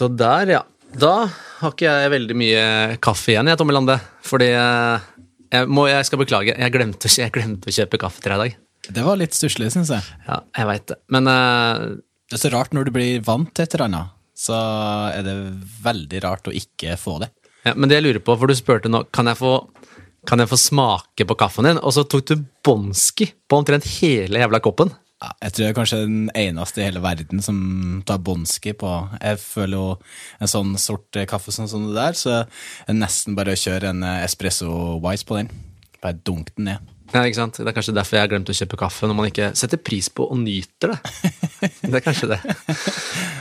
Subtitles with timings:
[0.00, 0.60] Så der, ja.
[0.96, 2.60] Da har ikke jeg veldig mye
[3.04, 3.98] kaffe igjen, jeg, Tommy Lande.
[4.24, 5.08] Fordi eh,
[5.52, 8.44] jeg, må, jeg skal beklage, jeg glemte, jeg glemte å kjøpe kaffe til deg i
[8.46, 8.62] dag.
[8.96, 10.06] Det var litt stusslig, syns jeg.
[10.24, 10.96] Ja, jeg veit det.
[11.12, 12.00] Men uh,
[12.32, 14.56] Det er så rart når du blir vant til et eller annet, så
[15.12, 15.36] er det
[15.84, 17.28] veldig rart å ikke få det.
[17.68, 19.52] Ja, men det jeg lurer på, for du spurte nå Kan jeg få,
[20.24, 21.82] kan jeg få smake på kaffen din?
[21.84, 24.94] Og så tok du bånski på omtrent hele jævla koppen.
[25.20, 27.56] Ja, jeg tror jeg er kanskje den eneste i hele verden som
[28.08, 28.88] tar bånski på
[29.20, 29.88] Jeg føler jo
[30.40, 32.30] en sånn sort kaffe kaffe sånn som det der, så
[32.86, 34.70] jeg nesten bare kjører en eh, espresso
[35.04, 35.52] wise på den.
[36.00, 36.88] Bare dunk den ned.
[37.10, 37.58] Ja, ikke sant?
[37.58, 40.08] Det er kanskje derfor jeg har glemt å kjøpe kaffe, når man ikke setter pris
[40.08, 41.30] på og nyter det.
[41.90, 42.38] Det er kanskje det.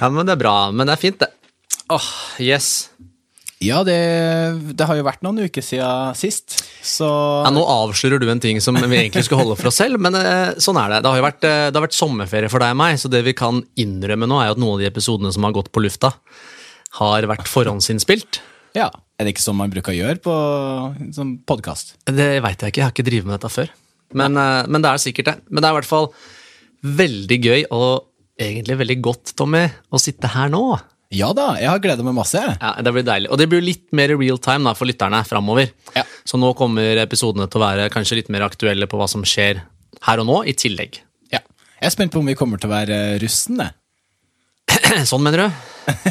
[0.02, 0.56] Ja, men det er bra.
[0.76, 1.30] Men det er fint, det.
[1.94, 2.08] Åh,
[2.44, 2.89] yes.
[3.60, 3.96] Ja, det,
[4.80, 7.08] det har jo vært noen uker siden sist, så
[7.44, 10.16] Ja, nå avslører du en ting som vi egentlig skulle holde for oss selv, men
[10.16, 11.02] eh, sånn er det.
[11.04, 13.20] Det har jo vært, eh, det har vært sommerferie for deg og meg, så det
[13.28, 15.84] vi kan innrømme nå, er jo at noen av de episodene som har gått på
[15.84, 16.14] lufta,
[17.02, 18.40] har vært forhåndsinnspilt.
[18.80, 18.88] ja.
[19.20, 20.34] Er det ikke sånn man bruker å gjøre på
[21.12, 21.98] sånn podkast?
[22.08, 23.74] Det veit jeg ikke, jeg har ikke drevet med dette før.
[24.16, 25.34] Men, eh, men det er sikkert det.
[25.52, 26.08] Men det er i hvert fall
[27.04, 28.06] veldig gøy og
[28.40, 30.64] egentlig veldig godt, Tommy, å sitte her nå.
[31.10, 32.38] Ja da, jeg har gleda meg masse.
[32.38, 33.32] Ja, Det blir deilig.
[33.34, 35.72] Og det blir litt mer real time da, for lytterne framover.
[35.96, 36.04] Ja.
[36.28, 39.64] Så nå kommer episodene til å være kanskje litt mer aktuelle på hva som skjer
[40.06, 41.00] her og nå, i tillegg.
[41.34, 41.42] Ja.
[41.80, 43.72] Jeg er spent på om vi kommer til å være rustne.
[45.10, 45.64] Sånn mener du?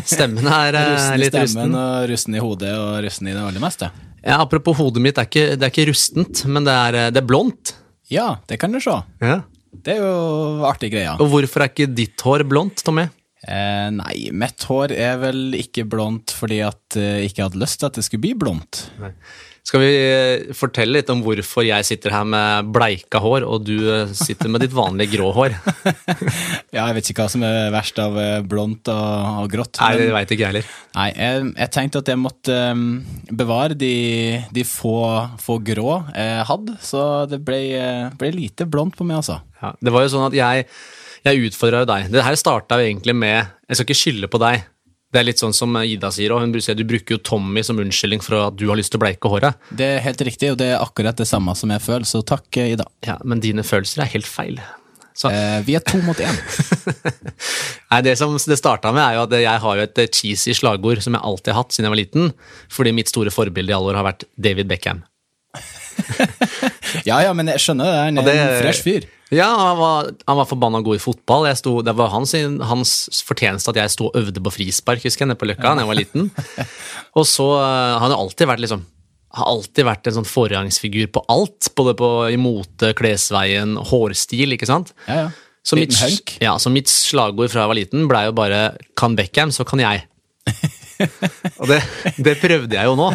[0.03, 1.53] Stemmen er eh, Rusten litt rusten.
[1.55, 3.93] stemmen og rusten i hodet og rusten i det aller meste.
[4.25, 7.13] Ja, apropos hodet mitt, det er ikke, det er ikke rustent, men det er, eh,
[7.15, 7.77] det er blondt.
[8.11, 8.99] Ja, det kan du se.
[9.23, 11.15] Det er jo artig greia.
[11.23, 13.07] Og hvorfor er ikke ditt hår blondt, Tommy?
[13.47, 17.79] Eh, nei, mitt hår er vel ikke blondt fordi at eh, jeg ikke hadde lyst
[17.79, 18.89] til at det skulle bli blondt.
[19.69, 23.77] Skal vi eh, fortelle litt om hvorfor jeg sitter her med bleika hår, og du
[23.93, 25.57] eh, sitter med ditt vanlige grå hår?
[26.69, 29.81] Ja, jeg vet ikke hva som er verst av eh, blondt og, og grått.
[29.81, 30.73] Nei, det veit ikke jeg heller.
[30.97, 32.87] Nei, jeg, jeg tenkte at jeg måtte um,
[33.29, 33.95] bevare de,
[34.57, 34.99] de få,
[35.43, 39.41] få grå jeg hadde, så det ble, eh, ble lite blondt på meg, altså.
[39.61, 40.69] Ja, det var jo sånn at jeg,
[41.29, 42.11] jeg utfordra jo deg.
[42.15, 44.67] Det her starta jo egentlig med Jeg skal ikke skylde på deg.
[45.09, 47.79] Det er litt sånn som Ida sier, og hun sier du bruker jo Tommy som
[47.81, 49.57] unnskyldning for at du har lyst til å bleike håret.
[49.73, 52.45] Det er helt riktig, og det er akkurat det samme som jeg føler, så takk,
[52.61, 52.85] eh, Ida.
[53.07, 54.61] Ja, Men dine følelser er helt feil.
[55.19, 56.37] Så, Eh, vi er to mot én.
[57.91, 60.55] nei, det som det starta med, er jo at jeg har jo et eh, cheesy
[60.55, 62.35] slagord som jeg alltid har hatt siden jeg var liten,
[62.71, 65.03] fordi mitt store forbilde i alle år har vært David Beckham.
[67.09, 69.07] Ja ja, men jeg skjønner det, han er det- en fresh fyr.
[69.31, 71.45] Ja, han var, han var forbanna god i fotball.
[71.51, 72.33] Jeg sto, det var hans,
[72.65, 72.93] hans
[73.29, 75.91] fortjeneste at jeg sto og øvde på frispark husker jeg, nede på Løkka da jeg
[75.91, 76.31] var liten.
[77.19, 78.87] Og så uh, Han har alltid vært liksom
[79.37, 81.69] har alltid vært en sånn foregangsfigur på alt.
[81.77, 84.95] Både på, i mote, klesveien, hårstil, ikke sant?
[85.05, 85.29] Ja, ja.
[85.69, 85.93] Så mitt,
[86.41, 89.83] ja, så mitt slagord fra jeg var liten blei jo bare 'Kan Beckham, så kan
[89.85, 90.07] jeg'.
[91.61, 91.79] og det,
[92.19, 93.09] det prøvde jeg jo nå.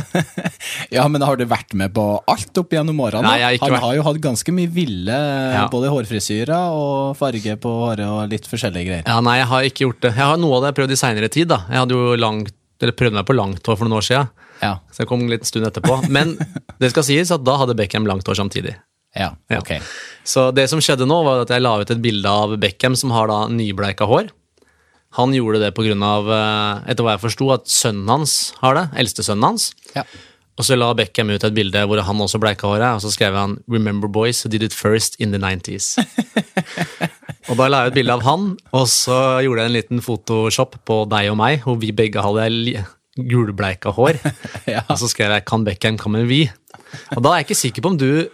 [0.94, 3.24] Ja, men har du vært med på alt opp gjennom årene?
[3.26, 5.18] Nei, jeg har ikke Han vært- har jo hatt ganske mye ville
[5.56, 5.66] Ja.
[5.72, 9.04] både hårfrisyrer og farge på håret og litt forskjellige greier.
[9.08, 10.14] Ja, Nei, jeg har ikke gjort det.
[10.16, 11.48] Jeg har Noe av det jeg prøvd i seinere tid.
[11.52, 11.60] da.
[11.70, 14.30] Jeg hadde jo langt, eller prøvde meg på langt hår for noen år siden.
[14.62, 16.08] Ja, Så jeg kom en liten stund etterpå.
[16.10, 16.38] Men
[16.80, 18.76] det skal sies at da hadde Beckham langt hår samtidig.
[19.16, 19.60] ja, Ja.
[20.26, 23.12] Så det som skjedde nå, var at jeg la ut et bilde av Beckham som
[23.12, 24.30] har da nybleika hår.
[25.18, 25.96] Han gjorde det pga.,
[26.90, 28.86] etter hva jeg forsto, at sønnen hans har det.
[29.04, 29.72] Eldstesønnen hans.
[29.94, 30.06] Ja.
[30.54, 33.34] Og så la Beckham ut et bilde hvor han også bleika håret, og så skrev
[33.34, 35.98] han 'Remember boys did it first in the 90s'.
[37.50, 40.78] og da la jeg ut bilde av han, og så gjorde jeg en liten photoshop
[40.86, 42.86] på deg og meg, hvor vi begge hadde
[43.18, 44.22] gulbleika hår.
[44.74, 44.86] Ja.
[44.88, 46.52] Og så skrev jeg 'Kan Beckham come vi'?
[47.18, 48.30] Og da er jeg ikke sikker på om du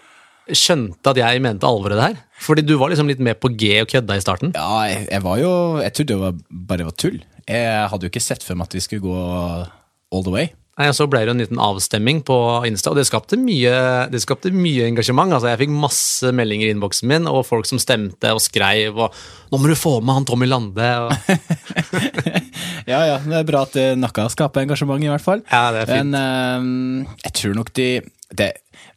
[0.55, 2.21] skjønte at jeg mente alvoret det her.
[2.39, 4.53] Fordi du var liksom litt med på G og kødda i starten.
[4.55, 5.51] Ja, jeg, jeg var jo
[5.83, 6.39] Jeg trodde det var,
[6.71, 7.19] bare var tull.
[7.49, 9.19] Jeg hadde jo ikke sett for meg at vi skulle gå
[10.13, 10.51] all the way.
[10.79, 12.35] Nei, og Så ble det en liten avstemming på
[12.69, 13.71] Insta, og det skapte mye,
[14.13, 15.33] det skapte mye engasjement.
[15.35, 18.95] Altså, Jeg fikk masse meldinger i innboksen min, og folk som stemte og skreiv.
[18.95, 19.11] og
[19.51, 20.87] 'Nå må du få med han Tommy Lande'.
[21.03, 21.11] Og,
[22.87, 25.43] Ja, ja, det er bra at noe skaper engasjement, i hvert fall.
[25.51, 26.15] Ja, det er fint.
[26.15, 28.49] Men uh, jeg tror nok de det,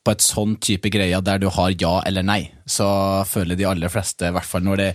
[0.04, 2.86] På et sånn type greie der du har ja eller nei, så
[3.28, 4.88] føler de aller fleste, i hvert fall når det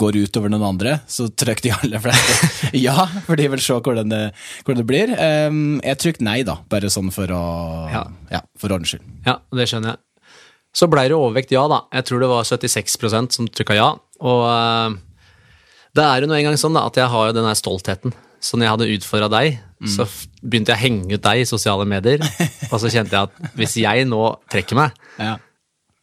[0.00, 3.76] går ut over noen andre, så trykker de aller fleste ja, for de vil se
[3.78, 4.24] hvordan det,
[4.64, 5.14] hvordan det blir.
[5.14, 7.44] Um, jeg trykker nei, da, bare sånn for å
[7.92, 8.02] Ja.
[8.32, 9.06] ja for ordens skyld.
[9.28, 10.02] ja, det skjønner jeg.
[10.74, 11.84] Så ble det overvekt ja, da.
[11.94, 13.92] Jeg tror det var 76% som trykka ja.
[14.26, 14.96] Og uh,
[15.94, 18.14] det er jo nå engang sånn da, at jeg har jo den der stoltheten.
[18.42, 20.06] Så når jeg hadde utfordra deg, så
[20.42, 22.22] begynte jeg å henge ut deg i sosiale medier.
[22.70, 24.22] og så kjente jeg at hvis jeg nå
[24.52, 25.36] trekker meg, Ja.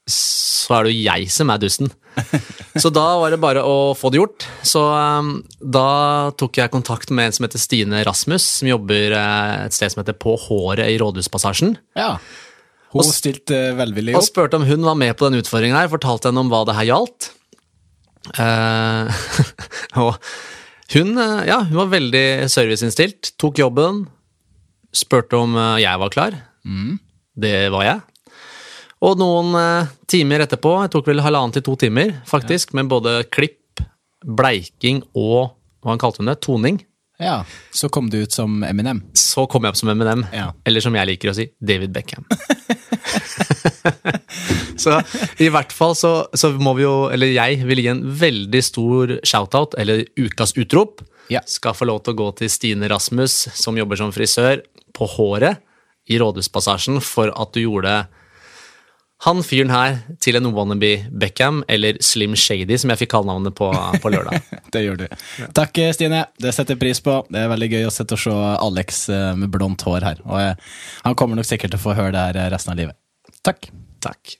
[0.09, 1.91] så er det jo jeg som er dusten.
[2.75, 4.45] Så da var det bare å få det gjort.
[4.67, 9.65] Så um, da tok jeg kontakt med en som heter Stine Rasmus, som jobber eh,
[9.65, 11.77] et sted som heter På håret i Rådhuspassasjen.
[11.99, 12.17] Ja.
[12.91, 14.23] Hun stilte velvillig opp.
[14.23, 16.75] Og spurte om hun var med på den utfordringen her, fortalte henne om hva det
[16.75, 17.29] her gjaldt.
[18.35, 19.07] Uh,
[20.03, 20.17] og
[20.95, 24.05] hun, eh, ja, hun var veldig serviceinnstilt, tok jobben,
[24.95, 26.37] spurte om eh, jeg var klar.
[27.41, 28.01] Det var jeg.
[29.01, 33.21] Og noen eh, timer etterpå, jeg tok vel halvannen til to timer, faktisk, med både
[33.33, 33.81] klipp,
[34.21, 36.81] bleiking og hva han kalte hun det, toning,
[37.21, 37.43] Ja,
[37.73, 39.03] Så kom du ut som Eminem.
[39.13, 40.23] så kom jeg opp som Eminem.
[40.33, 40.51] Ja.
[40.65, 42.25] Eller som jeg liker å si, David Beckham.
[44.83, 44.97] så
[45.41, 49.15] i hvert fall så, så må vi jo, eller jeg vil gi en veldig stor
[49.27, 51.03] shout-out, eller ukas utrop.
[51.31, 51.43] Ja.
[51.47, 55.61] Skal få lov til å gå til Stine Rasmus, som jobber som frisør, på håret
[56.11, 58.01] i Rådhuspassasjen, for at du gjorde
[59.21, 60.91] han fyren her til en wannabe
[61.21, 63.69] Beckham, eller Slim Shady, som jeg fikk kallenavnet på
[64.01, 64.41] på lørdag.
[64.73, 65.05] Det gjør du.
[65.57, 66.23] Takk, Stine.
[66.41, 67.19] Det setter pris på.
[67.29, 70.25] Det er veldig gøy å og se Alex eh, med blondt hår her.
[70.25, 70.75] Og eh,
[71.05, 72.97] han kommer nok sikkert til å få høre det her resten av livet.
[73.45, 73.69] Takk.
[74.01, 74.37] Takk.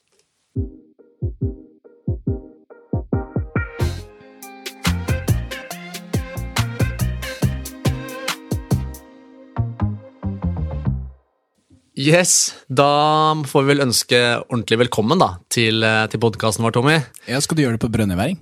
[12.01, 16.95] Yes, da får vi vel ønske ordentlig velkommen da, til, eh, til podkasten vår, Tommy.
[17.29, 18.39] Ja, skal du gjøre det på brønnøyværing?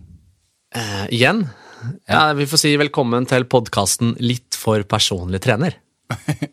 [0.79, 1.41] Eh, igjen,
[2.07, 5.75] ja, vi får si velkommen til podkasten Litt for personlig trener.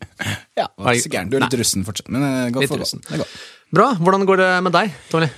[0.56, 1.30] Ja, det var ikke så gærent.
[1.30, 3.02] Du er litt russen fortsatt, men det går Litt for russen.
[3.76, 5.28] Bra, hvordan går det med deg, Tommy?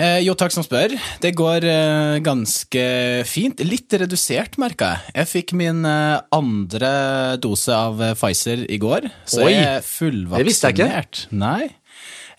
[0.00, 0.94] Eh, jo, takk som spør.
[1.20, 2.84] Det går eh, ganske
[3.28, 3.60] fint.
[3.66, 5.12] Litt redusert, merka jeg.
[5.18, 6.92] Jeg fikk min eh, andre
[7.42, 10.40] dose av Pfizer i går, så Oi, jeg er fullvaksinert.
[10.40, 11.28] det visste jeg ikke.
[11.36, 11.68] Nei.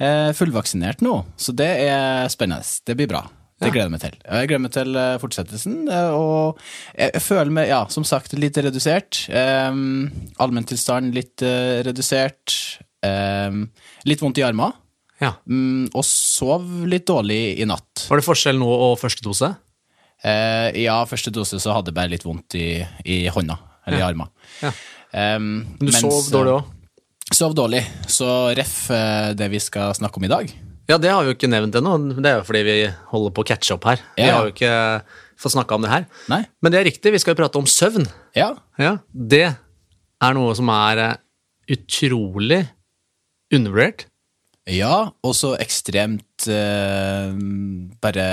[0.01, 2.65] Eh, fullvaksinert nå, så det er spennende.
[2.89, 3.21] Det blir bra.
[3.63, 4.15] Det gleder jeg meg til.
[4.25, 5.75] Jeg gleder meg til fortsettelsen,
[6.17, 6.57] og
[6.97, 9.21] jeg, føler meg, ja, som sagt, litt redusert.
[9.31, 10.09] Um,
[10.41, 12.57] Allmenntilstanden litt eh, redusert.
[13.03, 13.67] Em,
[14.09, 14.73] litt vondt i armene.
[15.23, 15.33] Ja.
[15.47, 18.05] Mm, og sov litt dårlig i natt.
[18.09, 19.53] Var det forskjell nå og første dose?
[20.23, 22.67] Eh, ja, første dose så hadde jeg bare litt vondt i,
[23.07, 24.29] i hånda, eller i armen.
[24.63, 24.71] Ja.
[25.13, 26.69] Um, Men du mens, sov dårlig òg?
[27.33, 27.81] Sov dårlig.
[28.11, 28.27] Så
[28.57, 30.53] ref eh, det vi skal snakke om i dag.
[30.89, 31.95] Ja, det har vi jo ikke nevnt ennå.
[32.19, 32.77] Det er jo fordi vi
[33.11, 34.01] holder på å catche opp her.
[34.17, 34.73] Vi har jo ikke
[35.39, 36.07] fått snakka om det her.
[36.31, 36.41] Nei?
[36.63, 38.07] Men det er riktig, vi skal jo prate om søvn.
[38.35, 38.49] Ja.
[38.81, 39.45] Ja, Det
[40.23, 41.15] er noe som er eh,
[41.75, 42.63] utrolig
[43.53, 44.07] undervurdert.
[44.71, 47.33] Ja, og så ekstremt eh,
[48.03, 48.27] bare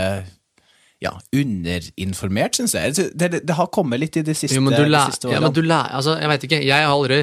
[1.02, 2.94] ja, underinformert, syns jeg.
[2.94, 5.26] Det, det, det har kommet litt i de siste, Jo, men du de læ- siste
[5.30, 5.48] ja, årene.
[5.48, 7.22] men du læ- altså, jeg vet ikke, jeg har aldri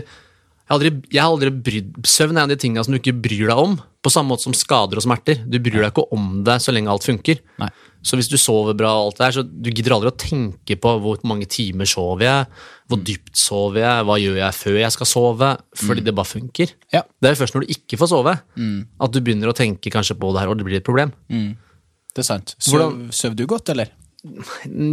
[0.67, 2.99] jeg har aldri, jeg har aldri brydd Søvn er en av de tingene som du
[2.99, 5.39] ikke bryr deg om, på samme måte som skader og smerter.
[5.47, 7.39] Du bryr deg ikke om det så lenge alt funker.
[7.61, 7.69] Nei.
[8.07, 10.75] Så hvis du sover bra, og alt det der, så du gidder aldri å tenke
[10.79, 12.45] på hvor mange timer sover jeg,
[12.87, 15.49] hvor dypt sover jeg, hva gjør jeg før jeg skal sove,
[15.81, 16.71] fordi det bare funker.
[16.93, 17.01] Ja.
[17.19, 20.15] Det er jo først når du ikke får sove, at du begynner å tenke kanskje
[20.19, 21.11] på det her, og det blir et problem.
[21.27, 22.55] Det er sant.
[22.59, 23.91] Søv, Hvordan- søv du godt, eller?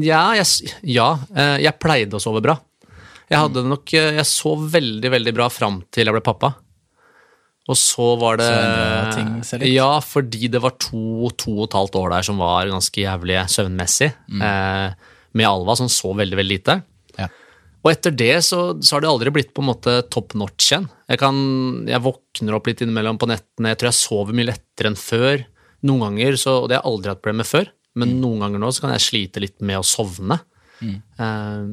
[0.04, 2.58] Ja, jeg, ja, eh, jeg pleide å sove bra.
[3.30, 6.54] Jeg hadde nok, eh, jeg sov veldig, veldig bra fram til jeg ble pappa.
[7.64, 9.70] Og så var det Så ting litt?
[9.72, 13.46] Ja, fordi det var to, to og et halvt år der som var ganske jævlige
[13.48, 14.10] søvnmessig.
[14.36, 16.76] Eh, med Alva, som så veldig, veldig lite.
[17.16, 17.30] Ja.
[17.84, 20.86] Og etter det så, så har det aldri blitt på en måte top notch igjen.
[21.08, 21.34] Jeg, kan,
[21.88, 25.44] jeg våkner opp litt innimellom på nettene, jeg tror jeg sover mye lettere enn før.
[25.84, 27.68] Noen ganger, så, og det har jeg aldri hatt problemer med før,
[28.00, 30.40] men noen ganger nå så kan jeg slite litt med å sovne.
[30.84, 31.66] Eh,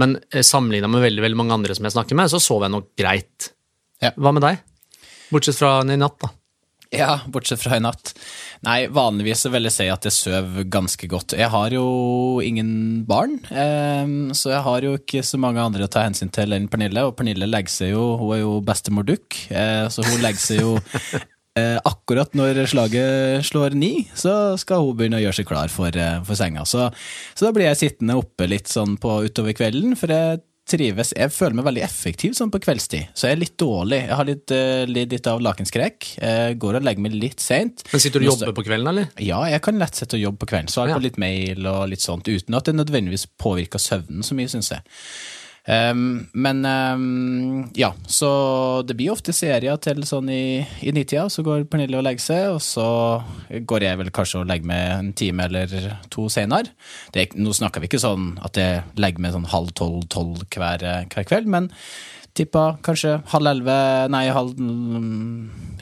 [0.00, 2.92] men sammenligna med veldig, veldig mange andre som jeg snakker med, så sov jeg nok
[2.98, 3.50] greit.
[4.02, 4.14] Ja.
[4.16, 4.62] Hva med deg?
[5.32, 6.32] Bortsett fra i natt, da.
[6.94, 8.12] Ja, bortsett fra i natt.
[8.64, 11.34] Nei, vanligvis så vil jeg si at jeg sover ganske godt.
[11.38, 11.84] Jeg har jo
[12.44, 16.54] ingen barn, eh, så jeg har jo ikke så mange andre å ta hensyn til
[16.54, 17.06] enn Pernille.
[17.08, 20.62] Og Pernille legger seg jo, hun er jo bestemor Duck, eh, så hun legger seg
[20.62, 20.76] jo
[21.58, 25.94] eh, akkurat når slaget slår ni, så skal hun begynne å gjøre seg klar for,
[25.96, 26.64] eh, for senga.
[26.68, 26.88] Så,
[27.34, 31.28] så da blir jeg sittende oppe litt sånn på utover kvelden, for jeg trives Jeg
[31.28, 33.98] føler meg veldig effektiv sånn på kveldstid, så jeg er litt dårlig.
[34.06, 34.54] Jeg har litt,
[34.88, 36.06] litt, litt av lakenskrekk.
[36.16, 37.82] Jeg går og legger meg litt seint.
[37.92, 39.10] Men Sitter du og jobber på kvelden, eller?
[39.20, 40.72] Ja, jeg kan lett sette og jobbe på kvelden.
[40.72, 40.96] Svare Ja.
[40.96, 44.72] på litt mail og litt sånt, uten at det nødvendigvis påvirker søvnen så mye, syns
[44.72, 44.80] jeg.
[45.64, 48.28] Ehm, men um, ja, så
[48.84, 52.42] det blir ofte serier til sånn i, i nitida, så går Pernille og legger seg,
[52.52, 52.88] og så
[53.64, 56.74] går jeg vel kanskje og legger meg en time eller to senere.
[57.14, 60.84] Det er, nå snakker vi ikke sånn at jeg legger meg sånn halv tolv-tolv hver,
[61.14, 61.70] hver kveld, men
[62.36, 63.78] tippa kanskje halv elleve,
[64.12, 64.58] nei, halv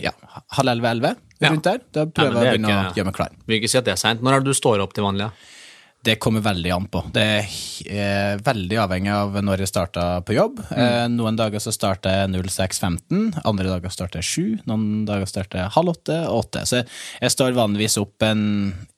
[0.02, 0.12] ja,
[0.58, 1.16] halv elleve-elleve.
[1.42, 1.50] Ja.
[1.58, 1.80] der.
[1.90, 3.34] Da prøver er jeg å begynne å gjøre meg klar.
[3.50, 4.22] Vil ikke si at det er seint.
[4.22, 5.26] Når er det du står opp til vanlig?
[5.26, 5.61] Ja?
[6.02, 7.04] Det kommer veldig an på.
[7.14, 7.50] Det er
[7.86, 10.58] eh, veldig avhengig av når jeg starta på jobb.
[10.74, 11.14] Mm.
[11.14, 15.74] noen dager så starter jeg 06.15, andre dager starter jeg 7, noen dager starter jeg
[15.76, 16.64] halv åtte og åtte.
[16.66, 18.42] Så jeg, står vanligvis opp en,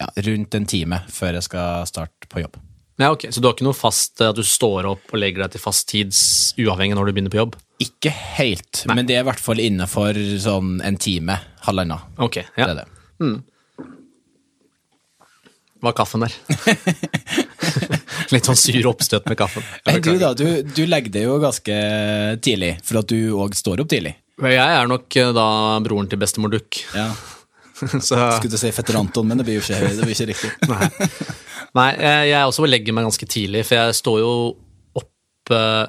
[0.00, 2.56] ja, rundt en time før jeg skal starte på jobb.
[2.96, 5.44] Ja, ok, Så du har ikke noe fast eh, at du står opp og legger
[5.44, 6.14] deg til fast tid
[6.62, 7.56] uavhengig når du begynner på jobb?
[7.82, 12.06] Ikke helt, men det er i hvert fall innenfor sånn en time, halvannen.
[12.23, 12.70] Ok, Det ja.
[12.70, 12.88] er det.
[15.85, 16.33] Hva er kaffen der?
[18.33, 19.64] Litt sånn sur oppstøt med kaffen.
[20.00, 21.75] Du da, du, du legger det jo ganske
[22.45, 24.14] tidlig, for at du òg står opp tidlig.
[24.41, 25.47] Men Jeg er nok eh, da
[25.85, 26.81] broren til bestemor Duck.
[26.97, 27.11] Ja.
[28.07, 30.53] Så Skulle du si fetter Anton, men det blir jo ikke, det blir ikke riktig.
[30.73, 30.88] Nei.
[31.75, 34.33] Nei, jeg jeg også legger meg ganske tidlig, for jeg står jo
[35.03, 35.85] opp eh,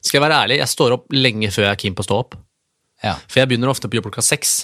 [0.00, 2.20] Skal jeg være ærlig, jeg står opp lenge før jeg er keen på å stå
[2.24, 2.38] opp.
[3.04, 3.14] Ja.
[3.28, 4.56] For jeg begynner ofte på jobb klokka seks.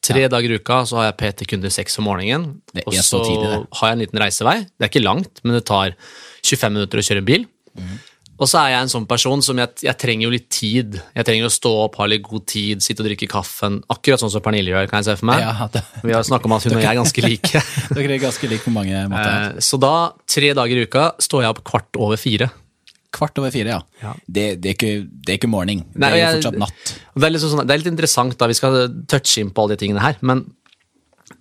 [0.00, 2.60] Tre dager i uka så har jeg PT-kunder seks om morgenen.
[2.86, 4.56] Og så så tidlig, har jeg en liten reisevei.
[4.64, 5.92] Det er ikke langt, men det tar
[6.40, 7.44] 25 minutter å kjøre bil.
[7.76, 7.98] Mm.
[8.40, 10.96] Og så er jeg en sånn person som jeg, jeg trenger jo litt tid.
[11.12, 13.82] Jeg trenger å stå opp, ha litt god tid, sitte og drikke kaffen.
[13.92, 15.42] Akkurat sånn som Pernille gjør, kan jeg se for meg.
[15.44, 17.62] Ja, det, Vi har snakket om at hun og jeg er ganske like.
[17.98, 19.36] dere er ganske like på mange måter.
[19.50, 19.92] Eh, Så da,
[20.24, 22.48] tre dager i uka, står jeg opp kvart over fire.
[23.10, 23.80] Kvart over fire, ja.
[24.04, 24.12] Ja.
[24.26, 26.92] Det, det, er ikke, det er ikke det Nei, er jo fortsatt natt.
[27.16, 28.76] Det er, litt sånn, det er litt interessant, da, vi skal
[29.10, 30.44] touche inn på alle de tingene her, men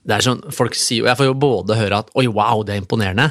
[0.05, 2.75] det er sånn, folk sier, og jeg får jo både høre at oi, wow, det
[2.75, 3.29] er imponerende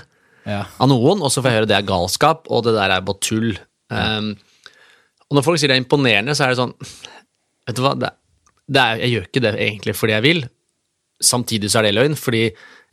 [0.49, 0.62] Ja.
[0.78, 3.21] av noen, og så får jeg høre det er galskap, og det der er bare
[3.25, 3.50] tull.
[3.90, 4.30] Um,
[5.28, 6.75] og når folk sier det er imponerende, så er det sånn
[7.68, 8.09] Vet du hva, det,
[8.64, 10.38] det er, jeg gjør ikke det egentlig fordi jeg vil.
[11.21, 12.47] Samtidig så er det løgn, fordi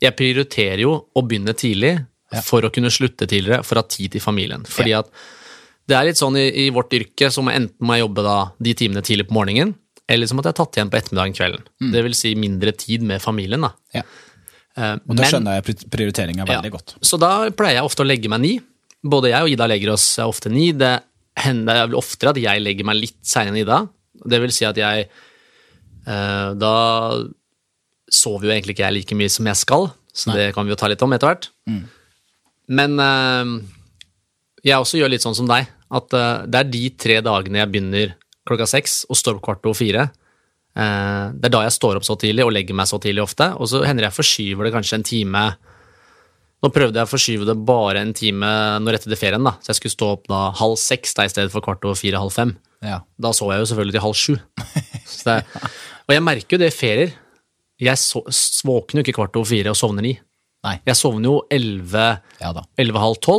[0.03, 1.93] jeg prioriterer jo å begynne tidlig
[2.43, 4.65] for å kunne slutte tidligere, for å ha tid til familien.
[4.67, 5.09] Fordi at
[5.87, 8.37] det er litt sånn i, i vårt yrke, så må enten må jeg jobbe da
[8.59, 9.75] de timene tidlig på morgenen,
[10.09, 11.63] eller så måtte jeg tatt igjen på ettermiddagen kvelden.
[11.93, 13.71] Det vil si mindre tid med familien, da.
[13.93, 14.03] Ja.
[14.77, 16.75] Eh, Og da men- skjønner jeg pri- prioriteringa veldig ja.
[16.75, 16.95] godt.
[17.01, 18.53] Så da pleier jeg ofte å legge meg ni.
[19.05, 20.71] Både jeg og Ida legger oss ofte ni.
[20.73, 20.99] Det
[21.37, 23.79] hender vel oftere at jeg legger meg litt seinere enn Ida.
[24.25, 25.07] Det vil si at jeg
[26.07, 26.73] eh, Da
[28.11, 30.77] sover jo egentlig ikke jeg like mye som jeg skal, så det kan vi jo
[30.79, 31.47] ta litt om etter hvert.
[32.67, 33.55] Men eh,
[34.65, 37.71] jeg også gjør litt sånn som deg, at eh, det er de tre dagene jeg
[37.73, 40.07] begynner klokka seks og står opp kvart over fire.
[40.75, 43.51] Eh, det er da jeg står opp så tidlig og legger meg så tidlig ofte,
[43.57, 45.47] og så hender jeg forskyver det kanskje en time
[46.63, 48.49] nå prøvde jeg å forskyve det bare en time
[48.81, 49.53] når etter ferien, da.
[49.61, 52.17] Så jeg skulle stå opp da halv seks da, i stedet for kvart over fire,
[52.21, 52.55] halv fem.
[52.85, 53.03] Ja.
[53.21, 54.33] Da så jeg jo selvfølgelig til halv sju.
[55.05, 55.35] Så det,
[56.07, 57.13] og jeg merker jo det i ferier.
[57.81, 57.99] Jeg
[58.65, 60.15] våkner jo ikke kvart over fire og sovner ni.
[60.65, 60.79] Nei.
[60.89, 62.07] Jeg sovner jo elleve,
[62.41, 62.51] Ja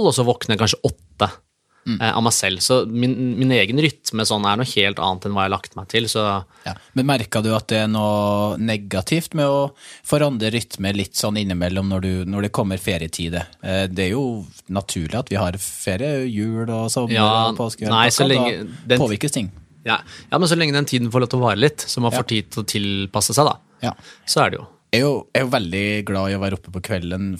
[0.06, 1.32] og så våkner jeg kanskje åtte
[1.86, 2.00] Mm.
[2.02, 2.58] eh, av meg selv.
[2.58, 5.76] Så min, min egen rytme sånn er noe helt annet enn hva jeg har lagt
[5.78, 6.08] meg til.
[6.10, 6.18] Så
[6.66, 6.72] Ja.
[6.98, 9.70] Men merka du at det er noe negativt med å
[10.02, 13.46] forandre rytme litt sånn innimellom når, du, når det kommer ferietider?
[13.62, 17.86] Eh, Det er jo naturlig at vi har ferie, jul og sommer Ja, og påske.
[17.88, 19.52] nei, så lenge den- påvirkes ting.
[19.84, 20.00] ja.
[20.32, 22.50] men så lenge den tiden får lov til å vare litt, så man får tid
[22.50, 23.92] til å tilpasse seg, da, Ja.
[24.26, 24.66] så er det jo.
[24.94, 27.32] Jeg er, jo, jeg er jo veldig glad i å være oppe på kvelden,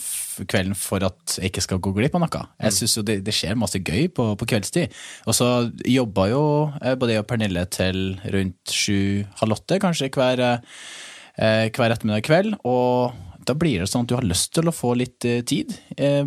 [0.51, 2.41] kvelden for at jeg ikke skal gå glipp av noe.
[2.67, 4.97] Jeg synes jo det, det skjer masse gøy på, på kveldstid.
[5.31, 5.49] Og så
[5.87, 6.43] jobba jo
[6.83, 8.01] eh, både jeg og Pernille til
[8.35, 12.59] rundt sju-halv åtte, kanskje hver, eh, hver ettermiddag kveld.
[12.67, 13.15] Og
[13.47, 15.79] da blir det sånn at du har lyst til å få litt eh, tid,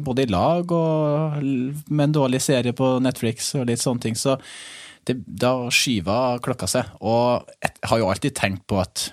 [0.01, 4.15] både i lag og med en dårlig serie på Netflix og litt sånne ting.
[4.17, 4.39] Så
[5.05, 6.95] det, da skyver klokka seg.
[7.03, 9.09] Og jeg har jo alltid tenkt på at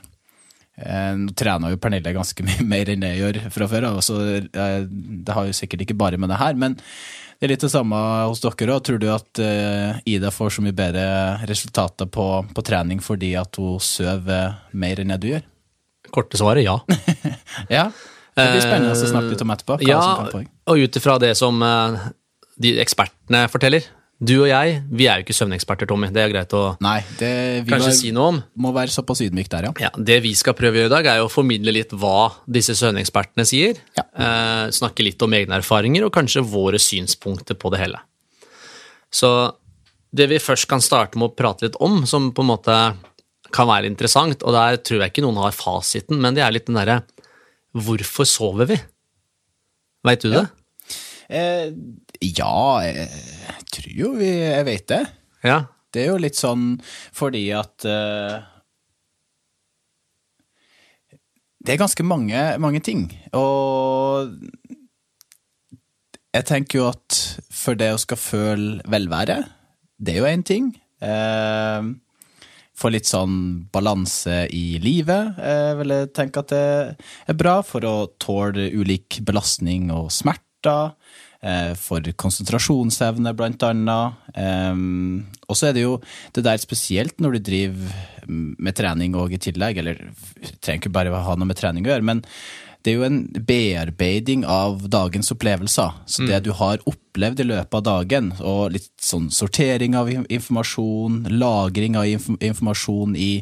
[0.77, 5.37] Nå trener jo Pernille ganske mye mer enn jeg gjør fra før så eh, det
[5.37, 6.59] har jo sikkert ikke bare med det her.
[6.59, 7.97] Men det er litt det samme
[8.29, 8.85] hos dere òg.
[8.85, 11.07] Tror du at eh, Ida får så mye bedre
[11.49, 15.49] resultater på, på trening fordi at hun sover mer enn det du gjør?
[16.15, 16.79] Korte svaret ja.
[17.79, 17.89] Ja.
[18.37, 19.79] Det blir spennende å snakke litt om etterpå.
[19.89, 20.01] Ja,
[20.69, 22.09] og ut ifra det som eh,
[22.61, 23.87] de ekspertene forteller.
[24.17, 26.09] Du og jeg, vi er jo ikke søvneksperter, Tommy.
[26.09, 27.33] Det er greit å Nei, det
[27.67, 28.39] vi kanskje må, si noe om.
[28.65, 29.73] må være såpass ydmyk der, ja.
[29.87, 32.73] Ja, Det vi skal prøve å gjøre i dag, er å formidle litt hva disse
[32.79, 33.77] søvnekspertene sier.
[33.99, 34.07] Ja.
[34.17, 38.01] Eh, snakke litt om egne erfaringer, og kanskje våre synspunkter på det hele.
[39.13, 39.31] Så
[40.17, 42.79] det vi først kan starte med å prate litt om, som på en måte
[43.53, 46.71] kan være interessant, og der tror jeg ikke noen har fasiten, men det er litt
[46.71, 47.03] den derre
[47.77, 48.77] Hvorfor sover vi?
[50.09, 50.47] Veit du det?
[51.29, 51.69] Eh,
[52.23, 53.11] ja, jeg
[53.77, 55.03] tror jo vi Jeg vet det.
[55.47, 55.63] Ja.
[55.93, 56.77] Det er jo litt sånn
[57.17, 58.45] fordi at uh,
[61.67, 63.09] Det er ganske mange, mange ting.
[63.35, 64.31] Og
[66.37, 67.17] jeg tenker jo at
[67.51, 69.41] for det å skal føle velvære,
[69.99, 70.69] det er jo én ting.
[71.03, 71.97] Uh,
[72.77, 76.67] få litt sånn balanse i livet, Jeg vil tenke at det
[77.33, 80.93] er bra for å tåle ulik belastning og smerter.
[81.47, 84.23] Eh, for konsentrasjonsevne, blant annet.
[84.35, 85.99] Um, og så er det jo
[86.35, 90.01] det der spesielt når du driver med trening òg i tillegg, eller
[90.59, 92.25] trenger ikke bare ha noe med trening å gjøre, men
[92.87, 95.97] det er jo en bearbeiding av dagens opplevelser.
[96.07, 101.25] Så det du har opplevd i løpet av dagen, og litt sånn sortering av informasjon,
[101.35, 103.33] lagring av informasjon i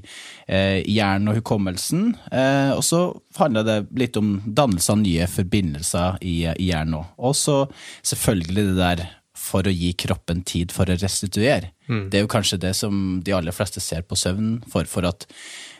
[0.48, 2.14] eh, hjernen og hukommelsen.
[2.32, 3.02] Eh, og så
[3.36, 7.12] handler det litt om dannelse av nye forbindelser i, i hjernen òg.
[7.28, 7.58] Og så
[8.00, 9.04] selvfølgelig det der
[9.44, 11.74] for å gi kroppen tid for å restituere.
[11.90, 12.08] Mm.
[12.08, 15.28] Det er jo kanskje det som de aller fleste ser på søvn for, for at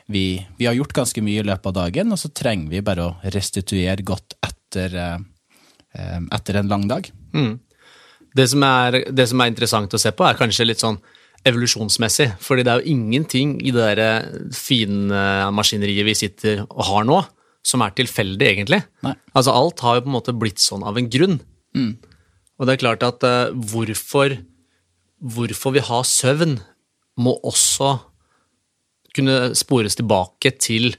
[0.07, 3.07] vi, vi, har gjort ganske mye i løpet av dagen, og så trenger vi bare
[3.09, 7.09] å restituere godt etter, eh, etter en lang dag.
[7.33, 7.55] Mm.
[8.35, 10.99] Det, som er, det, som er, interessant å se på, er kanskje litt sånn
[11.45, 12.31] evolusjonsmessig.
[12.41, 17.21] fordi det er jo ingenting i det der fine maskineriet vi sitter og har nå,
[17.65, 18.83] som er tilfeldig, egentlig.
[19.05, 19.15] Nei.
[19.33, 21.39] Altså Alt har jo på en måte blitt sånn av en grunn.
[21.77, 21.95] Mm.
[22.59, 24.37] Og det er klart at uh, hvorfor,
[25.21, 26.59] hvorfor vi har søvn,
[27.21, 27.97] må også
[29.15, 30.93] kunne spores tilbake til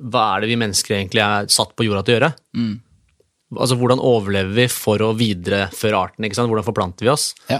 [0.00, 2.30] hva er det vi mennesker egentlig er satt på jorda til å gjøre?
[2.56, 2.72] Mm.
[3.58, 6.24] Altså Hvordan overlever vi for å videreføre arten?
[6.24, 6.50] ikke sant?
[6.52, 7.32] Hvordan forplanter vi oss?
[7.50, 7.58] Ja.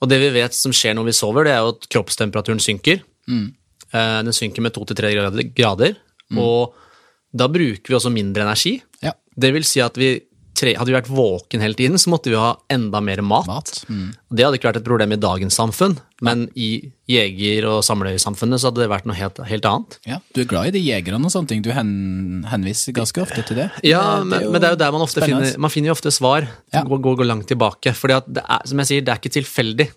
[0.00, 3.02] Og det vi vet som skjer når vi sover, det er jo at kroppstemperaturen synker.
[3.30, 3.46] Mm.
[3.90, 5.96] Eh, den synker med to til tre grader,
[6.32, 6.40] mm.
[6.40, 6.76] og
[7.30, 8.78] da bruker vi også mindre energi.
[9.04, 9.14] Ja.
[9.14, 10.14] Det vil si at vi
[10.60, 13.48] tre, hadde vi vært våken hele tiden, så måtte vi ha enda mer mat.
[13.48, 13.70] mat.
[13.88, 14.10] Mm.
[14.36, 18.70] Det hadde ikke vært et problem i dagens samfunn, men i jeger- og samlersamfunnet så
[18.70, 19.98] hadde det vært noe helt, helt, annet.
[20.06, 23.44] Ja, Du er glad i de jegerne og sånne ting, du hen, henviser ganske ofte
[23.48, 23.70] til det.
[23.86, 25.50] Ja, det, men, det men, det er jo der man ofte spennende.
[25.50, 26.48] finner Man finner jo ofte svar.
[26.74, 26.84] Ja.
[26.84, 27.94] Går, går, langt tilbake.
[27.96, 29.90] For som jeg sier, det er ikke tilfeldig.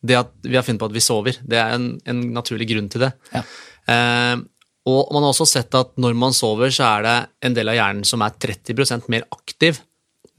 [0.00, 2.88] Det at vi har funnet på at vi sover, det er en, en naturlig grunn
[2.92, 3.12] til det.
[3.34, 3.44] Ja.
[3.90, 4.40] Eh,
[4.88, 7.76] og man har også sett at når man sover, så er det en del av
[7.76, 9.80] hjernen som er 30% mer aktiv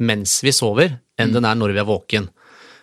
[0.02, 1.36] mens vi sover, enn mm.
[1.38, 2.30] den er når vi er våken.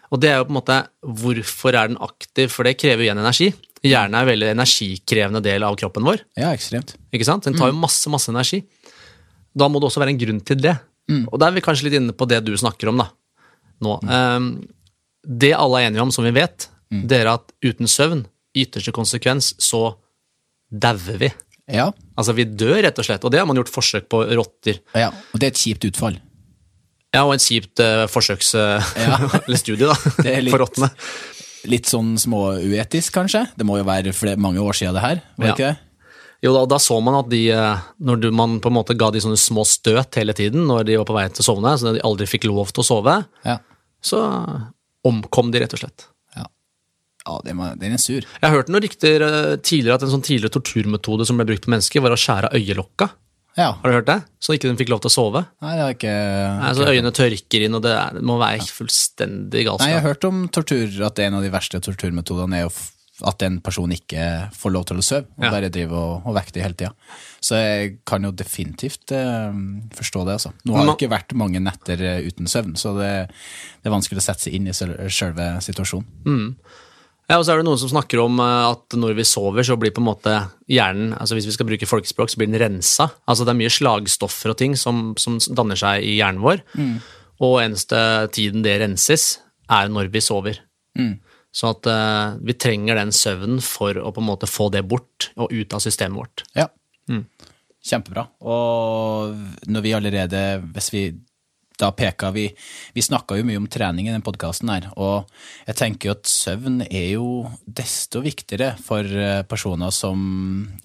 [0.08, 0.76] Og det er jo på en måte
[1.20, 2.48] Hvorfor er den aktiv?
[2.52, 3.50] For det krever jo igjen energi.
[3.84, 6.22] Hjernen er en veldig energikrevende del av kroppen vår.
[6.38, 6.96] Ja, ekstremt.
[7.14, 7.44] Ikke sant?
[7.46, 7.82] Den tar jo mm.
[7.84, 8.62] masse, masse energi.
[9.58, 10.74] Da må det også være en grunn til det.
[11.08, 11.26] Mm.
[11.28, 13.06] Og da er vi kanskje litt inne på det du snakker om da,
[13.84, 13.94] nå.
[14.04, 14.10] Mm.
[14.10, 14.48] Um,
[15.40, 17.04] det alle er enige om, som vi vet, mm.
[17.08, 18.26] det er at uten søvn,
[18.56, 19.92] i ytterste konsekvens, så
[20.68, 21.28] dauer vi.
[21.70, 21.90] Ja.
[22.18, 23.24] Altså, vi dør, rett og slett.
[23.24, 24.80] Og det har man gjort forsøk på rotter.
[24.96, 26.16] Ja, Og det er et kjipt utfall.
[27.14, 28.52] Ja, og et kjipt uh, forsøks...
[28.58, 29.18] Uh, ja.
[29.46, 29.96] eller studie, da.
[30.24, 30.90] Det litt, for rottene.
[31.68, 33.46] Litt sånn småuetisk, kanskje?
[33.56, 35.22] Det må jo være flere, mange år siden det her?
[35.36, 35.56] var det ja.
[35.56, 35.84] ikke det?
[36.44, 39.18] Jo, da, da, så man at de eh, Når man på en måte ga de
[39.18, 42.04] sånne små støt hele tiden når de var på vei til å sovne, så de
[42.06, 43.56] aldri fikk lov til å sove, ja.
[43.98, 44.20] så
[45.08, 46.06] omkom de, rett og slett.
[46.38, 46.44] Ja,
[47.24, 48.22] ja den, er en sur.
[48.22, 49.24] Jeg har hørt noen rykter
[49.66, 53.10] tidligere at en sånn tidligere torturmetode som ble brukt på mennesker, var å skjære øyelokka.
[53.58, 53.72] Ja.
[53.82, 54.20] Har du hørt det?
[54.38, 55.42] Så ikke de fikk lov til å sove?
[55.64, 56.18] Nei, det har ikke...
[56.60, 59.82] Nei, så Øynene tørker inn, og det, er, det må være fullstendig galskap.
[59.84, 62.70] Nei, Jeg har hørt om tortur, at en av de verste torturmetodene er
[63.26, 65.50] at en person ikke får lov til å sove, og ja.
[65.50, 66.92] bare driver og, og vekker det hele tida.
[67.42, 69.62] Så jeg kan jo definitivt eh,
[69.98, 70.36] forstå det.
[70.38, 70.52] altså.
[70.62, 74.22] Nå har det ikke vært mange netter uh, uten søvn, så det, det, er vanskelig
[74.22, 76.06] å sette seg inn i selve situasjonen.
[76.28, 76.52] Mm.
[77.28, 79.76] Ja, og så er det noen som snakker om eh, at når vi sover, så
[79.80, 80.34] blir på en måte
[80.68, 83.10] hjernen altså Hvis vi skal bruke folkespråk, så blir den rensa.
[83.28, 86.64] Altså Det er mye slagstoffer og ting som, som danner seg i hjernen vår.
[86.78, 86.96] Mm.
[87.44, 88.00] Og eneste
[88.34, 89.36] tiden det renses,
[89.68, 90.62] er når vi sover.
[90.98, 91.18] Mm.
[91.54, 95.30] Så at uh, vi trenger den søvnen for å på en måte få det bort
[95.36, 96.44] og ut av systemet vårt.
[96.56, 96.66] Ja.
[97.12, 97.26] Mm.
[97.84, 98.24] Kjempebra.
[98.44, 100.42] Og når vi allerede,
[100.74, 101.04] hvis vi
[101.78, 102.48] da peka vi
[102.94, 105.28] Vi snakka jo mye om trening i den podkasten her, og
[105.68, 107.28] jeg tenker jo at søvn er jo
[107.64, 110.18] desto viktigere for eh, personer som,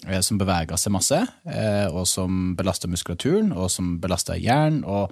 [0.06, 4.84] eh, som beveger seg masse, eh, og som belaster muskulaturen, og som belaster hjernen.
[4.84, 5.10] og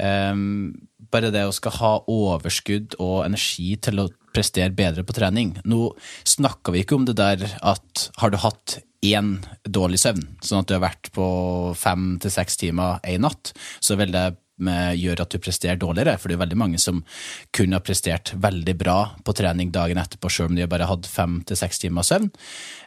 [0.00, 0.72] um,
[1.12, 5.58] bare det å skal ha overskudd og energi til å prestere bedre på trening.
[5.68, 5.90] Nå
[6.24, 9.34] snakka vi ikke om det der at har du hatt én
[9.66, 11.26] dårlig søvn, sånn at du har vært på
[11.76, 13.50] fem til seks timer ei natt,
[13.82, 14.28] så vil det
[14.60, 16.18] gjør at du presterer dårligere.
[16.20, 17.00] For det er veldig mange som
[17.54, 21.40] kunne ha prestert veldig bra på trening dagen etterpå, selv om de bare hadde fem
[21.48, 22.30] til seks timer søvn.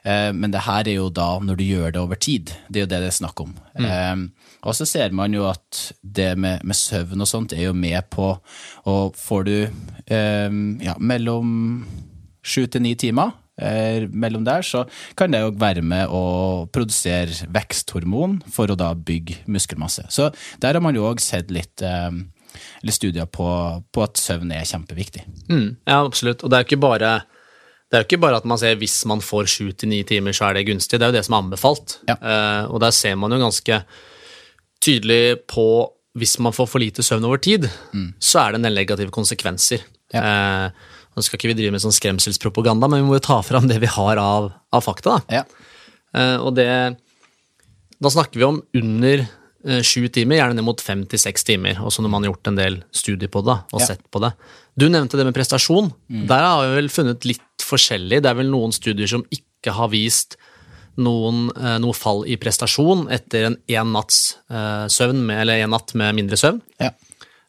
[0.03, 2.53] Eh, men det her er jo da når du gjør det over tid.
[2.69, 3.55] Det er jo det det er snakk om.
[3.75, 3.85] Mm.
[3.85, 7.73] Eh, og så ser man jo at det med, med, søvn og sånt er jo
[7.73, 8.31] med på
[8.89, 10.51] Og får du eh,
[10.85, 11.49] ja, mellom
[12.45, 14.83] sju til ni timer mellom der, så
[15.15, 20.07] kan det jo være med å produsere veksthormon for å da bygge muskelmasse.
[20.11, 20.27] Så
[20.59, 22.11] der har man jo òg sett litt, eh,
[22.83, 23.47] litt studier på,
[23.91, 25.23] på, at søvn er kjempeviktig.
[25.47, 26.43] Mm, ja, absolutt.
[26.43, 27.15] Og det er jo ikke bare
[27.85, 30.33] det er jo ikke bare at man ser hvis man får sju til ni timer,
[30.35, 30.97] så er det gunstig.
[30.99, 31.99] Det er jo det som er anbefalt.
[32.09, 32.17] Ja.
[32.17, 33.77] Uh, og der ser man jo ganske
[34.83, 35.67] tydelig på
[36.15, 37.67] hvis man får for lite søvn over tid,
[38.23, 39.81] så er det en del negative konsekvenser.
[40.15, 40.67] Eh,
[41.15, 43.79] nå skal ikke vi drive med sånn skremselspropaganda, men vi må jo ta fram det
[43.83, 45.17] vi har av, av fakta.
[45.29, 45.41] Da.
[45.41, 45.71] Ja.
[46.15, 46.69] Uh, og det
[48.03, 51.79] Da snakker vi om under eh, sju timer, gjerne ned mot fem til seks timer.
[51.79, 53.85] Også når man har gjort en del studier på det og Ja.
[53.87, 54.33] sett på det.
[54.77, 55.87] Du nevnte det med prestasjon.
[56.11, 58.19] Der har vi vel funnet litt forskjellig.
[58.21, 60.35] Det er vel noen studier som ikke har vist
[60.97, 65.73] noen, eh, noe fall i prestasjon etter en én natts uh, søvn, med, eller en
[65.75, 66.61] natt med mindre søvn.
[66.79, 66.91] Ja.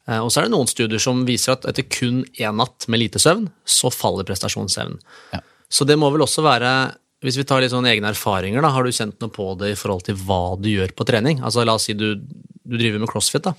[0.08, 3.00] Eh, Og så er det noen studier som viser at etter kun én natt med
[3.02, 4.98] lite søvn, så faller prestasjonsevnen.
[5.32, 5.40] Ja.
[5.68, 8.84] Så det må vel også være Hvis vi tar litt sånn egne erfaringer, da, har
[8.84, 11.40] du kjent noe på det i forhold til hva du gjør på trening?
[11.42, 13.42] Altså La oss si du, du driver med crossfit.
[13.42, 13.54] da.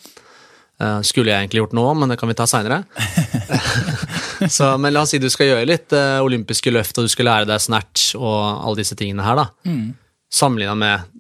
[0.80, 2.84] Eh, skulle jeg egentlig gjort noe, men det kan vi ta seinere.
[4.80, 7.50] men la oss si du skal gjøre litt eh, olympiske løft, og du skal lære
[7.50, 9.42] deg snatch og alle disse tingene her.
[9.42, 9.48] da.
[10.32, 11.14] Sammenligna med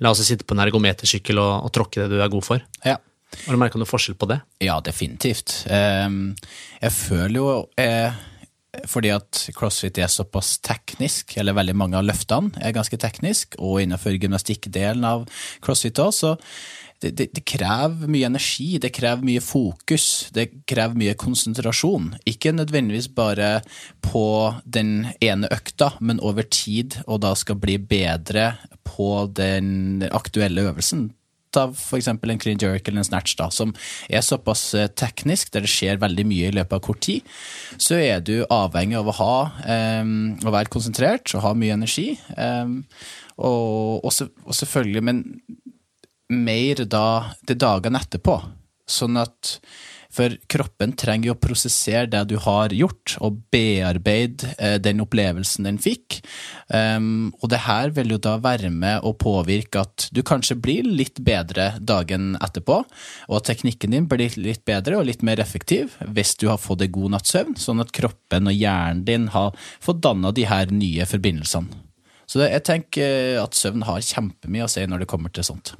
[0.00, 2.64] La oss sitte på en ergometersykkel og, og tråkke det du er god for.
[2.88, 2.96] ja.
[3.44, 4.40] Har du merka noe forskjell på det?
[4.64, 5.62] Ja, definitivt.
[5.70, 6.34] Ehm,
[6.80, 8.18] jeg føler jo eh,
[8.90, 13.80] fordi at crossfit er såpass teknisk, eller veldig mange av løftene er ganske teknisk, og
[13.82, 15.26] innenfor gymnastikkdelen av
[15.64, 16.36] crossfit òg, så
[17.00, 22.10] det, det, det krever mye energi, det krever mye fokus, det krever mye konsentrasjon.
[22.28, 23.62] Ikke nødvendigvis bare
[24.04, 24.26] på
[24.64, 28.52] den ene økta, men over tid, og da skal bli bedre
[28.84, 31.08] på den aktuelle øvelsen
[31.56, 33.72] for eksempel en clean jerk eller en snatch da, som
[34.08, 37.26] er såpass eh, teknisk, der det skjer veldig mye i løpet av kort tid,
[37.80, 39.34] så er du avhengig av å ha,
[40.02, 40.14] um,
[40.46, 42.12] å være konsentrert og ha mye energi.
[42.36, 42.82] Um,
[43.40, 45.24] og, og, og selvfølgelig, men
[46.30, 47.06] mer da
[47.48, 48.38] det dagene etterpå.
[48.90, 49.58] Sånn at
[50.10, 55.68] For kroppen trenger jo å prosessere det du har gjort, og bearbeide eh, den opplevelsen
[55.68, 56.18] den fikk.
[56.66, 60.86] Um, og det her vil jo da være med å påvirke at du kanskje blir
[60.86, 62.80] litt bedre dagen etterpå,
[63.28, 66.82] og at teknikken din blir litt bedre og litt mer effektiv hvis du har fått
[66.86, 70.74] en god natts søvn, sånn at kroppen og hjernen din har fått danna de her
[70.74, 71.86] nye forbindelsene.
[72.30, 75.72] Så jeg tenker at søvn har kjempemye å si når det kommer til sånt.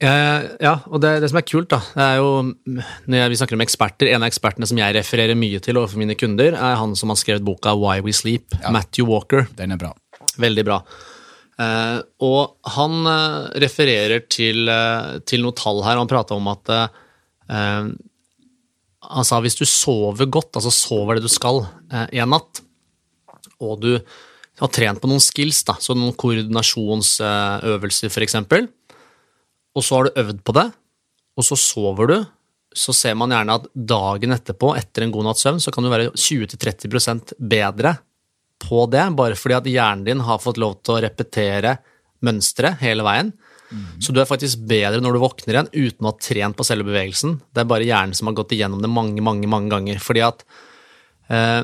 [0.00, 3.36] Eh, ja, og det, det som er kult, da, det er jo når jeg, vi
[3.36, 6.78] snakker om eksperter, En av ekspertene som jeg refererer mye til overfor mine kunder, er
[6.80, 9.44] han som har skrevet boka Why We Sleep, Matthew Walker.
[9.58, 9.92] Den er bra.
[10.40, 10.78] Veldig bra.
[11.60, 16.00] Eh, og han eh, refererer til, eh, til noe tall her.
[16.00, 17.92] Han prata om at eh,
[19.10, 22.64] Han sa hvis du sover godt, altså sover det du skal eh, en natt,
[23.60, 23.92] og du
[24.60, 28.36] har trent på noen skills, da, så noen koordinasjonsøvelser f.eks.,
[29.76, 30.66] og så har du øvd på det,
[31.38, 32.16] og så sover du,
[32.76, 35.90] så ser man gjerne at dagen etterpå, etter en god natts søvn, så kan du
[35.90, 37.96] være 20-30% bedre
[38.60, 41.78] på det, bare fordi at hjernen din har fått lov til å repetere
[42.26, 43.32] mønsteret hele veien.
[44.02, 46.88] Så du er faktisk bedre når du våkner igjen uten å ha trent på selve
[46.88, 47.36] bevegelsen.
[47.54, 50.00] Det er bare hjernen som har gått igjennom det mange, mange, mange ganger.
[50.02, 50.42] Fordi at
[51.30, 51.60] eh,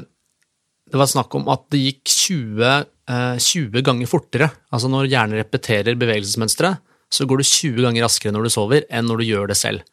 [0.86, 4.50] det var snakk om at det gikk 20, eh, 20 ganger fortere.
[4.70, 6.78] Altså når hjernen repeterer bevegelsesmønsteret,
[7.12, 9.84] så går du 20 ganger raskere når du sover enn når du gjør det selv.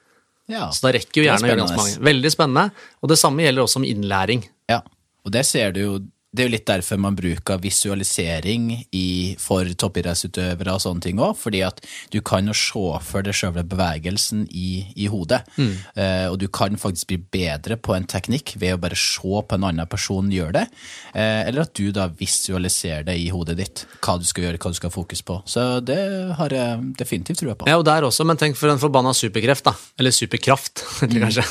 [0.51, 0.67] Ja.
[0.73, 1.99] Så da rekker jo er hjernen å gjøre ganske mange.
[2.09, 2.87] Veldig spennende.
[3.01, 4.43] Og det samme gjelder også om innlæring.
[4.71, 4.81] Ja,
[5.23, 5.93] og det ser du jo
[6.33, 11.35] det er jo litt derfor man bruker visualisering i, for toppidrettsutøvere og sånne ting òg,
[11.37, 11.79] fordi at
[12.13, 15.43] du kan jo se for deg sjøl bevegelsen i, i hodet.
[15.59, 19.59] Eh, og du kan faktisk bli bedre på en teknikk ved å bare se på
[19.59, 20.65] en annen person gjøre det,
[21.13, 24.73] eh, eller at du da visualiserer det i hodet ditt, hva du skal gjøre, hva
[24.73, 25.39] du skal ha fokus på.
[25.45, 26.01] Så det
[26.39, 27.69] har jeg definitivt trua på.
[27.69, 29.77] Ja, og der også, men tenk for en forbanna superkreft, da.
[30.01, 30.81] Eller superkraft,
[31.13, 31.45] kanskje.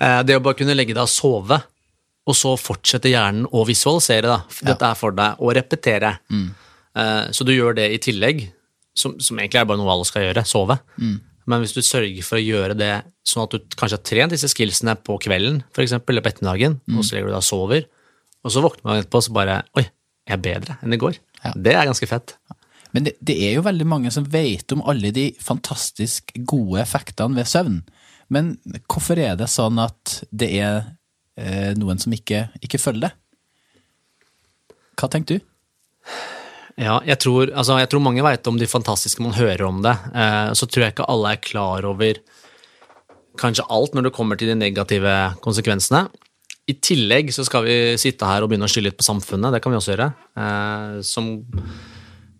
[0.00, 0.22] Mm.
[0.28, 1.60] det å bare kunne legge deg og sove,
[2.28, 4.58] og så fortsetter hjernen å visualisere, da.
[4.68, 6.12] Dette er for deg, og repetere.
[6.28, 6.48] Mm.
[7.32, 8.42] Så du gjør det i tillegg,
[8.98, 10.76] som, som egentlig er bare noe alle skal gjøre, sove.
[11.48, 12.90] Men hvis du sørger for å gjøre det
[13.26, 16.76] sånn at du kanskje har trent disse skillsene på kvelden, for eksempel, eller på ettermiddagen,
[16.92, 17.86] og så legger du deg og sover,
[18.44, 19.86] og så våkner man etterpå og så bare Oi,
[20.28, 21.16] jeg er bedre enn i går.
[21.42, 21.54] Ja.
[21.56, 22.36] Det er ganske fett.
[22.96, 27.36] Men det, det er jo veldig mange som vet om alle de fantastisk gode effektene
[27.36, 27.80] ved søvn.
[28.32, 28.54] Men
[28.90, 30.94] hvorfor er det sånn at det er eh,
[31.78, 33.12] noen som ikke, ikke følger det?
[34.98, 35.46] Hva tenker du?
[36.78, 39.96] Ja, jeg tror, altså, jeg tror mange veit om de fantastiske man hører om det.
[40.14, 42.20] Eh, så tror jeg ikke alle er klar over
[43.38, 46.06] kanskje alt når det kommer til de negative konsekvensene.
[46.70, 49.62] I tillegg så skal vi sitte her og begynne å skylde litt på samfunnet, det
[49.64, 50.08] kan vi også gjøre.
[50.38, 51.32] Eh, som,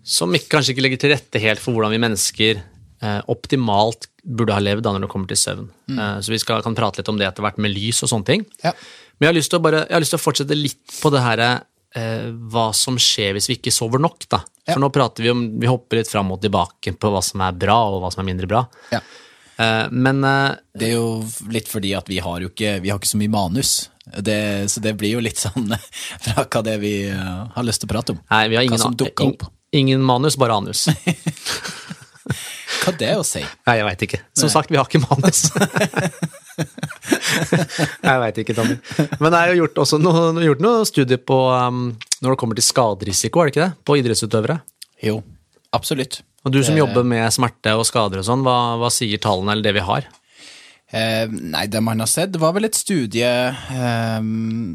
[0.07, 4.53] som ikke, kanskje ikke legger til rette helt for hvordan vi mennesker eh, optimalt burde
[4.53, 5.69] ha levd da når det kommer til søvn.
[5.95, 8.29] Eh, så vi skal, kan prate litt om det etter hvert med lys og sånne
[8.29, 8.45] ting.
[8.65, 8.75] Ja.
[9.19, 11.11] Men jeg har lyst til å, bare, jeg har lyst til å fortsette litt på
[11.15, 14.43] det her eh, hva som skjer hvis vi ikke sover nok, da.
[14.69, 14.83] For Ja.
[14.85, 17.79] nå prater vi om Vi hopper litt fram og tilbake på hva som er bra,
[17.89, 18.61] og hva som er mindre bra.
[18.93, 19.01] Ja.
[19.59, 23.01] Eh, men eh, Det er jo litt fordi at vi har jo ikke, vi har
[23.01, 23.73] ikke så mye manus.
[24.09, 24.39] Det,
[24.73, 25.73] så det blir jo litt sånn
[26.25, 28.21] fra hva det vi har lyst til å prate om.
[28.31, 29.49] nei, vi har ingen, Hva som dukka opp.
[29.77, 30.87] ingen manus, bare anus.
[32.69, 33.41] Hva det er å si?
[33.67, 34.21] Nei, jeg veit ikke.
[34.37, 35.47] Som sagt, vi har ikke manus.
[38.09, 38.77] jeg veit ikke, Tommy.
[39.23, 41.83] Men er jo gjort også noe, gjort noe studie på um,
[42.23, 43.73] når det kommer til skaderisiko, er det ikke det?
[43.89, 44.61] På idrettsutøvere.
[45.05, 45.21] Jo,
[45.77, 46.21] absolutt.
[46.45, 49.53] Og du som Det- jobber med smerte og skader og sånn, hva, hva sier tallene
[49.57, 50.09] eller det vi har?
[50.89, 54.21] Eh, nei, det man har sett, det var vel et studie eh,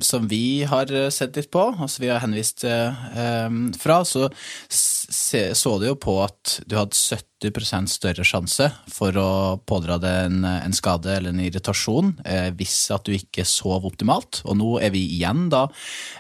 [0.06, 3.50] som vi har sett litt på, og som vi har henvist eh,
[3.82, 4.28] fra, så
[4.70, 10.46] så det jo på at du hadde 70 større sjanse for å pådra deg en,
[10.46, 14.42] en skade eller en irritasjon eh, hvis at du ikke sov optimalt.
[14.46, 15.68] Og nå er vi igjen da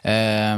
[0.03, 0.57] eh,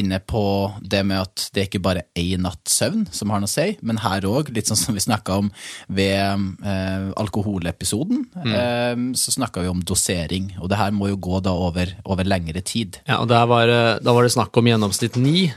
[0.00, 0.44] inne på
[0.80, 3.76] det med at det er ikke bare én natt søvn som har noe å si,
[3.82, 5.50] men her òg, litt sånn som vi snakka om
[5.88, 6.16] ved
[6.64, 10.52] eh, alkoholepisoden, eh, så snakka vi om dosering.
[10.60, 13.00] Og det her må jo gå da over, over lengre tid.
[13.06, 13.70] Ja, og der var,
[14.02, 15.48] Da var det snakk om gjennomsnitt ni,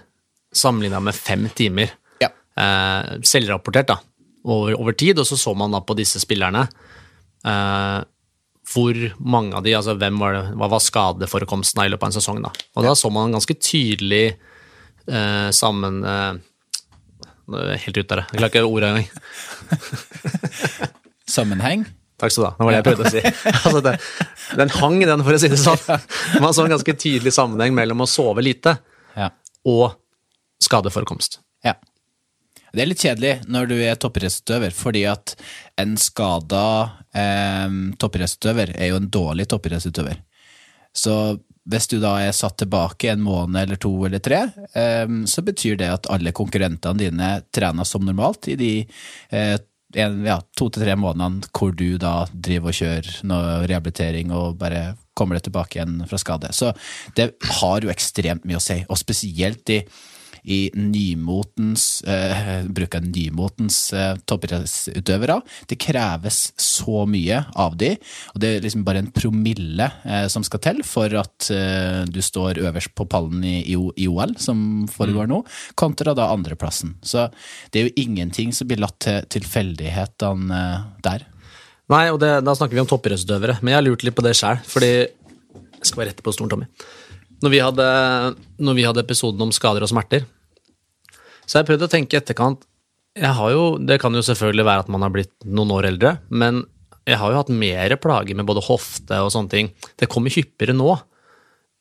[0.56, 1.94] sammenligna med fem timer.
[2.22, 2.32] Ja.
[2.60, 4.00] Eh, selvrapportert, da,
[4.46, 5.20] over, over tid.
[5.20, 6.68] Og så så man da på disse spillerne
[7.46, 8.00] eh,
[8.70, 12.18] hvor mange av de, altså hvem var det, hva var skadeforekomsten i løpet av en
[12.20, 12.42] sesong.
[12.46, 12.52] da.
[12.78, 14.26] Og da så man en ganske tydelig
[15.10, 16.32] eh, sammen eh,
[17.50, 19.08] Helt ute der, jeg klarer ikke ordet engang.
[21.30, 21.86] Sammenheng.
[22.20, 22.52] Takk skal du ha.
[22.60, 23.22] Det var det jeg prøvde å si.
[23.66, 23.94] Altså det,
[24.60, 25.82] den hang, den, for å si det sånn.
[26.44, 28.76] Man så en ganske tydelig sammenheng mellom å sove lite
[29.18, 29.32] Ja.
[29.66, 29.96] og
[30.62, 31.40] skadeforekomst.
[32.74, 35.36] Det er litt kjedelig når du er toppidrettsutøver, fordi at
[35.82, 36.66] en skada
[37.18, 37.68] eh,
[38.02, 40.20] toppidrettsutøver er jo en dårlig toppidrettsutøver.
[40.96, 41.16] Så
[41.70, 45.80] hvis du da er satt tilbake en måned eller to eller tre, eh, så betyr
[45.82, 48.74] det at alle konkurrentene dine trener som normalt i de
[49.30, 49.58] eh,
[49.96, 54.94] ja, to til tre månedene hvor du da driver og kjører noe rehabilitering og bare
[55.18, 56.52] kommer deg tilbake igjen fra skade.
[56.56, 56.72] Så
[57.18, 59.82] det har jo ekstremt mye å si, og spesielt i
[60.44, 65.40] i nymotens eh, bruk av nymotens eh, toppidrettsutøvere.
[65.70, 67.94] Det kreves så mye av de,
[68.34, 72.22] og det er liksom bare en promille eh, som skal til for at eh, du
[72.24, 75.44] står øverst på pallen i, i, i OL, som foregår nå,
[75.80, 76.98] kontra da andreplassen.
[77.02, 77.28] Så
[77.72, 80.64] det er jo ingenting som blir latt til tilfeldighetene
[81.06, 81.26] der.
[81.90, 84.36] Nei, og det, da snakker vi om toppidrettsutøvere, men jeg har lurt litt på det
[84.38, 84.92] sjøl, fordi
[85.80, 86.66] Jeg skal være rett på stolen, Tommy.
[87.40, 87.86] Når vi, hadde,
[88.60, 90.26] når vi hadde episoden om skader og smerter,
[91.46, 92.66] så har jeg prøvd å tenke i etterkant
[93.18, 96.12] jeg har jo, Det kan jo selvfølgelig være at man har blitt noen år eldre,
[96.30, 96.62] men
[97.10, 99.72] jeg har jo hatt mer plager med både hofte og sånne ting.
[99.98, 100.94] Det kommer hyppigere nå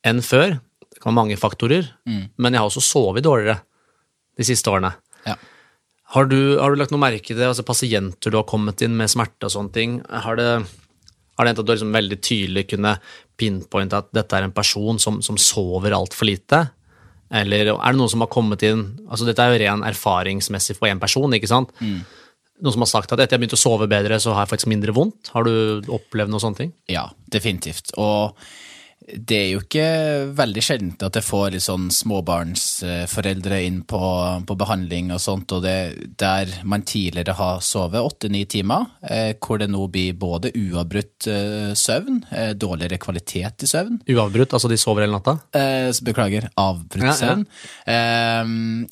[0.08, 0.56] enn før.
[0.88, 3.60] Det kan være mange faktorer, men jeg har også sovet dårligere
[4.38, 4.94] de siste årene.
[5.28, 5.36] Ja.
[6.14, 8.96] Har du, har du lagt noe merke til det, altså pasienter du har kommet inn
[8.96, 9.98] med smerte og sånne ting?
[10.08, 10.48] Har det,
[11.36, 12.94] har det endt at du liksom veldig tydelig kunne
[13.38, 16.64] pinpointe at dette er en person som, som sover altfor lite?
[17.28, 20.88] Eller er det noen som har kommet inn altså Dette er jo ren erfaringsmessig for
[20.88, 21.74] én person, ikke sant?
[22.58, 24.54] Noen som har sagt at etter jeg har begynt å sove bedre, så har jeg
[24.54, 25.30] faktisk mindre vondt?
[25.34, 26.72] Har du opplevd noen sånne ting?
[26.90, 27.92] Ja, definitivt.
[28.00, 28.34] Og
[29.16, 29.86] det er jo ikke
[30.36, 34.00] veldig sjeldent at jeg får litt sånn småbarnsforeldre inn på,
[34.44, 35.76] på behandling og sånt, og det
[36.20, 41.72] der man tidligere har sovet åtte-ni timer, eh, hvor det nå blir både uavbrutt eh,
[41.78, 45.38] søvn, eh, dårligere kvalitet i søvn, Uavbrutt, altså de sover hele natta?
[45.56, 47.18] Eh, beklager, avbrutt Ja, ja.
[47.18, 47.44] søvn.
[47.88, 48.86] Ehm,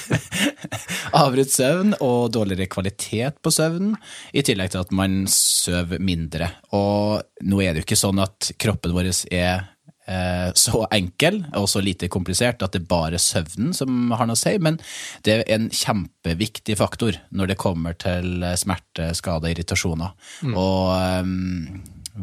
[1.22, 3.96] avbrutt søvn og dårligere kvalitet på søvnen,
[4.36, 6.52] i tillegg til at man sover mindre.
[6.76, 9.62] Og nå er det jo ikke sånn at kroppen vår er
[10.10, 14.38] eh, så enkel og så lite komplisert at det er bare søvnen som har noe
[14.38, 14.80] å si, men
[15.26, 20.14] det er en kjempeviktig faktor når det kommer til smerte, skade, irritasjoner.
[20.50, 21.80] Og ehm,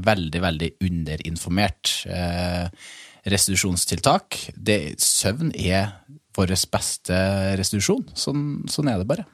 [0.07, 1.93] veldig, veldig underinformert.
[2.11, 2.87] Eh,
[3.27, 4.39] restitusjonstiltak.
[4.55, 5.91] Det, søvn er
[6.37, 7.17] vår beste
[7.59, 8.05] restitusjon.
[8.15, 9.27] Sånn, sånn er det bare.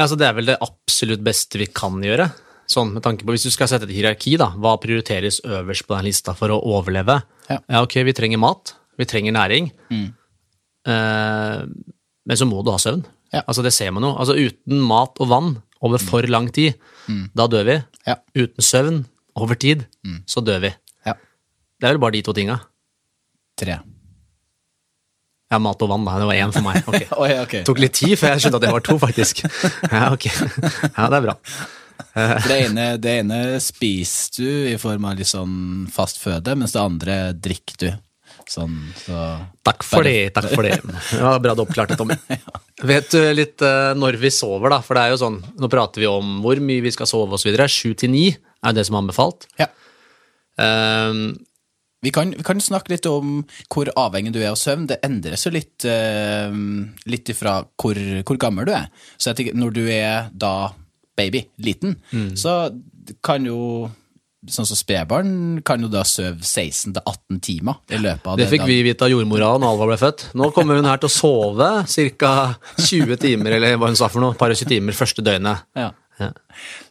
[0.00, 2.30] Altså, det er vel det absolutt beste vi kan gjøre.
[2.70, 5.96] Sånn med tanke på, Hvis du skal sette et hierarki, da, hva prioriteres øverst på
[5.96, 7.16] den lista for å overleve?
[7.50, 7.58] Ja.
[7.82, 9.72] ok, vi trenger mat, vi trenger næring,
[10.86, 11.64] eh,
[12.26, 13.02] men så må du ha søvn.
[13.32, 13.42] Ja.
[13.46, 14.12] Altså, Det ser man jo.
[14.16, 16.74] Altså, Uten mat og vann over for lang tid,
[17.34, 17.76] da dør vi.
[18.06, 18.16] Ja.
[18.36, 19.00] Uten søvn
[19.34, 19.86] over tid,
[20.26, 20.74] så dør vi.
[21.06, 21.14] Ja.
[21.80, 22.60] Det er vel bare de to tinga.
[23.58, 23.80] Tre.
[25.50, 26.14] Ja, mat og vann, da.
[26.22, 26.86] Det var én for meg.
[26.86, 27.08] Okay.
[27.24, 27.64] Oi, okay.
[27.66, 29.42] Tok litt tid før jeg skjønte at det var to, faktisk.
[29.90, 30.28] Ja, ok.
[30.30, 31.34] Ja, det er bra.
[32.14, 36.82] Det ene, det ene spiser du i form av litt sånn fast føde, mens det
[36.82, 37.90] andre drikker du.
[38.50, 39.18] Sånn, så
[39.66, 40.80] Takk for det, takk for det.
[41.20, 42.16] Ja, bra du oppklarte, Tommy.
[42.90, 44.80] Vet du litt eh, når vi sover, da?
[44.82, 47.52] For det er jo sånn, nå prater vi om hvor mye vi skal sove osv.
[47.70, 49.46] Sju til ni er det som er anbefalt.
[49.60, 49.70] Ja.
[50.58, 51.38] Um,
[52.00, 54.86] Vi kan, vi kan snakke litt om hvor avhengig du er av søvn.
[54.88, 56.48] Det endres jo litt, uh,
[57.12, 58.86] litt ifra hvor, hvor gammel du er.
[59.20, 60.72] Så jeg tenker, når du er da
[61.20, 61.96] baby, liten,
[62.38, 62.58] så
[63.24, 63.62] kan jo
[64.48, 68.62] Sånn som spedbarn kan jo da sove 16-18 timer i løpet av det Det fikk
[68.70, 70.22] vi vite av jordmora når Alva ble født.
[70.40, 71.68] Nå kommer hun her til å sove
[72.16, 72.30] ca.
[72.80, 75.66] 20 timer, eller hva hun sa for noe, par og 20 timer første døgnet.
[75.76, 75.90] Ja.
[76.20, 76.30] Ja.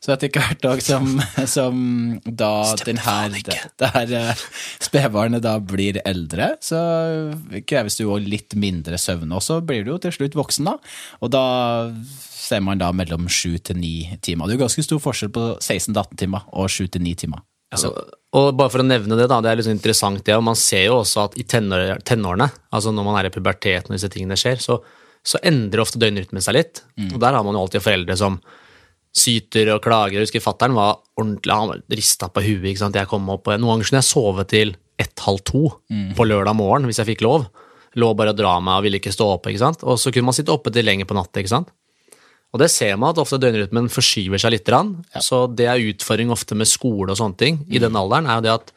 [0.02, 1.20] Så etter hvert dag som,
[1.56, 1.82] som
[2.26, 2.52] da
[2.86, 4.46] den her, det, her eh,
[4.82, 6.80] spedbarnet da blir eldre, så
[7.70, 9.36] kreves det jo litt mindre søvn.
[9.38, 10.78] Og så blir du jo til slutt voksen, da.
[11.22, 11.46] Og da
[12.50, 13.94] ser man da mellom sju til ni
[14.26, 14.48] timer.
[14.48, 17.46] Det er jo ganske stor forskjell på 16-18 timer og sju til ni timer.
[17.70, 17.92] Ja,
[18.34, 20.88] og bare for å nevne det, da, det er sånn interessant det, og man ser
[20.88, 24.38] jo også at i tenår, tenårene, altså når man er i puberteten og disse tingene
[24.40, 24.80] skjer, så,
[25.22, 26.82] så endrer ofte døgnrytmen seg litt.
[27.12, 28.40] Og der har man jo alltid foreldre som
[29.16, 30.20] syter og klager.
[30.20, 32.68] Jeg husker fattern var ordentlig, han rista på huet.
[32.72, 32.96] ikke sant?
[33.00, 35.64] Jeg kom opp, Noen ganger kunne jeg sove til ett-halv to
[36.16, 37.48] på lørdag morgen hvis jeg fikk lov.
[37.98, 39.48] Lå bare og dra meg og ville ikke stå opp.
[39.50, 39.84] ikke sant?
[39.84, 41.40] Og så kunne man sitte oppe til lenger på natta.
[41.42, 41.72] ikke sant?
[42.54, 44.70] Og det ser man at ofte døgnrytmen forskyver seg litt.
[44.70, 45.22] Ja.
[45.22, 48.46] Så det er utfordring ofte med skole og sånne ting i den alderen, er jo
[48.48, 48.72] det at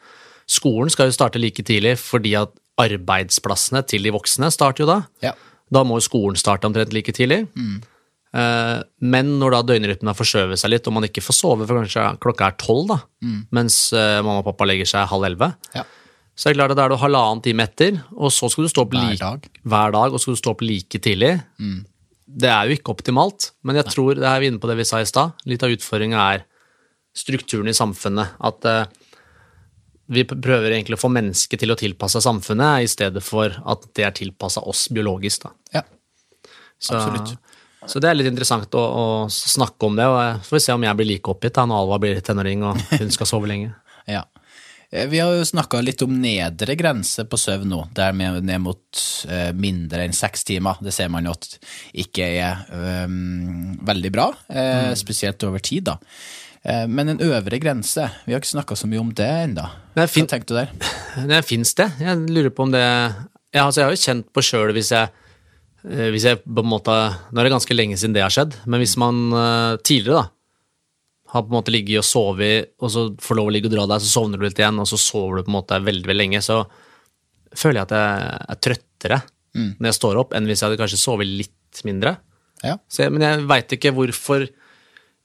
[0.49, 4.99] skolen skal jo starte like tidlig fordi at arbeidsplassene til de voksne starter jo da.
[5.25, 5.33] Ja.
[5.73, 7.43] Da må jo skolen starte omtrent like tidlig.
[7.57, 7.81] Eh,
[8.33, 12.05] Men når da døgnrytmen har forskjøvet seg litt, og man ikke får sove for kanskje
[12.23, 12.97] klokka er tolv, da,
[13.53, 15.83] mens eh, mamma og pappa legger seg halv elleve, Ja.
[16.35, 18.71] så er det klart at da er du halvannen time etter, og så skal du
[18.73, 19.45] stå opp Hver like, dag.
[19.69, 21.35] hver dag, og skal du stå opp like tidlig.
[22.25, 24.87] Det er jo ikke optimalt, men jeg tror, det er vi inne på det vi
[24.89, 26.45] sa i stad, litt av utfordringa er
[27.13, 28.33] strukturen i samfunnet.
[28.41, 28.85] At uh,
[30.09, 34.07] vi prøver egentlig å få mennesket til å tilpasse samfunnet, i stedet for at det
[34.07, 35.45] er tilpassa oss biologisk.
[35.45, 35.53] Da.
[35.77, 35.83] Ja.
[36.89, 37.35] Absolutt.
[37.37, 37.52] så
[37.99, 40.85] det er litt interessant å, å snakke om det, og så får vi se om
[40.87, 43.73] jeg blir like oppgitt da når Alva blir tenåring og hun skal sove lenge.
[44.03, 44.25] Ja.
[44.91, 48.59] Eh, Vi har jo snakka litt om nedre grense på søvn nå, der med ned
[48.65, 50.81] mot eh, mindre enn seks timer.
[50.83, 51.47] Det ser man jo at
[52.03, 52.65] ikke er
[53.07, 54.91] um, veldig bra, mm.
[54.99, 55.95] spesielt over tid, da.
[56.63, 59.65] Eh, men en øvre grense, vi har ikke snakka så mye om det ennå.
[59.95, 60.75] Det er Hva tenkte du der?
[61.31, 61.89] Det fins det.
[62.03, 62.83] Jeg lurer på om det
[63.53, 65.19] ja, altså Jeg har jo kjent på sjøl hvis jeg eh,
[65.83, 66.93] hvis jeg på en måte,
[67.31, 70.29] Nå er det ganske lenge siden det har skjedd, men hvis man eh, tidligere da
[71.33, 73.87] har på en måte ligget og sovet, og så får lov å ligge og dra
[73.89, 76.19] deg, så sovner du litt igjen, og så sover du på en måte veldig veldig
[76.19, 76.59] lenge, så
[77.57, 79.17] føler jeg at jeg er trøttere
[79.53, 82.15] når jeg står opp, enn hvis jeg hadde kanskje sovet litt mindre.
[82.65, 82.77] Ja.
[82.89, 84.45] Så jeg, men jeg veit ikke hvorfor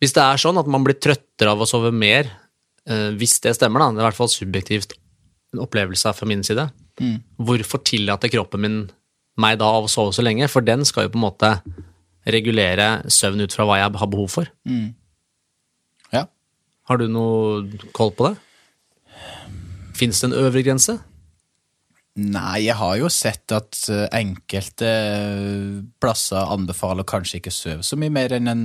[0.02, 2.28] Hvis det er sånn at man blir trøttere av å sove mer,
[2.86, 4.92] eh, hvis det stemmer, da, det er i hvert fall subjektivt
[5.54, 6.68] en opplevelse fra min side,
[7.38, 8.76] hvorfor tillater kroppen min
[9.40, 10.48] meg da av å sove så lenge?
[10.50, 11.52] For den skal jo på en måte
[12.28, 14.50] regulere søvn ut fra hva jeg har behov for.
[16.14, 16.26] ja.
[16.88, 17.62] Har du noe
[17.96, 18.36] koll på det?
[19.98, 20.98] Fins det en øvre grense?
[22.18, 27.98] Nei, jeg har jo sett at eh, enkelte eh, plasser anbefaler kanskje ikke sove så
[28.00, 28.64] mye mer enn en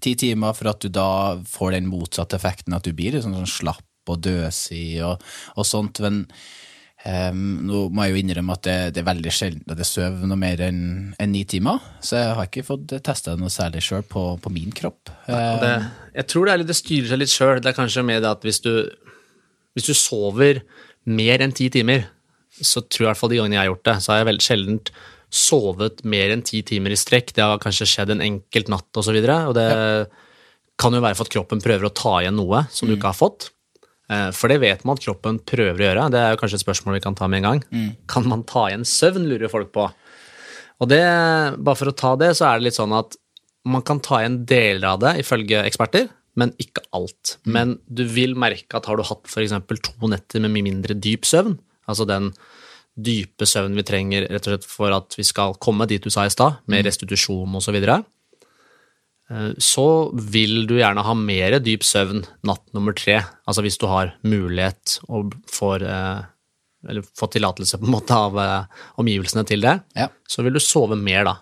[0.00, 3.36] ti timer, for at du da får den motsatte effekten, at du blir litt sånn,
[3.36, 5.20] sånn slapp og døsig og,
[5.58, 6.00] og sånt.
[6.04, 6.22] Men
[7.08, 10.28] em, nå må jeg jo innrømme at det, det er veldig sjelden at jeg sover
[10.30, 10.80] noe mer enn
[11.20, 14.74] en ni timer, så jeg har ikke fått testa noe særlig sjøl på, på min
[14.74, 15.12] kropp.
[15.28, 15.74] Eh, det,
[16.16, 17.62] jeg tror det, litt, det styrer seg litt sjøl.
[17.62, 18.72] Det er kanskje mer det at hvis du,
[19.76, 20.62] hvis du sover
[21.04, 22.08] mer enn ti timer,
[22.54, 24.30] så tror jeg i hvert fall de gangene jeg har gjort det, så har jeg
[24.30, 24.82] veldig sjelden
[25.34, 27.32] sovet mer enn ti timer i strekk.
[27.34, 29.68] Det har kanskje skjedd en enkelt natt osv., og, så videre, og det
[30.80, 33.18] kan jo være for at kroppen prøver å ta igjen noe som du ikke har
[33.18, 33.50] fått.
[34.12, 36.06] Eh, For det vet man at kroppen prøver å gjøre.
[36.12, 37.62] Det er jo kanskje et spørsmål vi kan ta med en gang.
[38.10, 39.86] Kan man ta igjen søvn, lurer folk på.
[40.82, 41.02] Og det,
[41.64, 43.16] bare for å ta det, så er det litt sånn at
[43.64, 47.36] man kan ta igjen deler av det, ifølge eksperter, men ikke alt.
[47.46, 49.54] Men du vil merke at har du hatt f.eks.
[49.86, 51.54] to netter med mye mindre dyp søvn,
[51.88, 52.32] altså den
[52.94, 56.26] dype søvnen vi trenger rett og slett for at vi skal komme dit du sa
[56.26, 58.02] i stad, med restitusjon osv., så, videre,
[59.58, 63.22] så vil du gjerne ha mer dyp søvn natt nummer tre.
[63.48, 66.20] Altså hvis du har mulighet og får eh,
[66.84, 70.10] eller fått tillatelse på en måte av eh, omgivelsene til det, Ja.
[70.28, 71.38] så vil du sove mer da.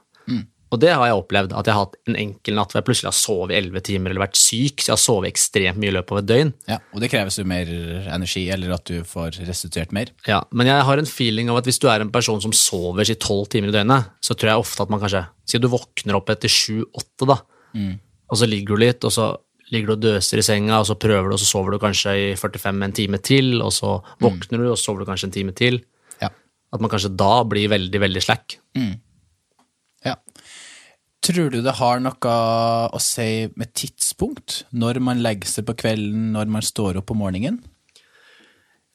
[0.72, 3.10] Og det har jeg opplevd, at jeg har hatt en enkel natt hvor jeg plutselig
[3.10, 6.14] har sovet elleve timer eller vært syk, så jeg har sovet ekstremt mye i løpet
[6.14, 6.52] av et døgn.
[6.70, 7.68] ja, og det kreves jo mer
[8.14, 10.14] energi, eller at du får restituert mer.
[10.24, 13.04] Ja, Men jeg har en feeling av at hvis du er en person som sover
[13.04, 16.16] i tolv timer i døgnet, så tror jeg ofte at man kanskje Si du våkner
[16.16, 17.36] opp etter sju-åtte, da,
[17.72, 19.30] og så ligger du litt, og så
[19.72, 22.12] ligger du og døser i senga, og så prøver du, og så sover du kanskje
[22.20, 25.36] i 45 en time til, og så våkner du, og så sover du kanskje en
[25.38, 25.80] time til.
[26.20, 26.28] Ja.
[26.72, 28.58] At man kanskje da blir veldig, veldig slack.
[30.04, 30.16] Ja.
[31.22, 32.34] Tror du det har noe
[32.92, 34.64] å si med tidspunkt?
[34.74, 37.60] Når man legger seg på kvelden, når man står opp om morgenen?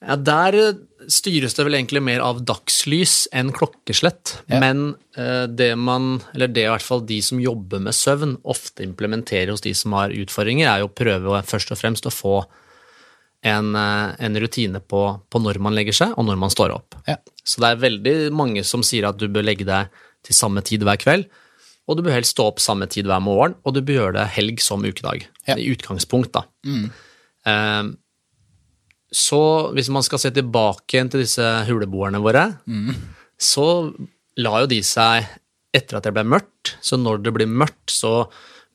[0.04, 0.78] Ja, Der
[1.12, 4.38] styres det vel egentlig mer av dagslys enn klokkeslett.
[4.50, 4.60] Ja.
[4.64, 8.86] Men eh, det man, eller det i hvert fall de som jobber med søvn, ofte
[8.86, 12.38] implementerer hos de som har utfordringer, er jo å prøve først og fremst å få
[13.46, 16.98] en, eh, en rutine på, på når man legger seg, og når man står opp.
[17.08, 17.20] Ja.
[17.48, 19.94] Så det er veldig mange som sier at du bør legge deg
[20.26, 21.30] til samme tid hver kveld,
[21.88, 24.28] og du bør helst stå opp samme tid hver morgen, og du bør gjøre det
[24.36, 25.24] helg som ukedag.
[25.48, 25.56] Ja.
[25.56, 26.44] I utgangspunkt, da.
[27.48, 27.94] Eh,
[29.14, 29.42] så
[29.76, 32.46] hvis man skal se tilbake igjen til disse huleboerne våre,
[33.40, 33.68] så
[34.42, 35.28] la jo de seg
[35.76, 36.76] etter at det ble mørkt.
[36.84, 38.28] Så når det blir mørkt, så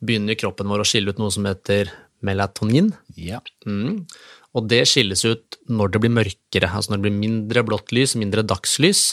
[0.02, 1.90] begynner kroppen vår å skille ut noe som heter
[2.24, 2.92] melatonin.
[3.18, 3.42] Ja.
[3.66, 4.04] Mm.
[4.52, 8.16] Og det skilles ut når det blir mørkere, altså når det blir mindre blått lys,
[8.20, 9.04] mindre dagslys.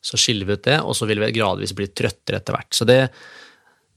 [0.00, 2.70] Så skiller vi ut det, og så vil vi gradvis bli trøttere etter hvert.
[2.76, 3.00] Så det,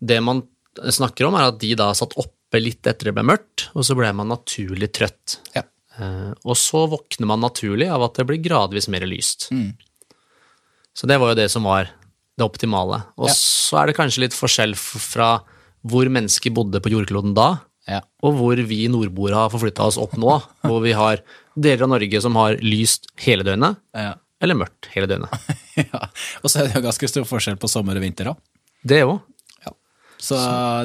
[0.04, 0.41] det man
[0.74, 3.95] snakker om, er at de da satt oppe litt etter det ble mørkt, og så
[3.97, 5.39] ble man naturlig trøtt.
[5.56, 5.64] Ja.
[6.00, 9.50] Eh, og så våkner man naturlig av at det blir gradvis mer lyst.
[10.94, 11.89] Så det var jo det som var
[12.38, 13.04] det optimale.
[13.18, 13.34] Og Ja.
[13.38, 15.44] så er det kanskje litt forskjell fra
[15.86, 18.02] hvor mennesker bodde på jordkloden da, Ja.
[18.24, 21.22] og hvor vi nordboere har forflytta oss opp nå, hvor vi har
[21.60, 24.16] deler av Norge som har lyst hele døgnet, Ja.
[24.41, 25.30] eller mørkt hele døgnet.
[25.78, 26.08] ja.
[26.44, 28.38] Og så er det jo ganske stor forskjell på sommer og vinter òg.
[28.84, 29.22] Det òg.
[30.24, 30.38] Så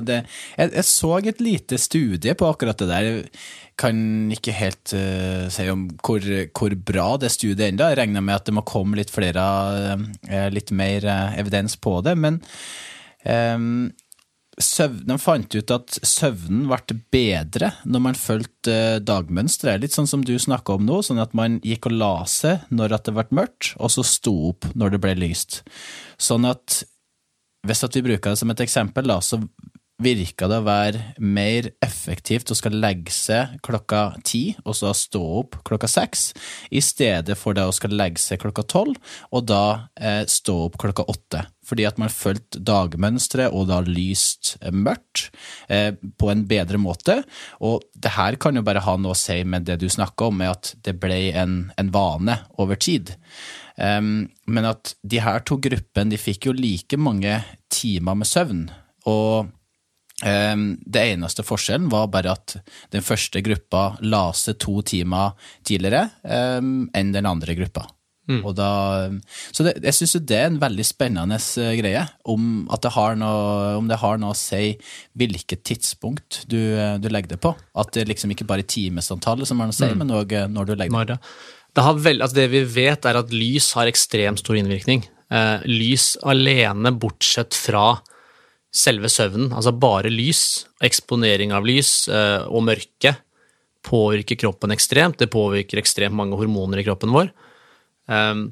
[0.03, 0.25] det,
[0.59, 3.29] jeg, jeg så et lite studie på akkurat det der.
[3.79, 4.01] Kan
[4.35, 6.25] ikke helt uh, si om hvor,
[6.57, 7.93] hvor bra det studiet ennå.
[7.93, 9.45] Jeg regner med at det må komme litt flere,
[9.95, 12.17] uh, litt mer uh, evidens på det.
[12.19, 12.41] Men
[13.23, 13.89] um,
[14.59, 19.85] søvn, de fant ut at søvnen ble bedre når man fulgte uh, dagmønsteret.
[19.85, 22.99] Litt sånn som du snakka om nå, sånn at man gikk og la seg når
[22.99, 25.63] det ble mørkt, og så sto opp når det ble lyst.
[26.19, 26.83] Sånn at
[27.67, 29.41] hvis at vi bruker det som et eksempel, da, så
[29.99, 35.23] virker det å være mer effektivt å skal legge seg klokka ti, og så stå
[35.41, 36.31] opp klokka seks,
[36.71, 38.99] i stedet for det å skal legge seg klokka tolv,
[39.35, 41.45] og da eh, stå opp klokka åtte.
[41.69, 45.29] Fordi at man fulgte dagmønsteret og da lyst eh, mørkt
[45.67, 47.21] eh, på en bedre måte.
[47.61, 50.39] Og det her kan jo bare ha noe å si med det du snakka om,
[50.41, 53.17] med at det ble en, en vane over tid.
[53.79, 57.37] Um, men at de her to gruppene de fikk jo like mange
[57.71, 58.65] timer med søvn.
[59.09, 59.53] Og
[60.19, 62.57] det eneste forskjellen var bare at
[62.91, 66.09] den første gruppa la seg to timer tidligere
[66.59, 67.85] um, enn den andre gruppa.
[68.45, 68.71] Og da,
[69.57, 73.17] så det, jeg syns det er en veldig spennende eh, greie, om, at det har
[73.17, 74.75] noe, om det har noe å si
[75.19, 77.55] hvilket tidspunkt du, eh, du legger det på.
[77.79, 80.69] At det liksom ikke bare er timesantallet som har noe å si, men òg når
[80.69, 81.19] du legger det.
[81.73, 85.07] Det, vel, altså det vi vet, er at lys har ekstremt stor innvirkning.
[85.33, 87.95] Eh, lys alene, bortsett fra
[88.75, 93.15] selve søvnen, altså bare lys, eksponering av lys eh, og mørke,
[93.89, 95.19] påvirker kroppen ekstremt.
[95.21, 97.31] Det påvirker ekstremt mange hormoner i kroppen vår.
[98.09, 98.49] Um,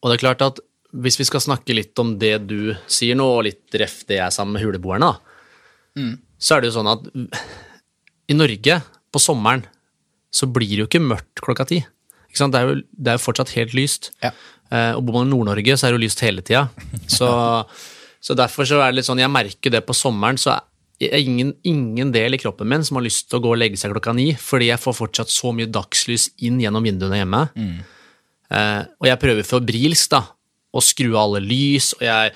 [0.00, 0.58] og det er klart at
[0.96, 4.26] hvis vi skal snakke litt om det du sier nå, og litt ref det jeg
[4.26, 5.12] er sammen med huleboerne,
[5.98, 6.12] mm.
[6.40, 7.06] så er det jo sånn at
[8.26, 8.80] i Norge,
[9.14, 9.62] på sommeren,
[10.34, 11.82] så blir det jo ikke mørkt klokka ti.
[12.26, 12.56] Ikke sant?
[12.56, 14.10] Det, er jo, det er jo fortsatt helt lyst.
[14.24, 14.32] Ja.
[14.74, 16.66] Eh, og bor man i Nord-Norge, så er det jo lyst hele tida.
[17.16, 17.28] Så,
[18.26, 20.56] så derfor så er det litt sånn, jeg merker det på sommeren, så
[20.98, 23.78] er ingen, ingen del i kroppen min som har lyst til å gå og legge
[23.78, 27.42] seg klokka ni, fordi jeg får fortsatt så mye dagslys inn gjennom vinduene hjemme.
[28.50, 30.24] Eh, og jeg prøver febrilsk da,
[30.74, 32.32] å skru av alle lys, og jeg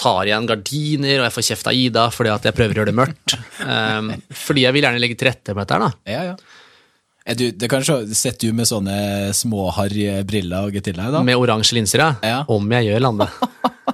[0.00, 2.92] tar igjen gardiner, og jeg får kjeft av Ida fordi at jeg prøver å gjøre
[2.92, 3.38] det mørkt.
[3.60, 6.10] Eh, fordi jeg vil gjerne legge til rette for dette her, da.
[6.10, 7.36] Ja, ja.
[7.36, 8.94] Du, det kan se, Sitter du med sånne
[9.36, 11.20] småharry briller og til deg, da?
[11.22, 12.10] Med oransje linser, ja.
[12.24, 12.38] Ja.
[12.50, 13.28] Om jeg gjør lande.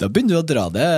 [0.00, 0.88] Da begynner du å dra det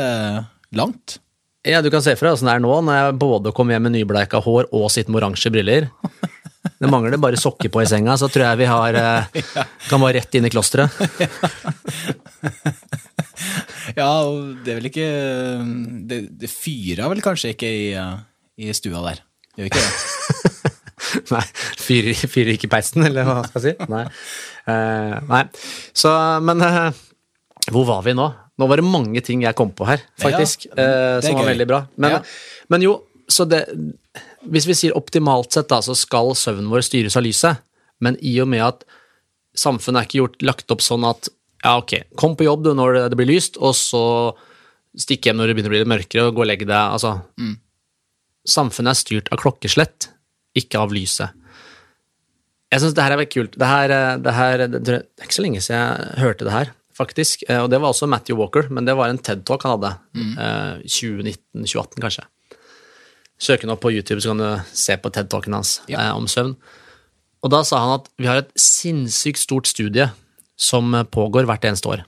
[0.76, 1.18] langt.
[1.64, 3.86] Ja, du kan se for deg åssen det er nå, når jeg både kommer hjem
[3.88, 5.88] med nybleika hår og sitter med oransje briller.
[6.64, 9.42] Det mangler bare sokker på i senga, så tror jeg vi har eh,
[9.90, 10.92] kan være rett inn i klosteret.
[13.94, 15.08] Ja, og det er vel ikke
[16.08, 17.88] Det, det fyrer vel kanskje ikke i,
[18.64, 19.20] i stua der?
[19.58, 20.70] Gjør ikke det?
[21.34, 21.42] Nei,
[21.78, 23.88] fyrer, fyrer ikke peisen, eller hva skal jeg si?
[23.92, 24.04] Nei.
[24.64, 25.42] Uh, nei.
[25.92, 26.10] Så,
[26.42, 26.96] men uh,
[27.70, 28.30] hvor var vi nå?
[28.58, 31.50] Nå var det mange ting jeg kom på her, faktisk, Ja, eh, som var gøy.
[31.54, 31.80] veldig bra.
[31.98, 32.20] Men, Ja.
[32.70, 33.64] men jo, så det
[34.46, 37.56] Hvis vi sier optimalt sett, da, så skal søvnen vår styres av lyset.
[37.98, 38.84] Men i og med at
[39.56, 41.30] samfunnet er ikke gjort, lagt opp sånn at
[41.64, 44.34] ja, ok, kom på jobb du når det, blir lyst, og så
[45.00, 46.76] stikk hjem når det begynner å bli litt mørkere, og gå og legg deg.
[46.76, 47.14] Altså,
[48.46, 50.10] samfunnet er styrt av klokkeslett,
[50.60, 51.32] ikke av lyset.
[52.74, 53.56] Jeg syns det her er veldig kult.
[53.56, 56.52] Det, her, eh, det, her, det, det er ikke så lenge siden jeg hørte det
[56.52, 57.42] her, faktisk.
[57.48, 59.92] Eh, Og det var også Matthew Walker, men det var en TED-talk han hadde.
[60.14, 60.34] Mm.
[60.86, 62.24] 2019-2018, kanskje.
[63.40, 66.00] Søk den opp på YouTube, så kan du se på TED-talken hans Ja.
[66.00, 66.56] eh, om søvn.
[67.42, 70.10] Og da sa han at vi har et sinnssykt stort studie
[70.56, 72.04] som eh, pågår hvert eneste år.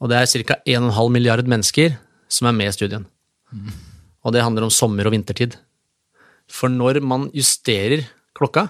[0.00, 0.56] Og det er ca.
[0.66, 1.96] 1,5 milliard mennesker
[2.28, 3.06] som er med i studien.
[4.24, 5.56] Og det handler om sommer- og vintertid.
[6.48, 8.04] For når man justerer
[8.36, 8.68] klokka,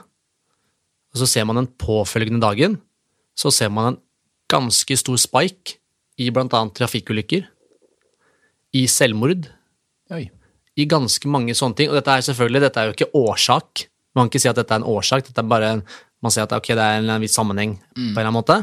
[1.12, 2.78] og så ser man den påfølgende dagen,
[3.37, 4.01] så ser man en
[4.53, 5.76] ganske stor spike
[6.22, 6.47] i bl.a.
[6.76, 7.47] trafikkulykker,
[8.76, 9.47] i selvmord,
[10.12, 10.26] Oi.
[10.76, 11.90] i ganske mange sånne ting.
[11.90, 13.86] Og dette er selvfølgelig dette er jo ikke årsak.
[14.16, 15.82] Man kan ikke si at dette er en årsak, dette er bare en,
[16.24, 18.59] man sier at okay, det er en viss sammenheng på en eller annen måte.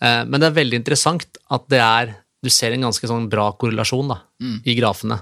[0.00, 2.14] Eh, Men det er veldig interessant at det er
[2.44, 4.20] Du ser en ganske sånn bra korrelasjon da,
[4.64, 5.16] i grafene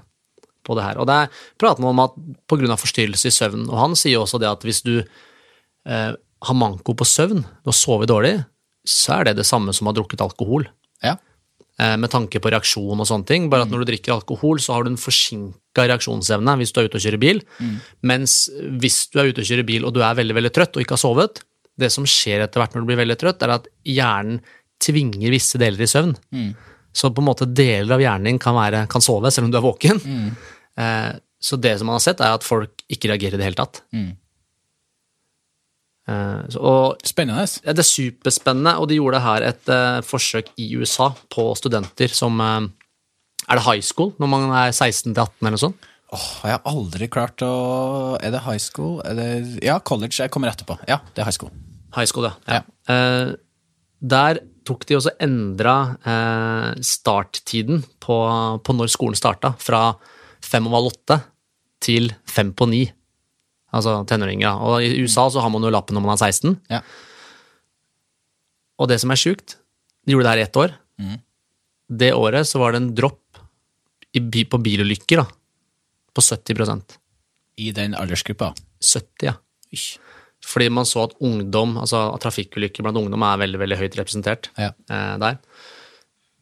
[0.67, 0.99] på det her.
[1.01, 2.13] Og det er prater man om at
[2.47, 2.77] pga.
[2.77, 6.93] forstyrrelse i søvn, og han sier jo også det at hvis du eh, har manko
[6.93, 8.45] på søvn, du har sovet dårlig,
[8.87, 10.69] så er det det samme som å ha drukket alkohol
[11.03, 11.17] Ja.
[11.79, 13.49] eh, med tanke på reaksjon og sånne ting.
[13.51, 16.89] Bare at når du drikker alkohol, så har du en forsinka reaksjonsevne hvis du er
[16.89, 17.43] ute og kjører bil.
[18.03, 18.49] Mens
[18.81, 20.97] hvis du er ute og kjører bil og du er veldig veldig trøtt og ikke
[20.97, 21.43] har sovet,
[21.77, 24.41] det som skjer etter hvert når du blir veldig trøtt, er at hjernen
[24.81, 26.15] tvinger visse deler i søvn.
[26.97, 29.59] Så på en måte deler av hjernen din kan, være, kan sove selv om du
[29.59, 30.01] er våken.
[30.81, 33.59] Eh, så det som man har sett, er at folk ikke reagerer i det hele
[33.61, 33.83] tatt.
[33.93, 34.15] Eh,
[36.07, 37.43] så, og Spennende.
[37.65, 42.13] ja, det er superspennende, og de gjorde her et uh, forsøk i USA på studenter
[42.15, 42.63] som uh,
[43.49, 45.89] Er det high school når man er 16 til 18 eller noe sånt?
[46.15, 47.55] Åh, jeg har aldri klart å
[48.23, 49.01] Er det high school?
[49.03, 50.21] Det, ja, college.
[50.21, 50.79] Jeg kommer etterpå.
[50.87, 51.51] Ja, det er high school.
[51.97, 52.61] High school, ja.
[52.93, 53.33] Eh,
[53.99, 58.19] der tok de også endra eh, starttiden på,
[58.63, 59.97] på når skolen starta, fra
[60.45, 61.21] fem over åtte
[61.83, 62.85] til fem på ni.
[63.77, 64.57] Altså tenåringer.
[64.67, 66.57] Og i USA så har man jo lappen når man er 16.
[66.73, 66.81] Ja.
[68.81, 69.57] Og det som er sjukt,
[70.07, 70.75] de gjorde det her i ett år.
[71.87, 73.23] Det året så var det en dropp
[74.17, 75.27] i, på bilulykker da,
[76.17, 76.97] på 70%
[77.63, 78.51] I den aldersgruppa.
[78.83, 79.37] 70, ja.
[80.47, 84.51] Fordi man så at ungdom, altså at trafikkulykker blant ungdom er veldig veldig høyt representert
[84.61, 84.71] Ja.
[84.91, 85.39] eh, der.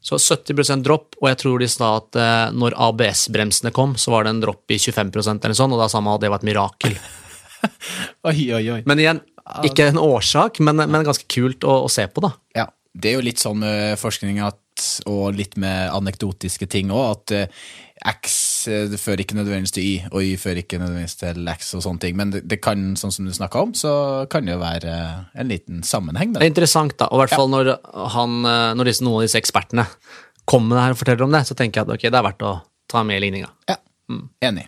[0.04, 4.26] Så 70% dropp, og jeg tror de sa at eh, når ABS-bremsene kom, så var
[4.26, 6.48] det en dropp i 25% eller sånn, og da sa man at det var et
[6.50, 6.98] mirakel.
[8.28, 8.80] Oi, oi, oi.
[8.88, 9.20] Men igjen,
[9.66, 12.32] ikke en årsak, men, men ganske kult å, å se på, da.
[12.56, 14.60] Ja, det er jo litt sånn med forskning at,
[15.10, 17.64] og litt med anekdotiske ting òg, at eh,
[18.14, 18.34] X
[18.72, 22.02] eh, fører ikke nødvendigvis til Y, og Y fører ikke nødvendigvis til X og sånne
[22.04, 22.16] ting.
[22.18, 23.92] Men det, det kan, sånn som du snakka om, så
[24.32, 26.46] kan det jo være eh, en liten sammenheng Det der.
[26.48, 27.74] er interessant, da, og i hvert fall når,
[28.16, 28.38] han,
[28.78, 29.86] når disse, noen av disse ekspertene
[30.44, 32.26] kommer med det her og forteller om det, så tenker jeg at ok, det er
[32.28, 32.54] verdt å
[32.90, 33.50] ta med i ligninga.
[33.70, 33.78] Ja,
[34.44, 34.66] enig.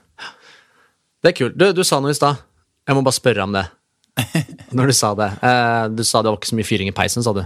[1.23, 1.57] Det er kult.
[1.59, 2.39] Du, du sa noe i stad.
[2.87, 3.65] Jeg må bare spørre om det.
[4.77, 5.31] Når du sa det.
[5.45, 7.43] Eh, du sa det var ikke så mye fyring i peisen, sa du.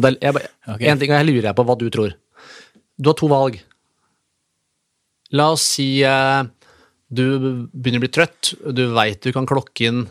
[0.00, 0.18] Bare-.
[0.80, 2.14] En ting, og jeg lurer på hva du tror.
[2.96, 3.58] Du har to valg.
[5.36, 6.42] La oss si eh,
[7.06, 7.24] du
[7.72, 10.04] begynner å bli trøtt, du veit du kan klokke inn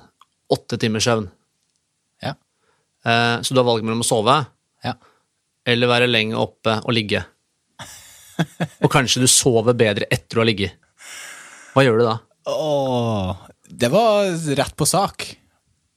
[0.51, 1.29] åtte timers søvn.
[2.23, 2.35] Ja.
[3.07, 4.37] Eh, så du har valget mellom å sove
[4.85, 4.93] ja.
[5.67, 7.23] eller være lenge oppe og ligge.
[8.83, 10.75] Og kanskje du sover bedre etter å ha ligget.
[11.71, 12.15] Hva gjør du da?
[12.51, 13.45] Åh,
[13.77, 15.25] det var rett på sak.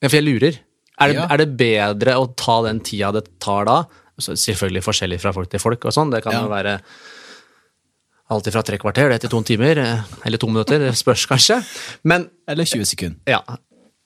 [0.02, 0.58] Ja, for jeg lurer.
[1.00, 1.26] Er det, Ja.
[1.30, 3.84] er det bedre å ta den tida det tar da?
[4.18, 6.10] Så selvfølgelig forskjellig fra folk til folk, og sånn.
[6.10, 6.42] Det kan Ja.
[6.42, 6.80] jo være
[8.30, 10.78] alltid fra tre kvarter det til to timer, eh, eller to minutter.
[10.78, 11.62] Det spørs kanskje.
[12.04, 13.16] Men, Eller 20 sekunder.
[13.26, 13.40] ja.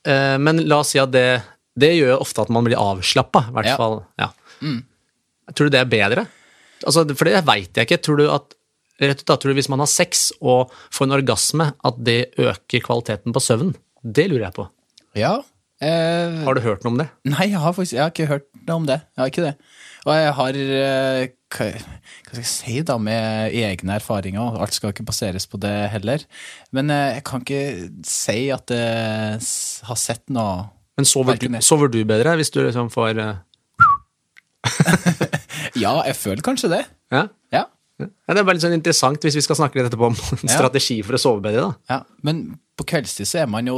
[0.05, 1.43] Eh, Men la oss si at det,
[1.79, 3.77] det gjør ofte at man blir avslappa, i hvert Ja.
[3.77, 4.05] fall.
[4.19, 4.29] Ja.
[5.55, 6.27] Tror du det er bedre?
[6.87, 8.03] Altså, for det veit jeg ikke.
[8.03, 8.55] Tror du at
[9.11, 12.21] rett ut da, tror du hvis man har sex og får en orgasme, at det
[12.39, 13.75] øker kvaliteten på søvnen?
[14.03, 14.69] Det lurer jeg på.
[15.19, 15.37] Ja.
[15.83, 17.09] Eh, Har du hørt noe om det?
[17.27, 19.01] Nei, jeg har faktisk jeg har ikke hørt noe om det.
[19.17, 19.55] Jeg har ikke det.
[20.07, 21.23] Og jeg har eh,
[21.53, 21.67] Hva,
[22.25, 24.57] skal jeg si, da, med egne erfaringer.
[24.63, 26.23] Alt skal ikke baseres på det heller.
[26.73, 27.63] Men eh, jeg kan ikke
[28.07, 29.43] si at jeg
[29.91, 33.35] har sett noe Men sover du, sover du bedre hvis du liksom får eh,
[35.83, 36.83] Ja, jeg føler kanskje det.
[37.13, 37.27] ja?
[37.53, 37.65] Ja.
[38.09, 38.35] Ja?
[38.35, 40.57] Det er bare litt sånn interessant hvis vi skal snakke litt etterpå om Ja.
[40.57, 41.65] strategi for å sove bedre.
[41.69, 41.97] da.
[41.97, 41.99] ja.
[42.27, 42.43] Men
[42.79, 43.77] på kveldstid så er man jo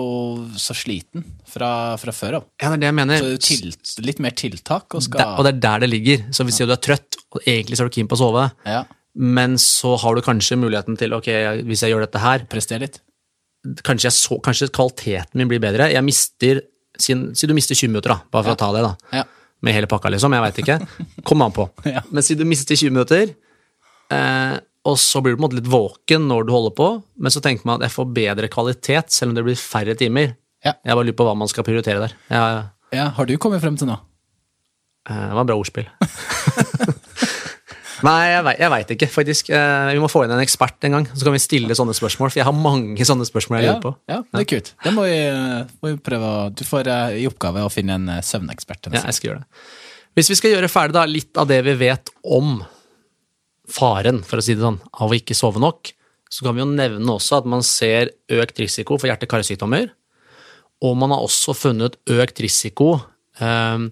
[0.61, 2.45] så sliten fra, fra før av.
[2.63, 3.19] Ja, det er det jeg mener.
[3.19, 6.23] Så det til, litt mer tiltak og skal Der, og det er der det ligger.
[6.33, 8.85] Så hvis du er trøtt, og egentlig så er du keen på å sove, ja,
[9.15, 11.29] men så har du kanskje muligheten til ok,
[11.67, 13.01] hvis jeg gjør dette her, Prester litt.
[13.87, 15.91] kanskje, så, kanskje kvaliteten min blir bedre.
[15.93, 16.63] Jeg mister,
[16.95, 18.55] Si si du mister 20 minutter, da, bare for Ja.
[18.55, 18.83] å ta det.
[18.87, 18.93] da.
[19.19, 19.25] Ja.
[19.67, 20.31] Med hele pakka, liksom.
[20.31, 20.77] Jeg veit ikke.
[21.27, 21.65] Kom an på.
[21.91, 22.03] Ja.
[22.13, 23.35] Men si du mister 20 minutter,
[24.13, 27.31] eh, og så blir du på en måte litt våken når du holder på, men
[27.33, 30.35] så tenker man at jeg får bedre kvalitet selv om det blir færre timer.
[30.65, 30.75] Ja.
[30.85, 32.13] Jeg bare lurer på hva man skal prioritere der.
[32.31, 33.99] Jeg, Ja, Har du kommet frem til noe?
[35.09, 35.89] eh, det var bra ordspill.
[38.05, 39.49] Nei, jeg vei- veit ikke, faktisk.
[39.55, 42.29] Eh, Vi må få inn en ekspert en gang, så kan vi stille sånne spørsmål.
[42.33, 43.93] For jeg har mange sånne spørsmål jeg Ja, lurer på.
[44.11, 44.73] ja, det er kult.
[44.85, 45.17] Det må vi,
[45.81, 48.91] må vi prøve å Du får eh, i oppgave å finne en eh, søvnekspert.
[48.93, 49.47] Ja, jeg skal gjøre det.
[50.19, 52.59] Hvis vi skal gjøre ferdig da, litt av det vi vet om
[53.71, 55.93] faren, for å si det sånn, av å ikke sove nok,
[56.35, 59.91] så kan vi jo nevne også at man ser økt risiko for hjerte-karsykdommer.
[60.85, 62.97] Og man har også funnet økt risiko
[63.39, 63.85] eh,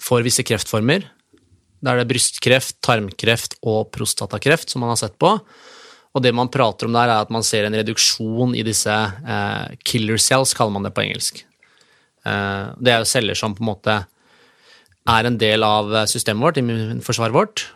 [0.00, 1.04] for visse kreftformer.
[1.80, 5.34] Da er det brystkreft, tarmkreft og prostatakreft som man har sett på.
[6.10, 9.76] Og det man prater om der, er at man ser en reduksjon i disse eh,
[9.86, 11.44] killer cells, kaller man det på engelsk.
[12.24, 13.98] Eh, det er jo celler som på en måte
[15.10, 17.68] er en del av systemet vårt, immunforsvaret vårt,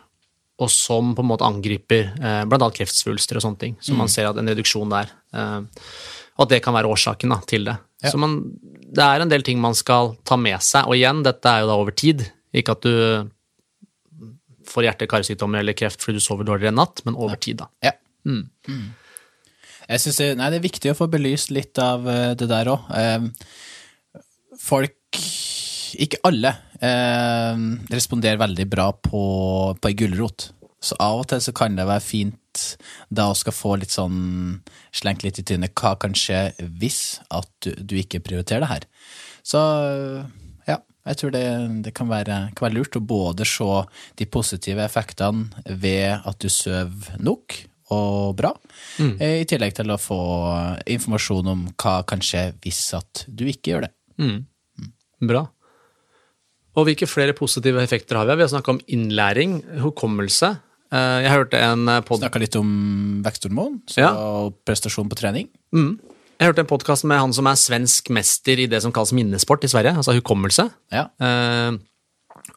[0.55, 2.69] og som på en måte angriper eh, bl.a.
[2.71, 3.73] kreftsvulster og sånne ting.
[3.83, 5.11] Så man ser at en reduksjon der.
[5.35, 5.57] Eh,
[6.35, 7.75] og at det kan være årsaken da, til det.
[8.03, 8.11] Ja.
[8.13, 10.87] Så man, det er en del ting man skal ta med seg.
[10.87, 12.23] Og igjen, dette er jo da over tid.
[12.55, 13.27] Ikke at du
[14.65, 17.69] får hjerte-karsykdommer eller kreft fordi du sover dårligere en natt, men over tid, da.
[17.83, 17.93] Ja.
[18.25, 18.47] Mm.
[19.85, 22.71] Jeg synes det, nei, det er viktig å få belyst litt av eh, det der
[22.71, 22.87] òg.
[24.59, 25.19] folk,
[26.01, 29.23] ikke alle, eh, responderer veldig bra på,
[29.79, 30.49] på ei gulrot.
[30.85, 32.41] Så av og til så kan det være fint
[33.13, 34.61] da å skal få litt sånn
[34.95, 38.87] slengt litt i trynet hva kan skje hvis at du, du ikke prioriterer det her.
[39.45, 39.61] Så
[40.69, 40.79] ja,
[41.09, 41.45] jeg tror det,
[41.85, 43.69] det kan, være, kan være lurt å både se
[44.19, 47.59] de positive effektene ved at du sover nok
[47.93, 48.49] og bra,
[49.21, 50.19] eh, i tillegg til å få
[50.89, 53.91] informasjon om hva kan skje hvis at du ikke gjør det.
[55.21, 55.45] Bra.
[56.75, 58.35] Og hvilke flere positive effekter har vi?
[58.35, 60.49] Vi har snakka om innlæring, hukommelse.
[60.91, 64.11] Eh, Jeg hørte en pod Snakka litt om veksthormon Ja.
[64.13, 65.47] og prestasjon på trening.
[65.73, 69.63] Jeg hørte en podkast med han som er svensk mester i det som kalles minnesport
[69.63, 70.69] i Sverige, altså hukommelse.
[70.91, 71.07] Ja.
[71.19, 71.77] Eh,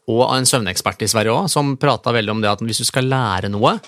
[0.08, 3.04] og en søvnekspert i Sverige òg, som prata veldig om det at hvis du skal
[3.08, 3.78] lære noe,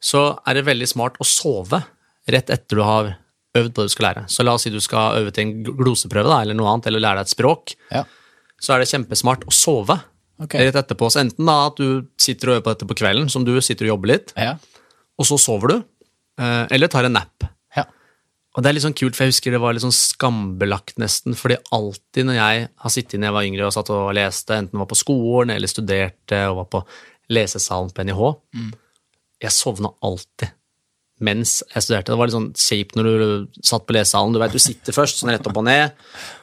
[0.00, 1.82] så er det veldig smart å sove
[2.30, 3.16] rett etter du har
[3.56, 4.24] øvd på det du skal lære.
[4.30, 7.00] Så la oss si du skal øve til en gloseprøve da, eller noe annet, eller
[7.00, 7.74] lære deg et språk.
[7.90, 8.04] ja.
[8.60, 9.96] Så er det kjempesmart å sove
[10.42, 10.66] okay.
[10.66, 11.10] rett etterpå.
[11.12, 13.88] Så enten da at du sitter og øver på dette på kvelden, som du sitter
[13.88, 14.56] og jobber litt, Ja.
[15.18, 15.76] og så sover du,
[16.38, 17.44] eh, eller tar en nap.
[17.76, 17.84] ja.
[18.56, 21.34] Og det er litt sånn kult, for jeg husker det var litt sånn skambelagt nesten,
[21.34, 24.78] fordi alltid når jeg har sittet når jeg var yngre og satt og leste, enten
[24.78, 26.84] var på skolen eller studerte og var på
[27.30, 28.36] lesesalen på NIH,
[29.42, 30.52] jeg sovna alltid
[31.20, 32.10] mens jeg studerte.
[32.12, 34.34] Det var litt sånn kjipt når du satt på lesesalen.
[34.34, 35.92] Du vet, du sitter først sånn rett opp og ned,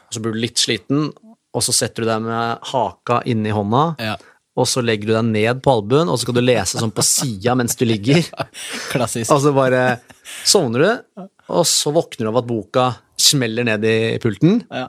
[0.07, 1.12] og så blir du litt sliten,
[1.54, 4.16] og så setter du deg med haka inni hånda, Ja.
[4.56, 7.04] og så legger du deg ned på albuen, og så skal du lese sånn på
[7.04, 8.22] sida mens du ligger.
[8.93, 9.32] Klassisk.
[9.32, 9.99] Og så bare
[10.47, 12.86] sovner du, og så våkner du av at boka
[13.20, 14.62] smeller ned i pulten.
[14.72, 14.88] Ja.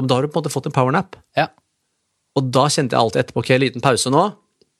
[0.00, 1.16] Og da har du på en måte fått en powernap.
[1.36, 1.48] ja.
[2.38, 4.20] Og da kjente jeg alltid etterpå ok, liten pause nå,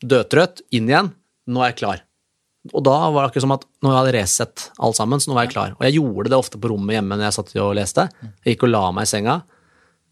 [0.07, 1.09] dødtrøtt, inn igjen,
[1.51, 2.03] nå er jeg klar.
[2.71, 5.35] Og da var det akkurat som at nå hadde jeg reset alt sammen, så nå
[5.37, 5.73] var jeg klar.
[5.75, 8.05] Og jeg gjorde det ofte på rommet hjemme når jeg satt og leste.
[8.47, 9.35] Jeg gikk og la meg i senga,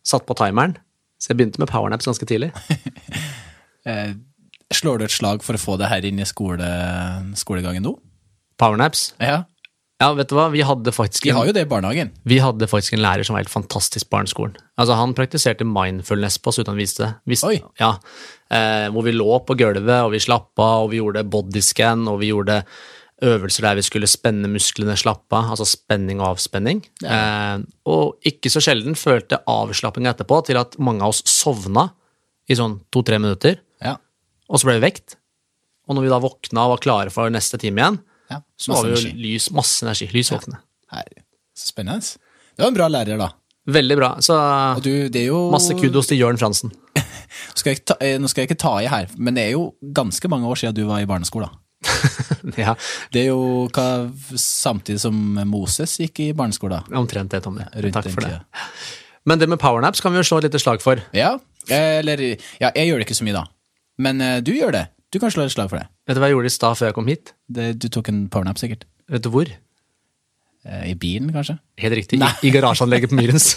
[0.09, 0.77] satt på timeren,
[1.19, 2.53] så jeg begynte med powernaps ganske tidlig.
[3.89, 4.11] Eh,
[4.75, 6.67] slår du et slag for å få det her inn i skole,
[7.41, 7.95] skolegangen nå?
[8.61, 9.15] Powernaps.
[9.23, 9.47] Ja.
[9.99, 12.13] Ja, vet du hva, vi hadde faktisk Vi har jo det i barnehagen.
[12.29, 14.55] Vi hadde faktisk en lærer som var helt fantastisk barneskolen.
[14.79, 17.09] Altså, han praktiserte mindfulness på oss uten å vise det.
[17.33, 17.57] Vis, Oi.
[17.81, 17.97] Ja,
[18.53, 22.31] eh, hvor vi lå på gulvet, og vi slappa og vi gjorde bodyscan, og vi
[22.31, 22.61] gjorde
[23.25, 26.85] øvelser der vi skulle spenne musklene, slappe av, altså spenning og avspenning.
[27.03, 31.89] Eh, og ikke så sjelden følte avslapping etterpå til at mange av oss sovna
[32.49, 33.97] i sånn to-tre minutter, Ja.
[34.49, 35.17] og så ble vi vekt.
[35.89, 37.99] Og når vi da våkna og var klare for neste time igjen,
[38.31, 38.41] ja.
[38.57, 39.23] så var vi jo energi.
[39.25, 40.61] lys, masse energi, lys våkne.
[41.59, 42.05] Spennende.
[42.55, 43.33] Det var en bra lærer, da.
[43.69, 44.11] Veldig bra.
[44.25, 44.35] Så
[44.85, 46.71] du, det jo Masse kudos til Jørn Fransen.
[47.59, 49.75] Skal jeg ta, eh, nå skal jeg ikke ta i her, men det er jo
[49.95, 51.51] ganske mange år siden du var i barneskolen.
[52.65, 52.75] ja,
[53.15, 53.87] Det er jo hva,
[54.41, 55.19] samtidig som
[55.49, 56.89] Moses gikk i barneskolen.
[56.99, 57.67] omtrent det, Tommy.
[57.75, 58.39] Rundt Takk for det.
[59.29, 61.01] Men det med powernaps kan vi jo slå et lite slag for.
[61.17, 61.37] Ja,
[61.69, 62.23] eller
[62.61, 63.45] Ja, jeg gjør det ikke så mye, da.
[63.99, 64.87] Men uh, du gjør det.
[65.13, 65.89] Du kan slå et slag for det.
[66.09, 67.33] Vet du hva jeg gjorde i stad før jeg kom hit?
[67.49, 68.85] det du tok en powernap, sikkert.
[69.09, 69.49] Vet du hvor?
[70.69, 71.57] Eh, I bilen, kanskje?
[71.81, 73.55] Helt riktig, i, i garasjeanlegget på Myrens.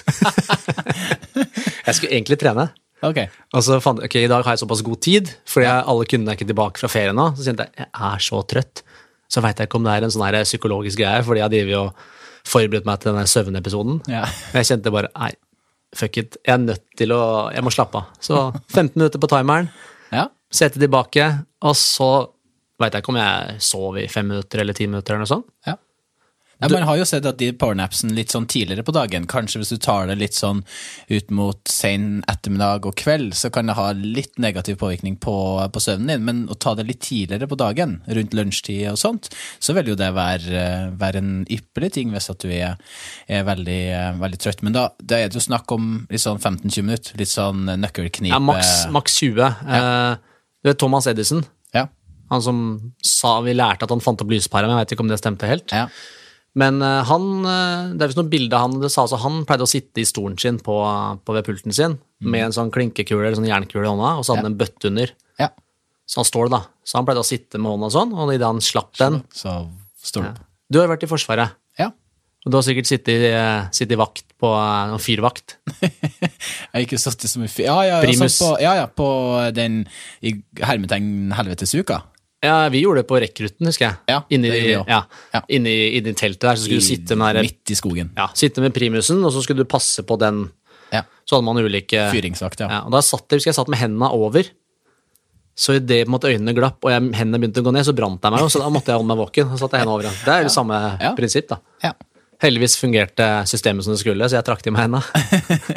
[1.87, 2.69] jeg skulle egentlig trene.
[3.03, 3.17] Ok.
[3.57, 6.05] Og så fant jeg, ok, I dag har jeg såpass god tid, fordi jeg, alle
[6.09, 7.27] kundene er ikke tilbake fra ferie nå.
[7.37, 8.83] Så kjente jeg jeg er så trøtt.
[9.31, 12.09] Så veit jeg ikke om det er en sånn psykologisk greie, fordi jeg drevet og
[12.51, 14.01] forberedt meg til denne søvnepisoden.
[14.11, 14.25] Ja.
[14.53, 15.31] Jeg kjente bare nei,
[15.95, 17.21] fuck it, jeg er nødt til å
[17.53, 18.11] Jeg må slappe av.
[18.19, 19.69] Så 15 minutter på timeren,
[20.11, 20.27] Ja.
[20.51, 21.25] sette tilbake,
[21.63, 22.11] og så
[22.81, 25.47] veit jeg ikke om jeg sov i fem minutter eller ti minutter eller noe sånt.
[25.67, 25.77] ja.
[26.61, 29.71] Ja, man har jo sett at de powernapsen litt sånn tidligere på dagen, kanskje hvis
[29.73, 30.61] du tar det litt sånn
[31.09, 35.35] ut mot sen ettermiddag og kveld, så kan det ha litt negativ påvirkning på,
[35.73, 39.31] på søvnen din, men å ta det litt tidligere på dagen, rundt lunsjtid og sånt,
[39.57, 40.65] så vil jo det være,
[41.01, 42.77] være en ypperlig ting hvis at du er,
[43.25, 43.81] er veldig,
[44.21, 44.61] veldig trøtt.
[44.65, 48.35] Men da, da, er det jo snakk om litt sånn 15-20 minutter, litt sånn nøkkelknipe.
[48.35, 49.41] Ja, maks, maks 20.
[49.41, 49.81] Ja.
[49.81, 51.41] Eh, du vet Thomas Edison?
[51.73, 51.87] Ja.
[52.31, 52.57] Han som
[53.03, 55.49] sa vi lærte at han fant opp lyspæra, men jeg vet ikke om det stemte
[55.49, 55.73] helt.
[55.73, 55.87] Ja.
[56.59, 59.63] Men uh, han, uh, det er visst noen bilder han det sa altså Han pleide
[59.63, 60.75] å sitte i stolen sin på,
[61.23, 62.27] på ved pulten sin mm.
[62.33, 64.53] med en sånn klinkekule eller sånn jernkule i hånda, og så hadde han ja.
[64.53, 65.13] en bøtte under.
[65.39, 65.49] Ja.
[66.11, 66.61] Så han står det, da.
[66.83, 69.55] Så han pleide å sitte med hånda sånn, og idet han slapp den Så
[70.03, 70.35] står ja.
[70.71, 71.55] Du har vært i Forsvaret.
[71.79, 71.89] Ja.
[72.41, 75.59] Og du har sikkert sittet, uh, sittet i vakt på noen fyrvakt.
[75.79, 76.31] jeg
[76.73, 77.67] har ikke sittet så mye fyr...
[77.67, 78.39] Ja, ja, Primus.
[78.41, 79.07] På, ja, ja, på
[79.55, 79.83] den
[80.25, 82.01] i hermetegn helvetesuka.
[82.41, 83.97] Ja, vi gjorde det på rekrutten, husker jeg.
[84.09, 85.41] Ja, inni, det ja, ja.
[85.45, 88.09] inni, inni teltet der, så skulle I, du sitte med der, Midt i skogen.
[88.17, 90.47] Ja, sitte med primusen, og så skulle du passe på den.
[90.89, 91.03] Ja.
[91.21, 92.71] Så hadde man ulike Fyringsvakt, ja.
[92.73, 92.81] ja.
[92.89, 94.49] Og da satt jeg, husker jeg satt med hendene over.
[95.53, 98.41] Så idet øynene glapp og jeg, hendene begynte å gå ned, så brant jeg meg
[98.41, 99.51] jo, så da måtte jeg holde meg våken.
[99.53, 100.19] Så satte jeg hendene over igjen.
[100.25, 100.83] Det er jo samme
[101.19, 101.61] prinsipp, da.
[101.85, 101.93] Ja.
[102.41, 105.05] Heldigvis fungerte systemet som det skulle, så jeg trakk til meg hendene.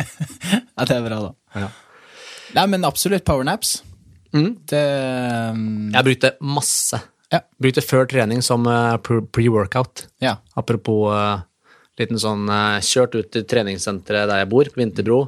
[0.78, 1.68] ja, det er bra, da.
[2.54, 3.82] Nei, men absolutt powernaps.
[4.35, 4.53] Mm.
[4.68, 4.85] Det
[5.55, 5.64] um...
[5.95, 7.01] Jeg brukte masse.
[7.32, 7.41] Ja.
[7.62, 10.07] Brukte før trening som uh, pre-workout.
[10.22, 10.37] Ja.
[10.59, 11.43] Apropos uh,
[12.01, 15.20] liten sånn uh, Kjørt ut til treningssenteret der jeg bor, på Vinterbro.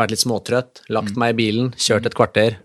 [0.00, 1.20] Vært litt småtrøtt, lagt mm.
[1.20, 2.56] meg i bilen, kjørt et kvarter,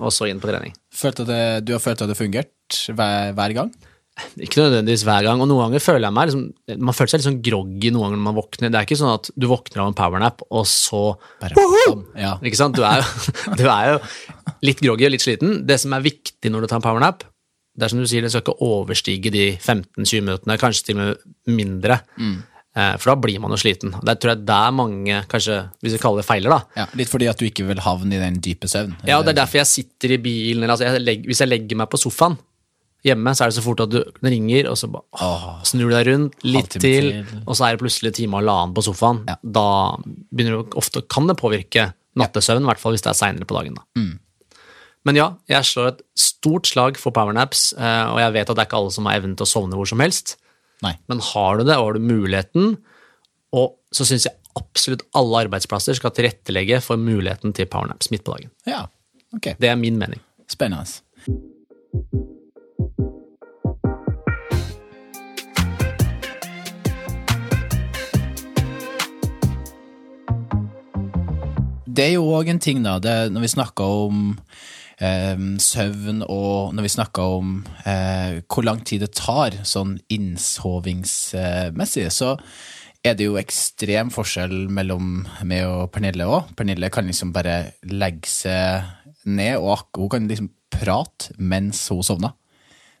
[0.00, 0.72] og så inn på trening.
[0.90, 3.70] Følte det, du har følt at det fungert hver, hver gang?
[4.44, 6.42] Ikke nødvendigvis hver gang, og noen ganger føler jeg meg liksom,
[6.82, 8.72] Man føler seg litt sånn groggy noen ganger når man våkner.
[8.72, 11.02] Det er ikke sånn at du våkner av en powernap, og så
[11.42, 11.68] Bare,
[12.18, 12.34] ja.
[12.42, 12.76] Ikke sant?
[12.76, 14.00] Du er, jo, du er, jo
[14.66, 15.60] litt groggy og litt sliten.
[15.68, 17.24] Det som er viktig når du tar en powernap,
[17.76, 21.02] det er som du sier, det skal ikke overstige de 15-20 minuttene, kanskje til og
[21.02, 22.00] med mindre.
[22.20, 22.38] Mm.
[22.74, 23.94] For da blir man jo sliten.
[24.06, 26.82] Det tror jeg det er mange, kanskje, hvis vi kaller det feiler, da.
[26.82, 28.94] Ja, litt fordi at du ikke vil havne i den dype søvn?
[29.08, 31.80] Ja, og det er derfor jeg sitter i bilen, altså, jeg legger, hvis jeg legger
[31.80, 32.38] meg på sofaen,
[33.00, 36.08] Hjemme så er det så fort at du ringer, og så åh, snur du deg
[36.10, 37.06] rundt, litt til,
[37.46, 39.22] og så er det plutselig time og halvannen på sofaen.
[39.24, 39.38] Ja.
[39.40, 39.68] Da
[40.04, 41.86] begynner du, ofte kan det påvirke
[42.20, 43.78] nattesøvn, i hvert fall hvis det er seinere på dagen.
[43.96, 44.18] Mm.
[45.08, 48.64] Men ja, jeg slår et stort slag for powernaps, eh, og jeg vet at det
[48.64, 50.36] er ikke alle som har evnen til å sovne hvor som helst.
[50.84, 50.94] Nei.
[51.12, 52.74] Men har du det, og har du muligheten,
[53.56, 58.36] og så syns jeg absolutt alle arbeidsplasser skal tilrettelegge for muligheten til powernaps midt på
[58.36, 58.52] dagen.
[58.68, 58.84] Ja,
[59.36, 59.54] ok.
[59.60, 60.20] Det er min mening.
[60.50, 61.00] Spennende.
[72.00, 74.30] det er jo òg en ting, da, det, når vi snakker om
[75.00, 77.54] søvn, og når vi snakker om
[77.88, 82.34] eh, hvor lang tid det tar sånn innsovingsmessig, så
[83.00, 86.52] er det jo ekstrem forskjell mellom meg og Pernille òg.
[86.56, 92.36] Pernille kan liksom bare legge seg ned, og hun kan liksom prate mens hun sovner.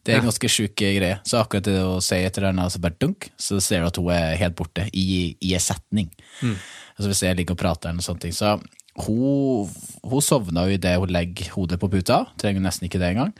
[0.00, 1.18] Det er en ganske sjuk greie.
[1.28, 3.98] Så akkurat det å si et eller annet, så bare dunk, så ser du at
[4.00, 6.08] hun er helt borte i, i en setning.
[6.40, 6.56] Mm.
[6.96, 8.24] Altså Hvis jeg ligger og prater eller noe sånt.
[8.32, 8.54] Så
[9.06, 9.70] hun,
[10.06, 12.24] hun sovna jo idet hun legger hodet på puta.
[12.40, 13.34] Trenger nesten ikke det engang.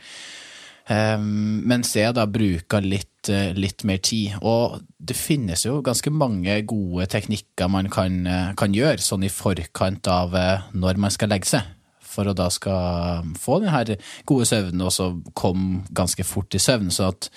[0.91, 4.35] Um, mens jeg da bruker litt, uh, litt, mer tid.
[4.43, 9.31] Og det finnes jo ganske mange gode teknikker man kan, uh, kan gjøre sånn i
[9.31, 11.77] forkant av uh, når man skal legge seg.
[12.11, 13.93] For å da skal få den her
[14.27, 16.91] gode søvnen og så komme ganske fort i søvn.
[16.91, 17.31] Så at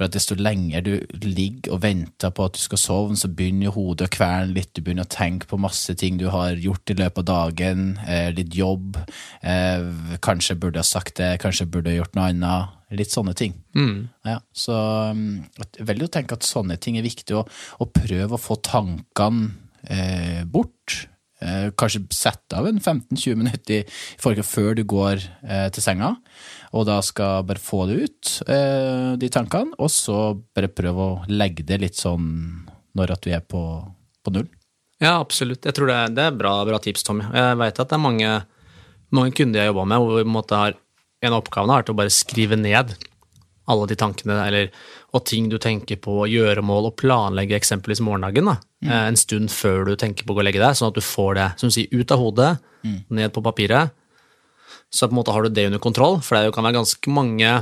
[0.00, 0.94] for at desto lenger du
[1.26, 4.70] ligger og venter på at du skal sovne, så begynner hodet å kverne litt.
[4.72, 7.82] Du begynner å tenke på masse ting du har gjort i løpet av dagen.
[8.08, 8.96] Eh, litt jobb.
[9.44, 9.84] Eh,
[10.24, 12.78] kanskje burde ha sagt det, kanskje burde ha gjort noe annet.
[12.96, 13.52] Litt sånne ting.
[13.76, 14.08] Mm.
[14.26, 14.74] Ja, så
[15.12, 19.52] jeg å jo tenke at sånne ting er viktig, å, å prøve å få tankene
[19.84, 21.02] eh, bort.
[21.44, 26.16] Eh, kanskje sette av en 15-20 minutter før du går eh, til senga
[26.70, 31.18] og da skal bare få det ut, eh, de tankene, og så bare prøve å
[31.30, 32.28] legge det litt sånn
[32.98, 33.62] når at du er på,
[34.22, 34.48] på null.
[35.00, 35.64] Ja, absolutt.
[35.64, 37.24] Jeg tror det det er bra, bra, tips, Tommy.
[37.34, 38.32] Jeg veit at det er mange,
[39.16, 40.76] mange kunder jeg jobber med, hvor en har,
[41.24, 42.94] en av oppgavene har vært å bare skrive ned
[43.70, 44.70] alle de tankene eller,
[45.14, 48.50] og ting du tenker på, gjøremål, og planlegge eksempelvis morgendagen.
[48.82, 48.90] Mm.
[48.96, 51.72] En stund før du tenker på å legge deg, sånn at du får det som
[51.72, 52.50] sier, ut av hodet,
[52.82, 52.98] mm.
[53.18, 53.94] ned på papiret,
[54.90, 57.52] så på en måte har du det under kontroll, for det kan være ganske mange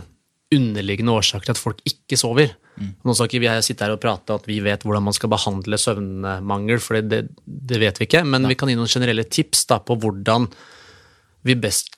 [0.54, 2.54] underliggende årsaker til at folk ikke sover.
[2.78, 2.94] Mm.
[3.04, 5.80] Nå skal ikke vi sitte her og prate at vi vet hvordan man skal behandle
[5.80, 8.52] søvnmangel, for det, det, vet vi ikke, men ja.
[8.52, 10.48] vi kan gi noen generelle tips da, på hvordan
[11.46, 11.92] vi best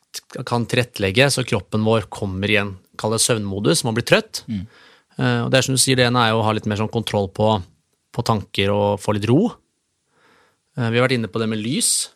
[0.46, 4.42] kan tilrettelegge så kroppen vår kommer i en søvnmodus, man blir trøtt.
[4.50, 4.64] Mm.
[5.14, 6.90] Uh, og det er som du sier, det ene er å ha litt mer sånn
[6.92, 7.54] kontroll på
[8.10, 9.50] på tanker og få litt ro.
[10.78, 12.10] Uh, Vi har vært inne på det med lys.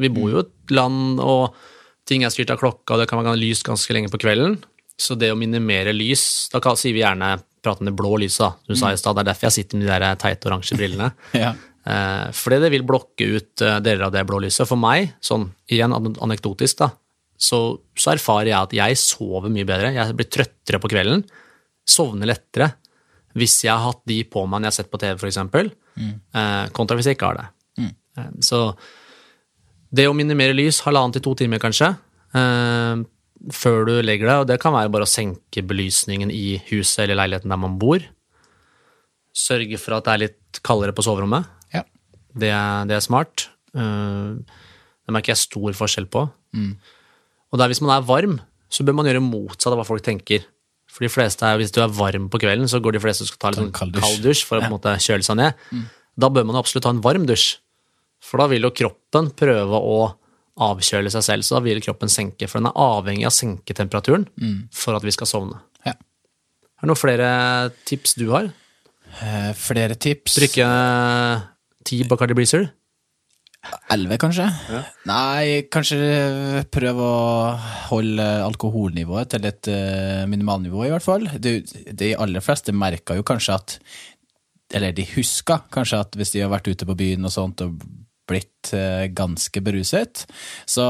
[0.00, 1.56] Vi bor jo i et land, og
[2.08, 4.58] ting er styrt av klokka, og det kan være lys ganske lenge på kvelden.
[5.00, 8.38] Så det å minimere lys Da kan- sier vi gjerne prate om det blå lyset,
[8.40, 8.50] da.
[8.68, 11.12] Du sa i stad, det er derfor jeg sitter med de der teite oransje brillene.
[11.34, 11.54] Ja.
[11.86, 14.68] Eh, fordi det vil blokke ut eh, deler av det blå lyset.
[14.68, 16.90] For meg, sånn igjen anekdotisk, da,
[17.40, 19.94] så, så erfarer jeg at jeg sover mye bedre.
[19.96, 21.24] Jeg blir trøttere på kvelden.
[21.88, 22.74] Sovner lettere
[23.38, 25.38] hvis jeg har hatt de på meg når jeg har sett på TV, f.eks.,
[26.34, 27.48] eh, kontra hvis jeg ikke har det.
[28.18, 28.60] Eh, så
[29.92, 31.92] det å minimere lys, halvannen til to timer kanskje,
[32.36, 33.02] eh,
[33.56, 37.16] før du legger deg, og det kan være bare å senke belysningen i huset eller
[37.22, 37.98] leiligheten der man bor.
[39.36, 41.46] Sørge for at det er litt kaldere på soverommet.
[41.74, 41.84] ja.
[42.36, 43.48] Det er, det er smart.
[43.74, 44.36] Eh,
[45.06, 46.28] det merker jeg stor forskjell på.
[47.50, 48.36] Og der hvis man er varm,
[48.70, 50.44] så bør man gjøre motsatt av hva folk tenker.
[50.90, 53.28] For de fleste er, Hvis du er varm på kvelden, så går de fleste og
[53.30, 55.54] skal ta litt sånn kald kald for å på en måte kjøle seg ned.
[56.18, 57.58] Da bør man absolutt ta en varm dusj.
[58.22, 59.98] For da vil jo kroppen prøve å
[60.60, 62.48] avkjøle seg selv, så da vil kroppen senke.
[62.50, 64.26] For den er avhengig av å senke temperaturen
[64.76, 65.60] for at vi skal sovne.
[65.86, 65.94] ja.
[65.96, 67.30] Er det noen flere
[67.88, 68.50] tips du har?
[69.20, 70.36] Eh, flere tips?
[70.38, 70.66] Drikke
[71.84, 72.68] ti Bacardi Breezer?
[73.92, 74.46] Elleve, kanskje?
[75.04, 77.56] Nei, kanskje prøve å
[77.90, 81.26] holde alkoholnivået til et eh, minimalnivå, i hvert fall.
[81.36, 81.58] De,
[81.92, 83.76] de aller fleste merker jo kanskje at
[84.72, 87.80] Eller de husker kanskje at hvis de har vært ute på byen og sånt og
[88.30, 90.24] blitt eh, ganske beruset,
[90.68, 90.86] så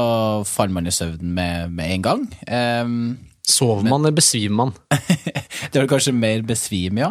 [0.47, 2.25] faller man i søvn med, med en gang.
[2.47, 3.03] Um,
[3.41, 4.73] Sover man eller besvimer man?
[5.71, 7.09] det var kanskje mer besvim, ja.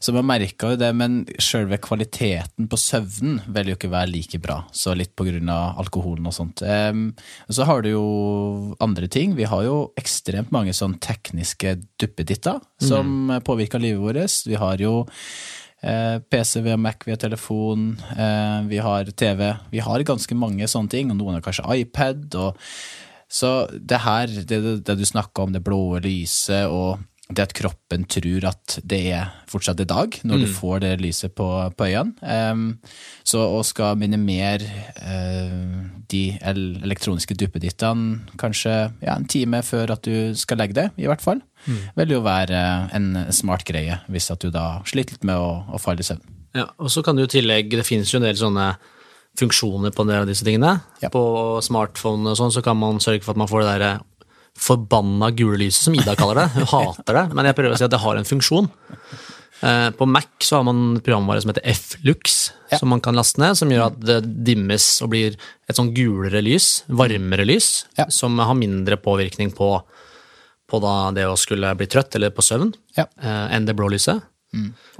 [0.00, 4.38] Så man merka jo det, men sjølve kvaliteten på søvnen vil jo ikke være like
[4.42, 4.60] bra.
[4.70, 6.62] Så litt på grunn av alkoholen og sånt.
[6.62, 7.10] Um,
[7.50, 8.04] så har du jo
[8.84, 9.34] andre ting.
[9.38, 14.38] Vi har jo ekstremt mange sånn tekniske duppeditter som påvirker livet vårt.
[14.46, 15.02] Vi har jo
[15.82, 19.48] PC, via Mac, vi har telefon, eh, vi har TV.
[19.72, 22.34] Vi har ganske mange sånne ting, og noen har kanskje iPad.
[22.34, 22.58] og
[23.32, 27.00] så det her, det, det du snakka om, det blå lyset og
[27.32, 31.32] det at kroppen tror at det er fortsatt i dag når du får det lyset
[31.38, 32.12] på, på øynene.
[32.52, 32.64] Um,
[33.24, 34.68] så å skal minimere
[35.00, 40.92] uh, de el- elektroniske duppedittene kanskje ja, en time før at du skal legge deg,
[41.00, 41.40] i hvert fall,
[41.96, 42.62] vil jo være
[42.96, 46.22] en smart greie hvis at du da sliter litt med å, å falle i søvn.
[46.54, 48.74] Ja, og så kan du i tillegg, det finnes jo en del sånne
[49.40, 50.74] funksjoner på en del av disse tingene.
[51.00, 51.08] Ja.
[51.12, 54.00] På smartphone og sånn, så kan man sørge for at man får det der
[54.58, 56.48] forbanna gule lyset, som Ida kaller det.
[56.58, 58.68] Hun hater det, men jeg prøver å si at det har en funksjon.
[59.62, 62.78] Eh, På Mac så har man programvare som heter Flux, Ja.
[62.78, 65.36] som man kan laste ned, som gjør at det dimmes og blir
[65.68, 68.06] et sånn gulere lys, varmere lys, Ja.
[68.10, 69.82] som har mindre påvirkning på,
[70.72, 70.80] på
[71.14, 73.06] det å skulle bli trøtt eller på søvn, Ja.
[73.20, 74.24] eh, enn det blå lyset.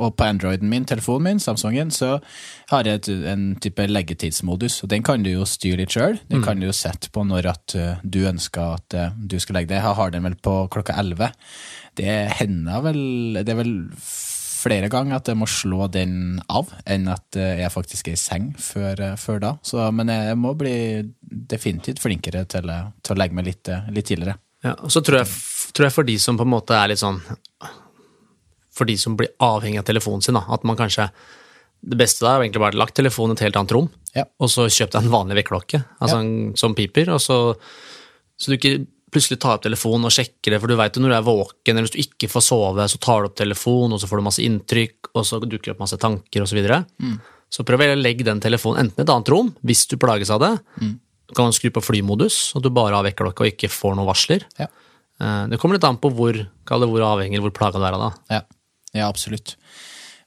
[0.00, 2.14] Og på Androiden min, telefonen min, Samsungen, så
[2.70, 6.16] har jeg en type leggetidsmodus, og den kan du jo styre litt sjøl.
[6.30, 9.60] Den kan du jo sette på når at uh, du ønsker at uh, du skal
[9.60, 9.82] legge deg.
[9.82, 11.28] Jeg har den vel på klokka elleve.
[12.00, 13.02] Det hender vel
[13.42, 13.74] Det er vel
[14.62, 18.52] flere ganger at jeg må slå den av, enn at jeg faktisk er i seng
[18.62, 19.50] før, før da.
[19.66, 20.76] Så, men jeg, må bli
[21.20, 22.70] definitivt flinkere til,
[23.02, 24.38] til å legge meg litt, litt tidligere.
[24.62, 25.32] Ja, og så tror jeg,
[25.72, 27.20] tror jeg for de som på en måte er litt sånn
[28.72, 31.10] For de som blir avhengig av telefonen sin, da, at man kanskje
[31.82, 34.24] Det beste da er egentlig bare lagt telefonen i et helt annet rom, Ja.
[34.40, 36.56] og så kjøpt deg en vanlig vekkerklokke altså Ja.
[36.56, 37.56] som piper, og så,
[38.38, 41.10] så du ikke plutselig tar opp telefonen og sjekker det, for du veit jo når
[41.12, 44.00] du er våken, eller hvis du ikke får sove, så tar du opp telefonen, og
[44.00, 46.48] så får du masse inntrykk, og så dukker det opp masse tanker, osv.
[46.48, 46.78] Så, videre.
[47.52, 50.40] så prøv å legge den telefonen enten i et annet rom, hvis du plages av
[50.40, 50.52] det.
[51.28, 54.46] Du kan skru på flymodus, og du bare har vekkerklokke og ikke får noen varsler.
[54.58, 54.70] Ja.
[55.22, 56.34] Eh, Det kommer litt an på hvor,
[56.66, 58.12] hvor avhengig eller hvor plaga du er av det.
[58.36, 58.42] Ja,
[59.02, 59.54] ja absolutt.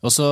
[0.05, 0.25] Og så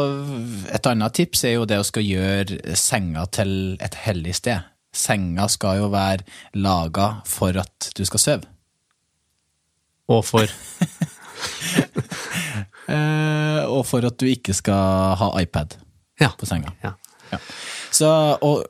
[0.74, 4.64] Et annet tips er jo det å skal gjøre senga til et hellig sted.
[4.93, 6.22] Senga skal jo være
[6.53, 8.43] laga for at du skal sove.
[10.14, 10.45] Og for
[12.84, 15.78] Eh, og for at du ikke skal ha iPad
[16.20, 16.30] Ja.
[16.38, 16.74] på senga.
[16.84, 16.91] ja.
[17.32, 17.38] Ja.
[17.91, 18.09] Så,
[18.43, 18.66] og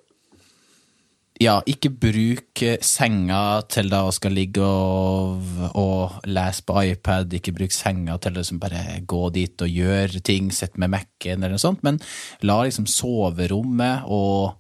[1.42, 5.42] ja, ikke bruk eh, senga til da å skal ligge og,
[5.80, 10.52] og lese på iPad, ikke bruk senga til liksom bare gå dit og gjøre ting,
[10.54, 11.98] sitte med Mac-en eller noe sånt, men
[12.46, 14.60] la liksom soverommet og,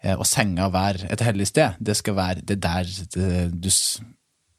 [0.00, 1.76] eh, og senga være et hellig sted.
[1.78, 3.70] Det skal være det der det, du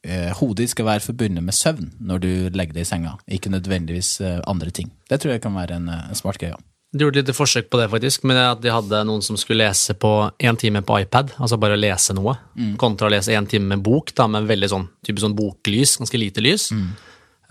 [0.05, 4.19] eh, Hodet skal være forbundet med søvn når du legger deg i senga, ikke nødvendigvis
[4.45, 4.93] andre ting.
[5.09, 6.61] Det tror jeg kan være en, en smart greie.
[6.95, 9.65] De gjorde et lite forsøk på det, faktisk, men at de hadde noen som skulle
[9.65, 12.37] lese på én time på iPad, altså bare lese noe,
[12.79, 16.21] kontra å lese én time med bok, da, med veldig sånn, typisk sånn boklys, ganske
[16.21, 16.69] lite lys.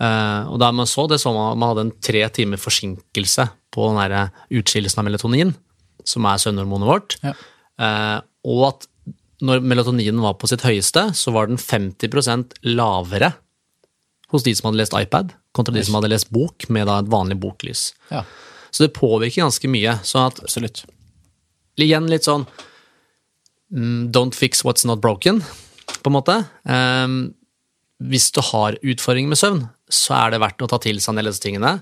[0.01, 3.91] Eh, og da man så det så man, man hadde en tre timer forsinkelse på
[3.91, 5.53] den der utskillelsen av melatonin,
[6.05, 7.17] som er søvnhormonet vårt.
[7.25, 7.33] Ja.
[7.81, 8.89] uh, og at
[9.45, 13.33] når melatoninen var på sitt høyeste, så var den 50% lavere
[14.31, 17.11] hos de som hadde lest iPad, kontra de som hadde lest bok med da et
[17.11, 17.89] vanlig boklys.
[18.13, 18.23] ja,
[18.75, 19.95] Så det påvirker ganske mye.
[20.03, 20.83] Sånn at absolutt.
[21.79, 22.43] igjen litt sånn
[23.71, 25.39] mm, Don't fix what's not broken,
[26.03, 26.35] på en måte.
[26.67, 27.35] Um,
[28.03, 31.21] hvis du har utfordringer med søvn, så er det verdt å ta til seg en
[31.21, 31.73] del av disse tingene.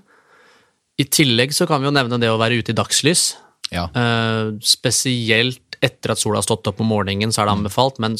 [1.02, 3.32] I tillegg så kan vi jo nevne det å være ute i dagslys.
[3.74, 3.88] Ja.
[3.96, 8.20] Uh, spesielt etter at sola har stått opp om morgenen, så er det anbefalt, men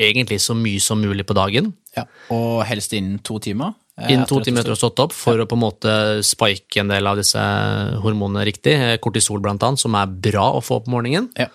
[0.00, 1.74] egentlig så mye som mulig på dagen.
[1.96, 2.06] ja.
[2.32, 3.74] Og helst innen to timer.
[4.00, 5.92] Eh, Innen to timer etter å ha stått opp, for å på en måte
[6.26, 7.42] spike en del av disse
[8.04, 8.74] hormonene riktig.
[8.78, 11.30] Eh, Kortisol blant annet, som er bra å få opp om morgenen.
[11.40, 11.50] Ja.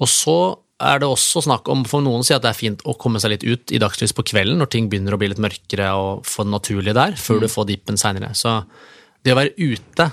[0.00, 0.38] Og så
[0.80, 3.34] er det også snakk om, for noen sier at det er fint å komme seg
[3.34, 6.46] litt ut i dagslys på kvelden, når ting begynner å bli litt mørkere, og få
[6.46, 8.32] det naturlige der, før du får dippen seinere.
[8.38, 8.62] Så
[9.24, 10.08] det å være ute,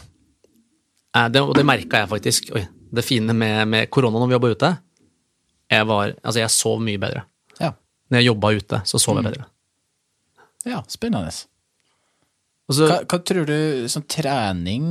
[1.16, 2.52] eh, det, og det merka jeg faktisk.
[2.58, 4.74] Oi, det fine med, med korona når vi jobba ute,
[5.72, 7.24] jeg, var, altså jeg sov mye bedre.
[7.60, 7.74] Ja.
[8.12, 9.48] Når jeg jobba ute, så sov jeg bedre.
[10.68, 11.32] Ja, spennende.
[12.68, 14.88] Så, Hva, hva tror du, sånn trening,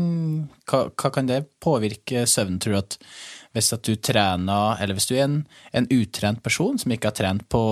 [0.64, 2.56] hva, hva kan det påvirke søvnen?
[2.62, 2.96] Tror du at
[3.56, 5.38] hvis at du trener, eller hvis du er en,
[5.76, 7.62] en utrent person som ikke har trent på,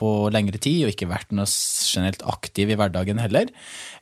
[0.00, 3.52] på lengre tid, og ikke vært noe generelt aktiv i hverdagen heller,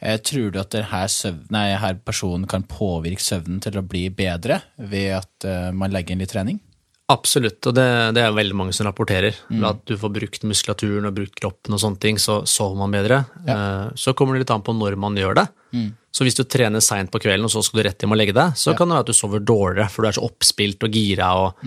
[0.01, 5.49] eh, tror du at denne, personen kan påvirke søvnen til å bli bedre ved at
[5.49, 6.63] eh, man legger inn litt trening?
[7.07, 7.87] Absolutt, og det,
[8.17, 9.37] det er veldig mange som rapporterer.
[9.47, 9.63] Mm.
[9.69, 13.21] at du får brukt muskulaturen og brukt kroppen og sånne ting, så sover man bedre.
[13.47, 13.59] Ja.
[13.95, 15.47] Så kommer det litt an på når man gjør det.
[16.11, 18.35] Så hvis du trener seint på kvelden, og så skal du rett hjem og legge
[18.35, 20.99] deg, så kan det være at du sover dårligere, for du er så oppspilt og
[20.99, 21.31] gira.
[21.45, 21.63] Og,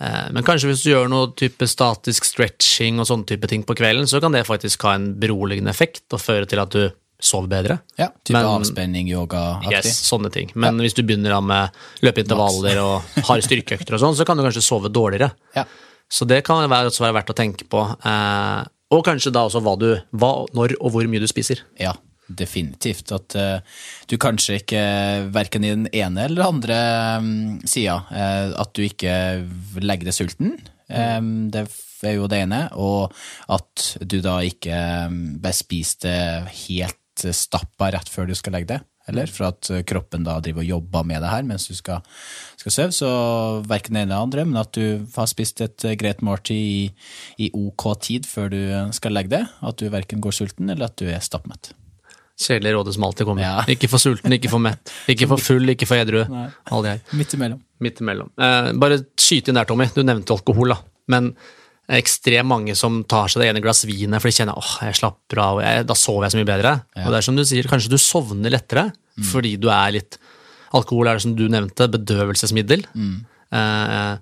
[0.00, 3.76] eh, Men kanskje hvis du gjør noe type statisk stretching og sånne type ting på
[3.76, 7.48] kvelden, så kan det faktisk ha en beroligende effekt og føre til at du sover
[7.48, 7.78] bedre.
[7.96, 9.72] Ja, type Men- avspenning, yoga-aktig?
[9.72, 10.50] Yes, sånne ting.
[10.54, 11.70] Men hvis du begynner da med
[12.04, 15.32] løpeintervaller og har styrkeøkter og sånn, så kan du kanskje sove dårligere.
[15.56, 15.64] Ja.
[16.08, 17.82] Så det kan være, også være verdt å tenke på.
[18.04, 18.64] Eh,
[18.94, 21.64] og kanskje da også hva du, hva, når og hvor mye du spiser.
[21.80, 21.96] Ja,
[22.28, 23.10] definitivt.
[23.14, 23.58] At uh,
[24.10, 24.82] du kanskje ikke,
[25.34, 26.78] verken i den ene eller den andre
[27.18, 27.32] um,
[27.66, 29.16] sida, uh, at du ikke
[29.82, 30.54] legger deg sulten.
[30.86, 31.66] Um, det
[32.06, 32.62] er jo det ene.
[32.78, 33.14] Og
[33.52, 34.78] at du da ikke
[35.10, 36.20] um, spiser det
[36.66, 38.84] helt stappa rett før du skal legge deg.
[39.06, 42.02] Eller for at eh, kroppen da driver og jobber med det her mens du skal,
[42.58, 42.94] skal sove.
[42.96, 43.10] Så
[43.70, 46.86] verken det ene eller andre, men at du har spist et eh, greit måltid i,
[47.46, 48.60] i ok tid før du
[48.96, 49.50] skal legge deg.
[49.62, 51.72] At du verken går sulten eller at du er stappmett.
[52.36, 53.46] Kjedelige rådet som alltid kommer.
[53.46, 53.62] Ja.
[53.72, 54.90] Ikke for sulten, ikke for mett.
[55.08, 56.24] Ikke for full, ikke for edru.
[56.26, 57.04] Alle de her.
[57.16, 57.62] Midt imellom.
[57.80, 58.34] Midt imellom.
[58.36, 59.86] Eh, bare skyte inn der, Tommy.
[59.94, 60.82] Du nevnte alkohol, da.
[61.14, 61.30] Men
[61.86, 65.40] ekstremt mange som tar seg det ene glass vin for de kjenner åh, jeg slapper
[65.42, 66.72] av, jeg, da sover jeg så mye bedre.
[67.04, 68.88] Og det er som du sier, kanskje du sovner lettere
[69.30, 70.18] fordi du er litt
[70.76, 72.82] Alkohol er det som du nevnte, bedøvelsesmiddel.
[73.54, 74.16] Eh,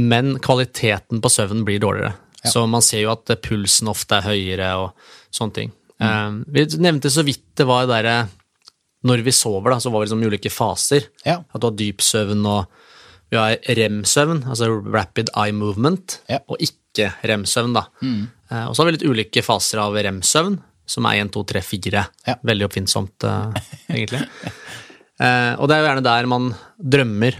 [0.00, 2.14] men kvaliteten på søvnen blir dårligere.
[2.48, 5.72] Så man ser jo at pulsen ofte er høyere og sånne ting.
[6.00, 8.28] Eh, vi nevnte så vidt det var derre
[9.06, 11.04] Når vi sover, da, så var det liksom ulike faser.
[11.22, 11.36] Ja.
[11.52, 12.66] At du har dyp søvn, og
[13.30, 16.38] vi har rem-søvn, altså rapid eye movement, Ja.
[16.48, 17.86] og ikke rem-søvn, da.
[18.02, 20.58] Eh, og så har vi litt ulike faser av rem-søvn,
[20.88, 22.06] som er 1, 2, 3, 4.
[22.26, 22.34] Ja.
[22.42, 23.60] Veldig oppfinnsomt, eh,
[23.90, 24.24] egentlig.
[25.18, 26.44] Eh, og det er jo gjerne der man
[26.78, 27.34] drømmer.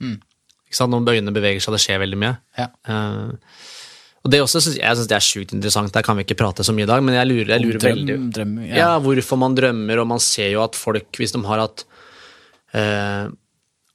[0.00, 0.94] Ikke sant?
[0.94, 2.30] Når øynene beveger seg, det skjer veldig mye.
[2.56, 2.70] Ja.
[2.88, 3.34] Uh,
[4.24, 6.64] og det også, synes- jeg syns det er sjukt interessant, der kan vi ikke prate
[6.64, 8.76] så mye i dag, men jeg lurer, jeg lurer Drøm, veldig drøm, ja.
[8.80, 8.88] ja.
[9.04, 11.84] hvorfor man drømmer, og man ser jo at folk, hvis de har hatt
[12.72, 13.28] uh,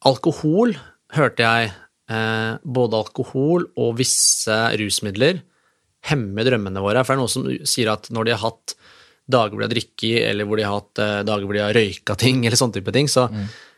[0.05, 0.77] Alkohol,
[1.15, 1.71] hørte jeg,
[2.11, 5.41] eh, både alkohol og visse rusmidler
[6.09, 7.03] hemmer drømmene våre.
[7.05, 8.75] For det er noen som sier at når de har hatt
[9.31, 11.75] dager hvor de har drukket, eller hvor de har hatt eh, dager hvor de har
[11.77, 13.27] røyka ting, eller sånne type ting, så,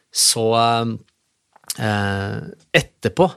[0.10, 0.94] så eh,
[1.88, 2.38] eh,
[2.84, 3.30] etterpå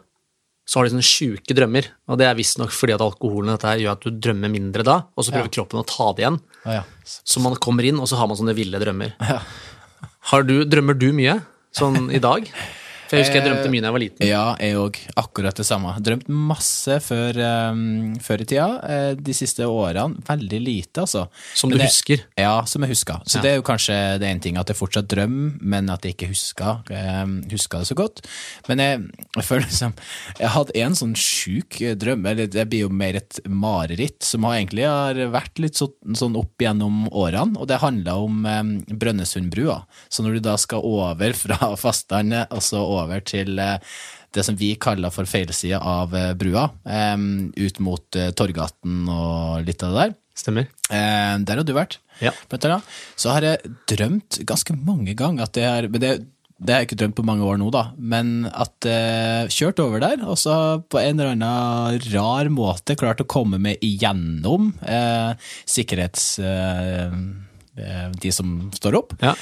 [0.66, 1.86] så har de sånne sjuke drømmer.
[2.10, 4.96] Og det er visstnok fordi at alkoholen dette her gjør at du drømmer mindre da,
[5.14, 6.40] og så prøver kroppen å ta det igjen.
[6.64, 6.86] Ja, ja.
[7.06, 9.14] Så man kommer inn, og så har man sånne ville drømmer.
[10.32, 11.38] Har du, drømmer du mye
[11.76, 12.50] sånn i dag?
[13.06, 14.26] For jeg husker jeg drømte mye da jeg var liten.
[14.26, 14.96] Ja, jeg òg.
[15.16, 15.92] Akkurat det samme.
[16.02, 17.38] Drømt masse før,
[17.70, 18.66] um, før i tida.
[18.82, 21.28] eh, De siste årene veldig lite, altså.
[21.54, 22.24] Som Men du det- husker.
[22.36, 23.20] Ja, som jeg husker.
[23.26, 23.42] Så Ja.
[23.42, 26.28] det er jo kanskje det ene ting, at jeg fortsatt drømmer, men at jeg ikke
[26.28, 26.82] husker,
[27.22, 28.20] um, husker det så godt.
[28.68, 29.00] Men jeg,
[29.36, 29.94] jeg føler liksom
[30.40, 34.42] Jeg hadde en sånn sjuk eh, drøm, eller det blir jo mer et mareritt, som
[34.44, 38.80] har egentlig har vært litt så, sånn opp gjennom årene, og det handla om um,
[38.90, 39.84] Brønnøysundbrua.
[40.10, 43.78] Så når du da skal over fra fastlandet og så over til eh,
[44.36, 46.68] det som vi kaller for feilsida av eh, brua,
[47.56, 50.66] ut mot eh, Torgaten og litt av det der, Stemmer.
[50.92, 51.94] Der har du vært.
[52.20, 52.28] Ja.
[53.16, 56.10] Så har jeg drømt ganske mange ganger at det er men det,
[56.56, 60.00] det har jeg ikke drømt på mange år nå, da, men at eh, kjørt over
[60.00, 60.54] der, og så
[60.88, 65.36] på en eller annen rar måte klart å komme meg igjennom eh,
[65.68, 66.30] sikkerhets...
[66.40, 67.18] Eh,
[67.76, 69.16] de som står opp.
[69.20, 69.34] Ja.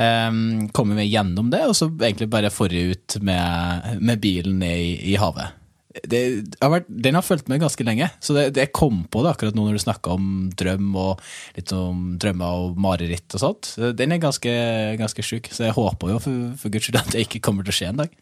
[0.00, 4.92] Um, kommer vi gjennom det, og så egentlig bare forut med, med bilen ned i,
[5.12, 5.56] i havet.
[5.90, 6.20] Det
[6.60, 9.32] har vært, den har fulgt med ganske lenge, så det, det jeg kom på det
[9.32, 11.24] akkurat nå når du snakka om drøm og
[11.56, 13.72] litt om drømmer og mareritt og sånt.
[13.98, 14.52] Den er ganske,
[15.00, 17.74] ganske sjuk, så jeg håper jo for, for guds skyld at det ikke kommer til
[17.74, 18.14] å skje en dag.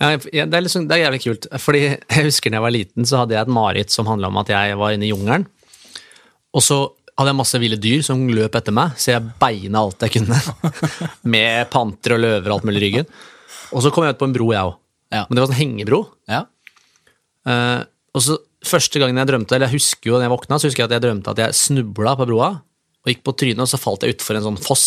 [0.00, 1.46] Ja, det, er liksom, det er jævlig kult.
[1.62, 4.40] Fordi jeg husker da jeg var liten, så hadde jeg et mareritt som handla om
[4.40, 5.46] at jeg var inne i jungelen.
[6.54, 6.80] Og så
[7.14, 10.38] hadde jeg masse ville dyr som løp etter meg, så jeg beina alt jeg kunne.
[11.34, 13.12] Med panter og løver og alt mulig i ryggen.
[13.74, 14.74] Og så kom jeg ut på en bro, jeg òg.
[15.14, 15.22] Ja.
[15.28, 16.00] Men det var en hengebro.
[16.30, 16.42] Ja.
[17.46, 17.80] Uh,
[18.16, 20.80] og så Første gangen jeg drømte, eller jeg husker jo da jeg våkna, så husker
[20.80, 22.46] jeg at jeg drømte at jeg snubla på broa
[23.04, 24.86] og gikk på trynet, og så falt jeg utfor en sånn foss.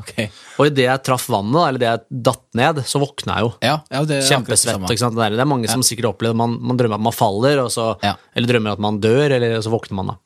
[0.00, 0.30] Okay.
[0.56, 3.50] Og idet jeg traff vannet, eller idet jeg datt ned, så våkna jeg jo.
[3.66, 4.86] Ja, ja, det er Kjempesvett.
[4.88, 4.96] Det
[5.36, 8.14] det er mange som sikkert opplever man, man drømmer at man faller, og så, Ja.
[8.32, 10.16] eller drømmer at man dør, eller så våkner man da.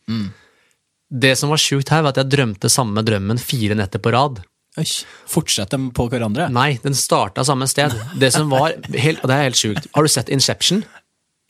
[1.12, 4.40] Det som var sjukt her, var at jeg drømte samme drømmen fire netter på rad.
[4.80, 4.86] Oi,
[5.28, 6.46] Fortsetter de på hverandre?
[6.48, 7.92] Nei, den starta samme sted.
[8.16, 9.88] Det som var helt, Og det er helt sjukt.
[9.92, 10.80] Har du sett Inception?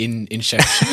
[0.02, 0.88] In, Inception?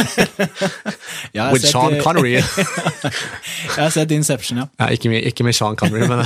[1.37, 2.35] ja, With sett, Sean Connery.
[2.37, 4.67] Jeg har sett Inception, ja.
[4.77, 6.21] Ja, ikke, med, ikke med Sean Connery, men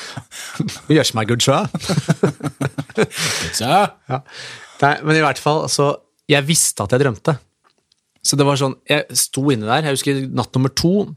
[0.94, 1.66] Yes, my good sir.
[3.58, 4.22] Ja.
[4.84, 5.96] Nei, men i hvert fall, altså
[6.30, 7.40] Jeg visste at jeg drømte.
[8.22, 11.08] Så det var sånn, Jeg sto inne der, jeg husker natt nummer to.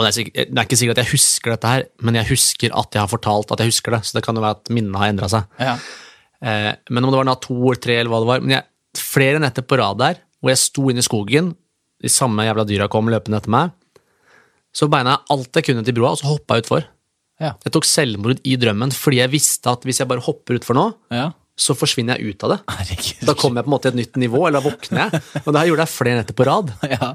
[0.00, 2.30] Og det er, sikkert, det er ikke sikkert at jeg husker dette her, men jeg
[2.30, 4.00] husker at jeg har fortalt at jeg husker det.
[4.08, 5.50] Så det kan jo være at minnet har endra seg.
[5.60, 5.76] ja.
[6.40, 8.64] Eh, men om det var natt to eller tre, eller hva det var Men jeg,
[8.96, 11.50] flere netter på rad der, hvor jeg sto inne i skogen,
[12.00, 13.74] de samme jævla dyra kom løpende etter meg,
[14.72, 16.86] så beina jeg alt jeg kunne til broa, og så hoppa jeg utfor.
[17.40, 17.52] Ja.
[17.64, 20.86] Jeg tok selvmord i drømmen fordi jeg visste at hvis jeg bare hopper utfor nå,
[21.12, 21.30] ja.
[21.60, 22.58] så forsvinner jeg ut av det.
[22.78, 23.22] Herregud.
[23.28, 25.22] Da kommer jeg på en måte til et nytt nivå, eller da våkner jeg.
[25.44, 26.74] Og det her gjorde jeg flere netter på rad.
[26.94, 27.14] Ja,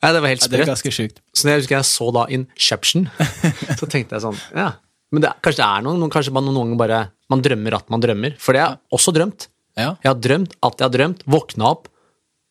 [0.00, 1.20] Ja, det var helt ja, det er ganske sjukt.
[1.36, 3.08] Så når jeg husker jeg så da Inception,
[3.80, 4.70] så tenkte jeg sånn Ja,
[5.12, 7.00] men det, kanskje det er noen, noen Kanskje man noen ganger bare
[7.32, 8.36] Man drømmer at man drømmer.
[8.40, 9.48] For det har jeg også drømt.
[9.78, 9.92] Ja.
[10.02, 11.90] Jeg har drømt at jeg har drømt, våkna opp,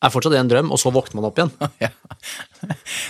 [0.00, 1.52] er fortsatt en drøm, og så våkner man opp igjen.
[1.80, 1.90] Ja.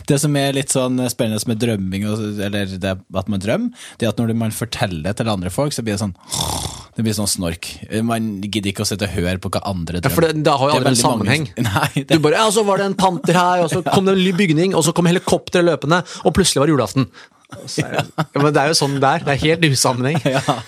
[0.06, 2.04] Det som er litt sånn spennende med drømming,
[2.46, 5.74] eller det at man drømmer, det er at når man forteller det til andre folk,
[5.74, 6.14] så blir det sånn
[6.96, 7.66] det blir sånn snork.
[8.04, 10.14] Man gidder ikke å sitte og høre på hva andre Ja, drømmer.
[10.14, 11.46] for det, det har jo aldri en sammenheng.
[11.66, 12.06] Nei, det...
[12.12, 14.32] Du bare, ja, så var det en panter her, og så kom det en ny
[14.36, 17.08] bygning, og så kom helikopteret løpende, og plutselig var det julaften.
[17.80, 18.04] Ja,
[18.36, 19.24] men det er jo sånn det er.
[19.26, 20.20] Det er helt usammenheng.
[20.36, 20.58] ja.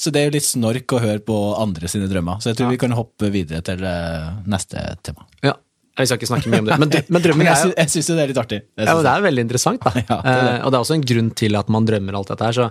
[0.00, 2.40] Så det er jo litt snork å høre på andre sine drømmer.
[2.42, 5.26] Så jeg tror vi kan hoppe videre til eh, neste tema.
[5.46, 5.56] Ja,
[6.00, 6.78] Vi skal ikke snakke mye om det.
[6.80, 8.60] Men, men drømming Men jeg, jeg syns jo det er litt artig.
[8.78, 9.94] Ja, men Det er veldig interessant, da.
[10.10, 10.52] Ja, det det.
[10.52, 12.60] Eh, og det er også en grunn til at man drømmer alt dette her.
[12.60, 12.68] Så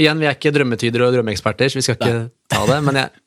[0.00, 2.14] igjen, vi er ikke drømmetydere og drømmeeksperter, så vi skal ikke
[2.54, 2.80] ta det.
[2.88, 3.26] Men jeg,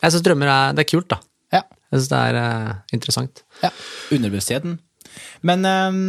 [0.00, 1.20] jeg syns drømmer er, det er kult, da.
[1.58, 1.64] Ja.
[1.90, 3.42] Jeg syns det er uh, interessant.
[3.64, 3.74] Ja,
[4.14, 4.78] underbevisstheten.
[5.46, 6.00] Men eh,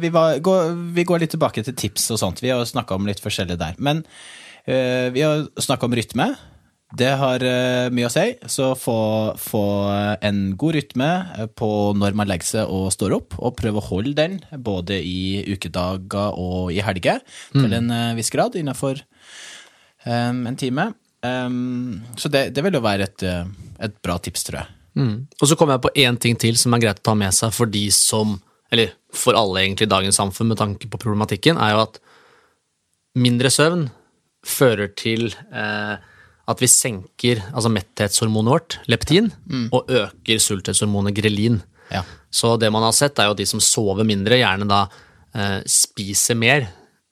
[0.00, 2.42] vi, var, går, vi går litt tilbake til tips og sånt.
[2.44, 3.76] Vi har snakka om litt forskjellig der.
[3.78, 4.04] Men
[4.68, 6.30] uh, vi har snakka om rytme.
[6.96, 8.24] Det har uh, mye å si.
[8.48, 8.98] Så få,
[9.36, 9.64] få
[10.24, 13.88] en god rytme eh, på når man legger seg og står opp, og prøve å
[13.90, 17.20] holde den både i ukedager og i helger
[17.52, 19.02] til en uh, viss grad innenfor
[20.08, 20.90] um, en time.
[21.22, 23.46] Um, så det, det vil jo være et, eh,
[23.84, 24.74] et bra tips, tror jeg.
[24.98, 25.14] Mm.
[25.38, 27.52] Og så kommer jeg på én ting til som er greit å ta med seg
[27.54, 28.38] for de som
[28.72, 31.98] Eller for alle egentlig i dagens samfunn med tanke på problematikken, er jo at
[33.18, 33.88] mindre søvn
[34.46, 35.96] fører til eh,
[36.48, 39.30] at vi senker altså metthetshormonet vårt, leptin,
[39.72, 41.60] og øker sulthetshormonet grelin.
[41.92, 42.04] Ja.
[42.30, 44.86] Så det man har sett, er jo at de som sover mindre, gjerne da
[45.34, 46.68] eh, spiser mer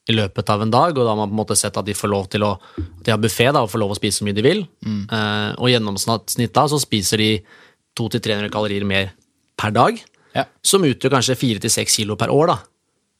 [0.06, 1.96] i løpet av en dag, og da har man på en måte sett at de
[1.96, 4.36] får lov til å at de har buffé og får lov å spise så mye
[4.36, 4.62] de vil.
[4.86, 7.30] Eh, og gjennomsnitt da så spiser de
[7.98, 9.10] 200-300 kalorier mer
[9.58, 9.98] per dag,
[10.36, 10.44] Ja.
[10.62, 12.46] som utgjør kanskje 4-6 kilo per år.
[12.52, 12.58] da.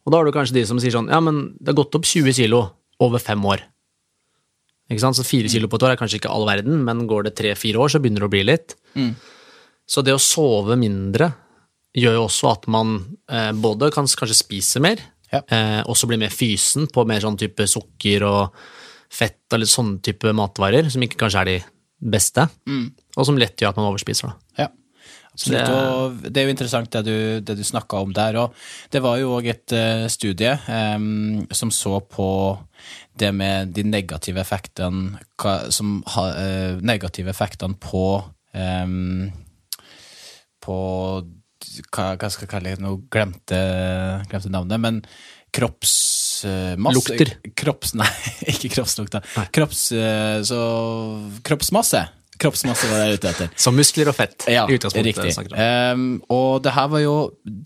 [0.06, 2.04] Og da har du kanskje de som sier sånn Ja, men det har gått opp
[2.06, 2.60] 20 kilo
[3.00, 3.62] over fem år.
[4.90, 5.16] Ikke sant?
[5.18, 7.74] Så 4 kilo på et år er kanskje ikke all verden, men går det 3-4
[7.82, 8.76] år, så begynner det å bli litt.
[9.86, 11.32] Så det å sove mindre
[11.96, 12.96] gjør jo også at man
[13.30, 14.98] eh, både kan kanskje spise mer,
[15.32, 15.40] Ja.
[15.50, 18.52] eh, også bli mer fysen på mer sånn type sukker og
[19.10, 21.56] fett og litt sånne type matvarer, som ikke kanskje er de
[22.12, 22.48] beste,
[23.16, 24.28] og som lett gjør at man overspiser.
[24.28, 24.34] da.
[24.64, 24.68] Ja,
[25.36, 25.66] absolutt.
[25.66, 28.38] Det- og det er jo interessant det du, det du snakka om der.
[28.40, 28.52] òg.
[28.90, 32.58] det var jo òg et uh, studie um, som så på
[33.16, 35.18] det med de negative effektene
[35.70, 39.30] som ha, uh, Negative effektene på um,
[40.60, 40.76] på
[41.92, 43.58] hva, hva skal jeg kalle det, nå glemte,
[44.30, 45.00] glemte navnet, men
[45.54, 47.32] kroppsmasse Lukter.
[47.56, 48.08] Kropps, nei,
[48.50, 49.22] ikke kroppslukta.
[49.54, 49.86] Kropps,
[50.48, 50.60] så,
[51.46, 52.02] kroppsmasse.
[52.40, 53.50] Kroppsmasse var det jeg ute etter.
[53.60, 54.46] Som muskler og fett.
[54.50, 55.34] Ja, i riktig.
[55.56, 57.16] Um, og det her var jo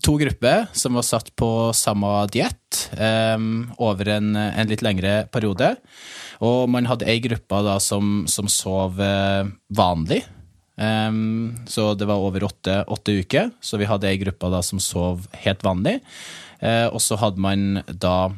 [0.03, 5.73] to grupper som var satt på samme diett um, over en, en litt lengre periode.
[6.41, 10.23] Og man hadde ei gruppe da som, som sov eh, vanlig.
[10.81, 13.51] Um, så det var over åtte, åtte uker.
[13.61, 15.99] Så vi hadde ei gruppe da som sov helt vanlig.
[16.61, 18.31] Uh, og så hadde man da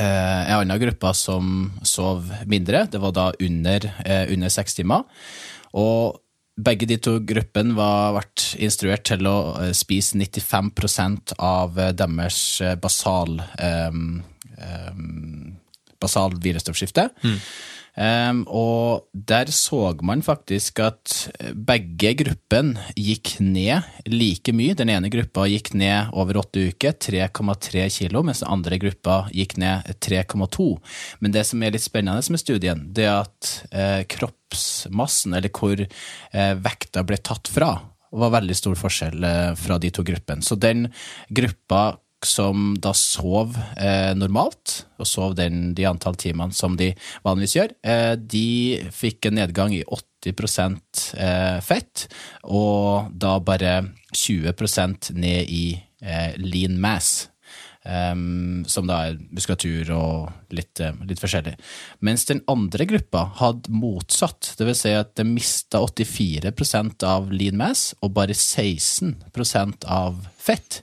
[0.00, 2.86] en annen gruppe som sov mindre.
[2.90, 5.04] Det var da under, eh, under seks timer.
[5.74, 6.20] Og
[6.54, 12.40] begge de to gruppene var vært instruert til å eh, spise 95% av eh, deres
[12.62, 14.00] eh, basal, eh,
[14.58, 15.00] eh,
[16.02, 17.08] basal virusstoffskifte.
[17.24, 17.38] Um,
[17.94, 21.12] og der så man faktisk at
[21.54, 24.74] begge gruppene gikk ned like mye.
[24.74, 29.56] Den ene gruppa gikk ned over åtte uker, 3,3 kilo, mens den andre gruppa gikk
[29.62, 30.68] ned 3,2.
[31.22, 35.78] Men det som er litt spennende med studien, det er at eh, kroppsmassen, eller hvor
[35.78, 37.76] eh, vekta ble tatt fra,
[38.14, 40.42] var veldig stor forskjell eh, fra de to gruppene.
[40.42, 40.88] Så den
[41.28, 41.94] gruppa
[42.28, 46.92] som da sov eh, normalt, og sov den, de antall timene som de
[47.26, 48.46] vanligvis gjør, eh, de
[48.94, 50.80] fikk en nedgang i 80
[51.20, 52.06] eh, fett,
[52.44, 53.76] og da bare
[54.14, 55.66] 20% ned i
[56.02, 57.30] eh, lean mass.
[57.84, 61.52] em, som da er muskulatur og litt, eh, litt forskjellig.
[62.00, 67.58] Mens den andre gruppa hadde motsatt, det vil si at de mista 84% av lean
[67.60, 70.80] mass og bare 16% av fett.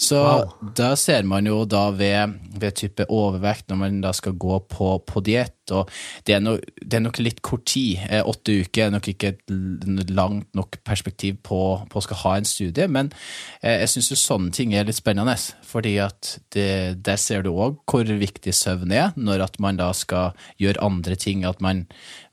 [0.00, 0.52] Så Wow.
[0.76, 4.94] da ser man jo da ved, ved type overvekt, når man da skal gå på,
[5.06, 5.90] på diett, og
[6.26, 7.98] det er, no, det er nok litt kort tid.
[8.08, 11.60] Eh, Åtte uker er nok ikke et langt nok perspektiv på,
[11.90, 13.12] på å skal ha en studie, men
[13.62, 15.36] eh, jeg syns jo sånne ting er litt spennende,
[15.66, 16.68] fordi at det,
[17.06, 21.16] der ser du òg hvor viktig søvn er, når at man da skal gjøre andre
[21.20, 21.84] ting, at man,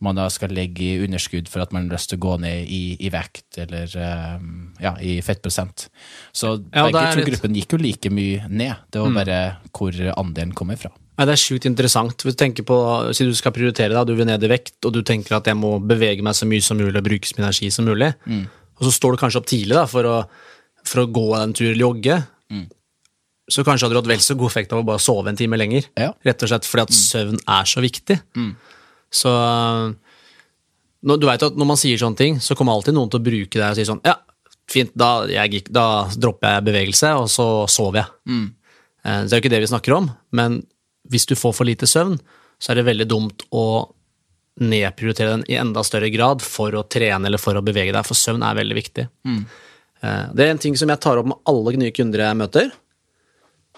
[0.03, 2.67] man da skal legge i underskudd for at man har lyst til å gå ned
[2.73, 4.47] i, i vekt, eller eh,
[4.83, 5.87] ja, i fettprosent.
[6.35, 8.75] Så Ja, begge to litt- gruppene gikk jo like mye ned.
[8.91, 9.39] Det var bare
[9.73, 10.89] hvor andelen kom fra.
[11.17, 12.21] Nei, det er sjukt interessant.
[12.21, 12.75] Hvis du tenker på,
[13.17, 15.57] Siden du skal prioritere, da, du vil ned i vekt, og du tenker at jeg
[15.57, 18.11] må bevege meg så mye som mulig og bruke så mye energi som mulig,
[18.77, 20.17] og så står du kanskje opp tidlig da, for å,
[20.85, 22.19] for å gå en tur eller jogge,
[23.49, 25.55] så kanskje hadde du hatt vel så god effekt av å bare sove en time
[25.57, 25.85] lenger.
[25.97, 26.11] Ja.
[26.27, 28.17] Rett og slett fordi at søvn er så viktig.
[29.09, 29.31] Så
[31.07, 33.23] når, Du vet at når man sier sånne ting, så kommer alltid noen til å
[33.23, 34.17] bruke det og si sånn Ja,
[34.67, 38.07] fint, da, jeg, da dropper jeg bevegelse, og så sover jeg.
[39.07, 40.59] Så Det er jo ikke det vi snakker om, men
[41.09, 42.17] hvis du får for lite søvn,
[42.59, 43.65] så er det veldig dumt å
[44.57, 48.17] nedprioritere den i enda større grad for å trene eller for å bevege deg, for
[48.17, 49.05] søvn er veldig viktig.
[49.27, 49.43] Mm.
[50.33, 52.71] Det er en ting som jeg tar opp med alle nye kunder jeg møter.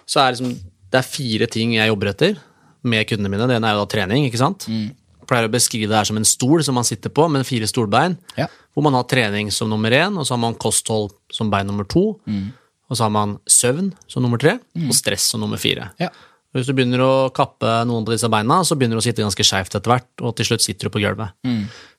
[0.10, 0.54] Så er liksom,
[0.92, 2.40] det er fire ting jeg jobber etter
[2.88, 3.48] med kundene mine.
[3.52, 4.66] Det ene er jo da trening, ikke sant?
[5.30, 8.16] Pleier å beskrive det her som en stol som man sitter på med fire stolbein,
[8.40, 8.48] Ja.
[8.74, 11.84] hvor man har trening som nummer én, og så har man kosthold som bein nummer
[11.88, 12.20] to,
[12.90, 14.56] og så har man søvn som nummer tre,
[14.88, 15.92] og stress som nummer fire.
[16.00, 16.10] Ja.
[16.56, 19.46] Hvis du begynner å kappe noen av disse beina, så begynner du å sitte ganske
[19.46, 21.36] skeivt etter hvert, og til slutt sitter du på gulvet.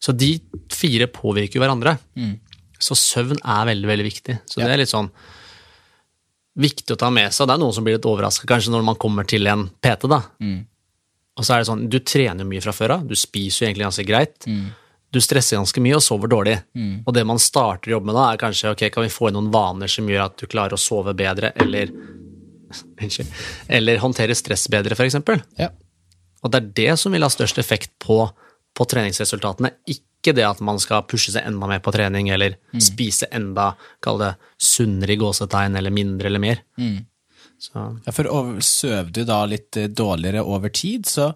[0.02, 0.32] Så de
[0.74, 1.96] fire påvirker jo hverandre.
[2.80, 4.38] Så søvn er veldig, veldig viktig.
[4.48, 5.10] Så det er litt sånn
[6.60, 7.46] viktig å ta med seg.
[7.46, 10.22] Det er noen som blir litt overraska kanskje når man kommer til en PT, da.
[11.38, 13.86] Og så er det sånn, du trener mye fra før av, du spiser jo egentlig
[13.86, 14.48] ganske greit.
[15.10, 16.56] Du stresser ganske mye og sover dårlig.
[17.06, 19.38] Og det man starter å jobbe med da, er kanskje ok, kan vi få inn
[19.38, 21.94] noen vaner som gjør at du klarer å sove bedre, eller.
[23.68, 25.18] Eller håndtere stress bedre, f.eks.
[25.58, 25.70] Ja.
[26.40, 28.22] Og det er det som vil ha størst effekt på,
[28.76, 33.28] på treningsresultatene, ikke det at man skal pushe seg enda mer på trening, eller spise
[33.36, 33.72] enda,
[34.04, 36.62] kall det sunnere i gåsetegn, eller mindre eller mer.
[37.60, 41.26] Så Ja, for sover du da litt eh, dårligere over tid, så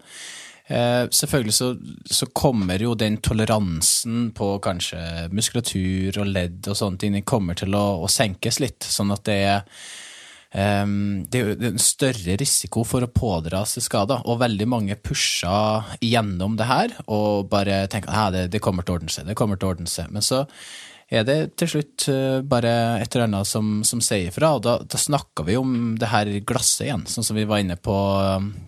[0.65, 1.67] eh, selvfølgelig så,
[2.05, 7.57] så kommer jo den toleransen på kanskje muskulatur og ledd og sånne ting, den kommer
[7.57, 9.85] til å, å senkes litt, sånn at det er
[10.55, 15.97] det er jo en større risiko for å pådra seg skader, og veldig mange pusher
[15.99, 19.35] gjennom det her og bare tenker at det, det kommer til å ordne seg, det
[19.35, 20.13] kommer til å ordne seg.
[20.15, 20.45] Men så
[21.19, 22.71] er det til slutt eh, bare
[23.01, 26.29] et eller annet som, som sier fra, og da, da snakker vi om det her
[26.47, 27.95] glasset igjen, sånn som vi var inne på,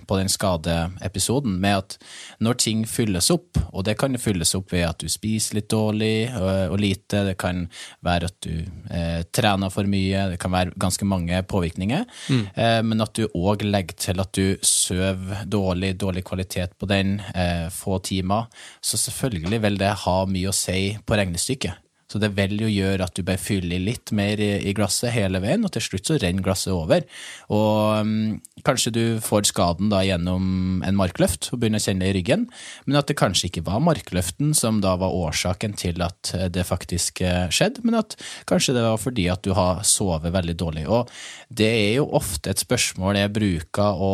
[0.07, 1.97] på den skadeepisoden, med at
[2.43, 6.29] når ting fylles opp, og det kan fylles opp ved at du spiser litt dårlig
[6.37, 7.65] og, og lite, det kan
[8.05, 8.53] være at du
[8.93, 13.65] eh, trener for mye, det kan være ganske mange påvirkninger, eh, men at du òg
[13.67, 18.47] legger til at du sover dårlig, dårlig kvalitet på den, eh, få timer,
[18.81, 21.86] så selvfølgelig vil det ha mye å si på regnestykket.
[22.07, 25.65] Så det vil jo gjøre at du bare fyller litt mer i, glasset hele veien,
[25.67, 27.03] og til slutt så renner glasset over.
[27.51, 32.13] Og um, kanskje du får skaden da gjennom en markløft og begynner å kjenne det
[32.13, 32.47] i ryggen,
[32.88, 37.21] men at det kanskje ikke var markløften som da var årsaken til at det faktisk
[37.25, 38.15] eh, skjedde, men at
[38.49, 40.88] kanskje det var fordi at du har sovet veldig dårlig.
[40.88, 41.11] Og
[41.49, 44.13] det er jo ofte et spørsmål jeg bruker å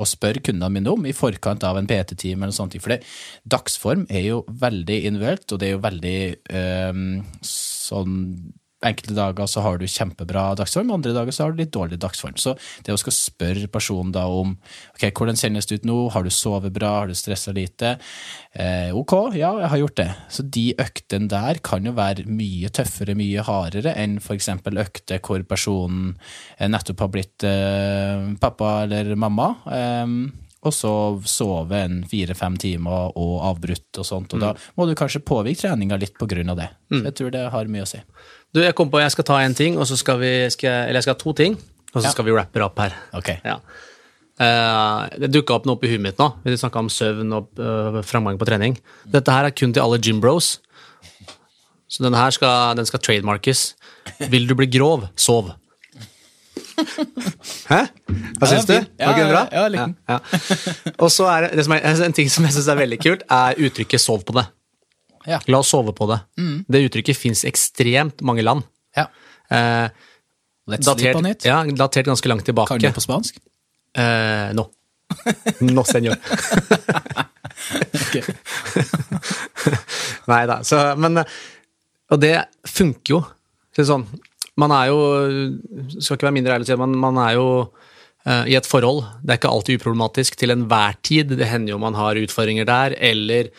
[0.00, 2.78] og spør kundene mine om i forkant av en PT-time eller sånt.
[2.80, 3.02] For det,
[3.52, 6.18] dagsform er jo veldig individuelt, og det er jo veldig
[6.60, 7.04] øh,
[7.46, 8.16] sånn
[8.80, 12.38] Enkelte dager så har du kjempebra dagsform, andre dager så har du litt dårlig dagsform.
[12.40, 12.54] Så
[12.86, 14.54] det å skal spørre personen da om
[14.94, 17.98] ok, hvordan kjennes det ut nå, har du sovet bra, har du stressa lite?
[18.56, 20.08] Eh, ok, ja, jeg har gjort det.
[20.32, 24.48] Så de øktene der kan jo være mye tøffere, mye hardere enn f.eks.
[24.70, 26.14] økter hvor personen
[26.60, 29.52] nettopp har blitt eh, pappa eller mamma.
[29.68, 30.16] Eh,
[30.60, 30.92] og så
[31.24, 34.34] sove en fire-fem timer og avbrutt og sånt.
[34.36, 34.44] Og mm.
[34.44, 36.68] da må du kanskje påvirke treninga litt på grunn av det.
[36.90, 37.06] Så mm.
[37.08, 38.00] jeg tror det har mye å si.
[38.50, 40.98] Du, jeg kom på jeg skal ta en ting, og så skal vi skal Eller
[40.98, 41.54] jeg skal ha to ting,
[41.92, 42.14] og så ja.
[42.14, 42.96] skal vi rappe opp her.
[43.16, 43.30] Ok.
[43.46, 43.60] Ja.
[44.40, 46.30] Uh, det dukka opp noe opp i huet mitt nå.
[46.42, 48.78] Vi snakka om søvn og uh, framgang på trening.
[49.04, 50.58] Dette her er kun til alle gym bros.
[51.90, 53.74] Så denne her skal, den skal trademarkes.
[54.30, 55.50] Vil du bli grov, sov.
[57.70, 57.80] Hæ?
[58.38, 58.76] Hva syns du?
[58.78, 59.42] Var ikke den bra?
[59.52, 60.18] Ja, ja, ja,
[60.96, 63.58] Og så er det, det er, en ting som jeg syns er veldig kult, er
[63.60, 64.48] uttrykket 'sov på det'.
[65.28, 65.40] Ja.
[65.52, 66.20] La oss sove på det.
[66.40, 66.64] Mm.
[66.68, 68.62] Det uttrykket fins ekstremt mange land.
[68.96, 69.06] Ja.
[69.50, 69.88] Eh,
[70.78, 71.44] datert.
[71.44, 72.68] Ja, datert ganske langt tilbake.
[72.74, 73.40] Kan du på spansk?
[73.98, 74.70] Eh, no.
[75.74, 76.16] no, senor.
[80.30, 82.36] Nei da, så Men Og det
[82.70, 83.20] funker jo.
[83.76, 84.06] Sånn,
[84.60, 84.98] man er jo
[85.98, 87.46] Skal ikke være mindre ærlig å si man, man er jo
[88.26, 89.04] uh, i et forhold.
[89.22, 91.34] Det er ikke alltid uproblematisk til enhver tid.
[91.38, 93.50] Det hender jo man har utfordringer der, eller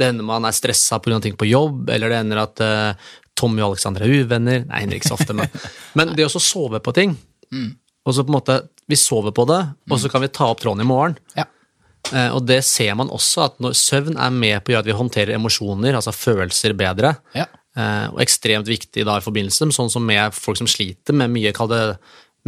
[0.00, 1.20] det hender man er stressa pga.
[1.22, 4.64] ting på jobb, eller det hender at uh, Tommy og Alexander er uvenner.
[4.68, 5.50] Nei, hender ikke så ofte, men,
[5.98, 7.14] men det å sove på ting
[7.52, 7.70] mm.
[8.04, 8.60] og så på en måte,
[8.90, 10.12] Vi sover på det, og så mm.
[10.12, 11.16] kan vi ta opp tråden i morgen.
[11.38, 11.46] Ja.
[12.10, 14.90] Uh, og det ser man også, at når søvn er med på å gjøre at
[14.90, 17.14] vi håndterer emosjoner, altså følelser, bedre.
[17.36, 17.46] Ja.
[17.78, 21.30] Uh, og ekstremt viktig da i forbindelse med sånn som med folk som sliter med
[21.30, 21.84] mye kall det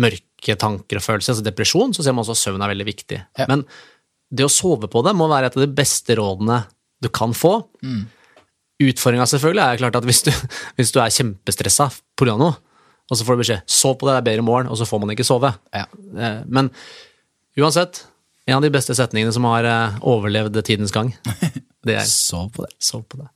[0.02, 3.20] mørke tanker og følelser, altså depresjon, så ser man også at søvn er veldig viktig.
[3.38, 3.46] Ja.
[3.50, 3.62] Men
[4.32, 6.62] det å sove på det må være et av de beste rådene
[7.02, 7.58] du kan få.
[7.82, 8.04] Mm.
[8.82, 10.30] Utfordringa selvfølgelig er klart at hvis du,
[10.78, 12.36] hvis du er kjempestressa pga.
[12.40, 12.54] noe,
[13.10, 14.88] og så får du beskjed 'sov på det, det er bedre i morgen', og så
[14.88, 15.52] får man ikke sove.
[15.74, 15.84] Ja.
[16.16, 16.70] Eh, men
[17.58, 18.06] uansett,
[18.46, 21.12] en av de beste setningene som har eh, overlevd tidens gang,
[21.86, 22.72] det er Sov på det.
[22.80, 23.28] Sov på det.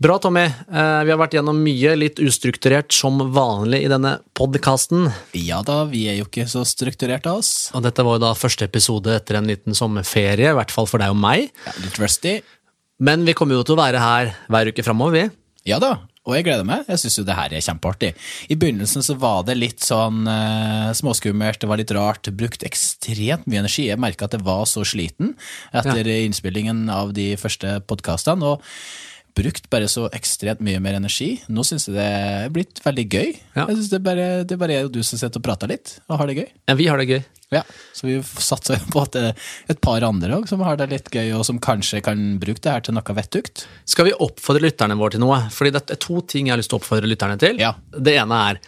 [0.00, 0.46] Bra, Tommy.
[0.48, 5.10] Eh, vi har vært gjennom mye, litt ustrukturert som vanlig i denne podkasten.
[5.36, 7.50] Ja da, vi er jo ikke så strukturert av oss.
[7.76, 11.04] Og dette var jo da første episode etter en liten sommerferie, i hvert fall for
[11.04, 11.50] deg og meg.
[11.66, 12.38] Ja, litt rusty.
[12.96, 15.26] Men vi kommer jo til å være her hver uke framover, vi.
[15.68, 16.88] Ja da, og jeg gleder meg.
[16.88, 18.10] Jeg syns jo det her er kjempeartig.
[18.48, 22.32] I begynnelsen så var det litt sånn uh, småskummelt, det var litt rart.
[22.40, 23.90] Brukt ekstremt mye energi.
[23.90, 25.34] Jeg merka at jeg var så sliten
[25.76, 26.18] etter ja.
[26.24, 28.56] innspillingen av de første podkastene.
[28.56, 28.64] Og
[29.36, 31.34] brukt bare så ekstremt mye mer energi.
[31.52, 33.28] Nå syns jeg det er blitt veldig gøy.
[33.56, 33.66] Ja.
[33.66, 35.98] Jeg synes det, bare, det er bare jeg og du som sitter og prater litt
[36.08, 36.48] og har det gøy.
[36.70, 37.22] Ja, vi har det gøy.
[37.50, 37.64] Ja,
[37.96, 41.08] Så vi satser på at det er et par andre òg som har det litt
[41.10, 43.64] gøy, og som kanskje kan bruke det her til noe vettugt.
[43.90, 45.40] Skal vi oppfordre lytterne våre til noe?
[45.50, 47.58] Fordi det er to ting jeg har lyst til å oppfordre lytterne til.
[47.58, 47.72] Ja.
[47.90, 48.62] Det ene er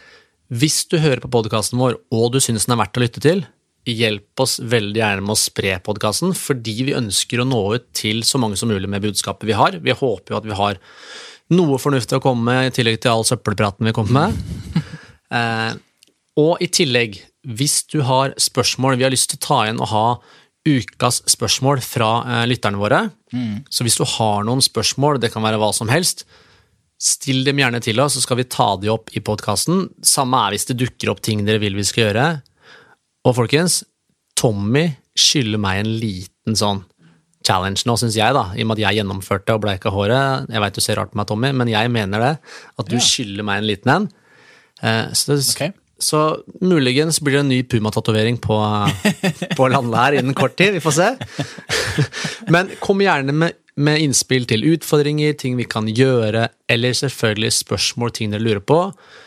[0.52, 3.46] hvis du hører på podkasten vår og du syns den er verdt å lytte til,
[3.88, 8.22] hjelp oss veldig gjerne med å spre podkasten, fordi vi ønsker å nå ut til
[8.26, 9.78] så mange som mulig med budskapet vi har.
[9.82, 10.78] Vi håper jo at vi har
[11.52, 14.84] noe fornuftig å komme med, i tillegg til all søppelpraten vi kommer med.
[15.38, 15.72] eh,
[16.40, 19.90] og i tillegg, hvis du har spørsmål Vi har lyst til å ta igjen og
[19.90, 20.06] ha
[20.62, 23.02] ukas spørsmål fra eh, lytterne våre.
[23.34, 23.66] Mm.
[23.66, 26.22] Så hvis du har noen spørsmål, det kan være hva som helst,
[27.02, 29.88] still dem gjerne til oss, så skal vi ta de opp i podkasten.
[30.06, 32.26] Samme er hvis det dukker opp ting dere vil vi skal gjøre.
[33.28, 33.82] Og folkens,
[34.38, 34.88] Tommy
[35.18, 36.80] skylder meg en liten sånn
[37.46, 40.48] challenge nå, syns jeg, da, i og med at jeg gjennomførte og bleika håret.
[40.52, 42.32] Jeg veit du ser rart på meg, Tommy, men jeg mener det.
[42.78, 43.02] At du Ja.
[43.02, 44.08] skylder meg en liten en.
[44.82, 45.72] Eh, så, det- Ok.
[45.98, 48.56] så muligens blir det en ny Puma-tatovering på,
[49.58, 50.72] på landet her innen kort tid.
[50.74, 51.08] Vi får se.
[52.54, 58.12] Men kom gjerne med, med innspill til utfordringer, ting vi kan gjøre, eller selvfølgelig spørsmål,
[58.12, 58.80] ting dere lurer på.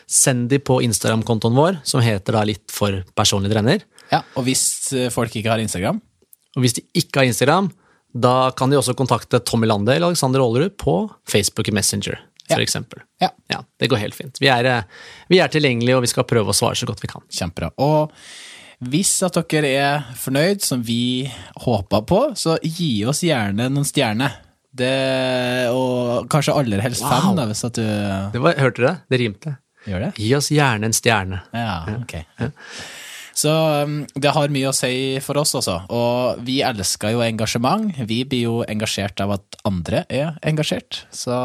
[0.08, 3.82] Send de på Instagram-kontoen vår, som heter da litt for personlig trener.
[4.12, 6.02] Ja, Og hvis eh, folk ikke har Instagram,
[6.56, 7.72] Og hvis de ikke har Instagram,
[8.16, 12.16] da kan de også kontakte Tommy Lande eller Alexander Aalerud på Facebook Messenger,
[12.48, 12.64] for Ja.
[12.64, 13.02] eksempel.
[13.20, 14.38] ja, Ja, det går helt fint.
[14.40, 14.84] Vi er, eh,
[15.28, 17.22] vi er tilgjengelige, og vi skal prøve å svare så godt vi kan.
[17.30, 17.72] kjempebra.
[17.80, 18.12] Og
[18.84, 21.30] hvis at dere er fornøyd, som vi
[21.64, 24.42] håper på, så gi oss gjerne noen stjerner.
[24.76, 24.92] Det,
[25.72, 27.86] og kanskje aller helst fem, da, hvis at du
[28.34, 28.96] Det var, hørte du det?
[29.14, 29.56] Det rimte.
[29.88, 30.12] gjør det.
[30.20, 31.40] Gi oss gjerne en stjerne.
[31.56, 32.18] Ja, ok.
[33.36, 33.52] Så
[33.84, 37.90] um, det har mye å si for oss også, og vi elsker jo engasjement.
[38.08, 41.36] Vi blir jo engasjert av at andre er engasjert, så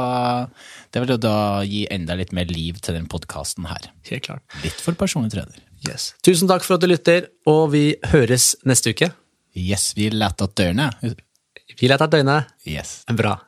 [0.94, 1.36] det vil jo da
[1.66, 3.90] gi enda litt mer liv til den podkasten her.
[4.11, 4.47] Helt klart.
[4.62, 5.59] Litt for personlig trener.
[5.89, 6.12] Yes.
[6.27, 9.11] Tusen takk for at du lytter, og vi høres neste uke.
[9.57, 10.90] Yes, vi leter at dørene.
[11.81, 12.51] Vi etter døgnet.
[12.69, 13.01] Yes.
[13.16, 13.39] Bra.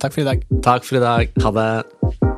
[0.00, 0.44] Takk for i dag.
[0.64, 1.32] Takk for i dag.
[1.42, 2.37] Ha det.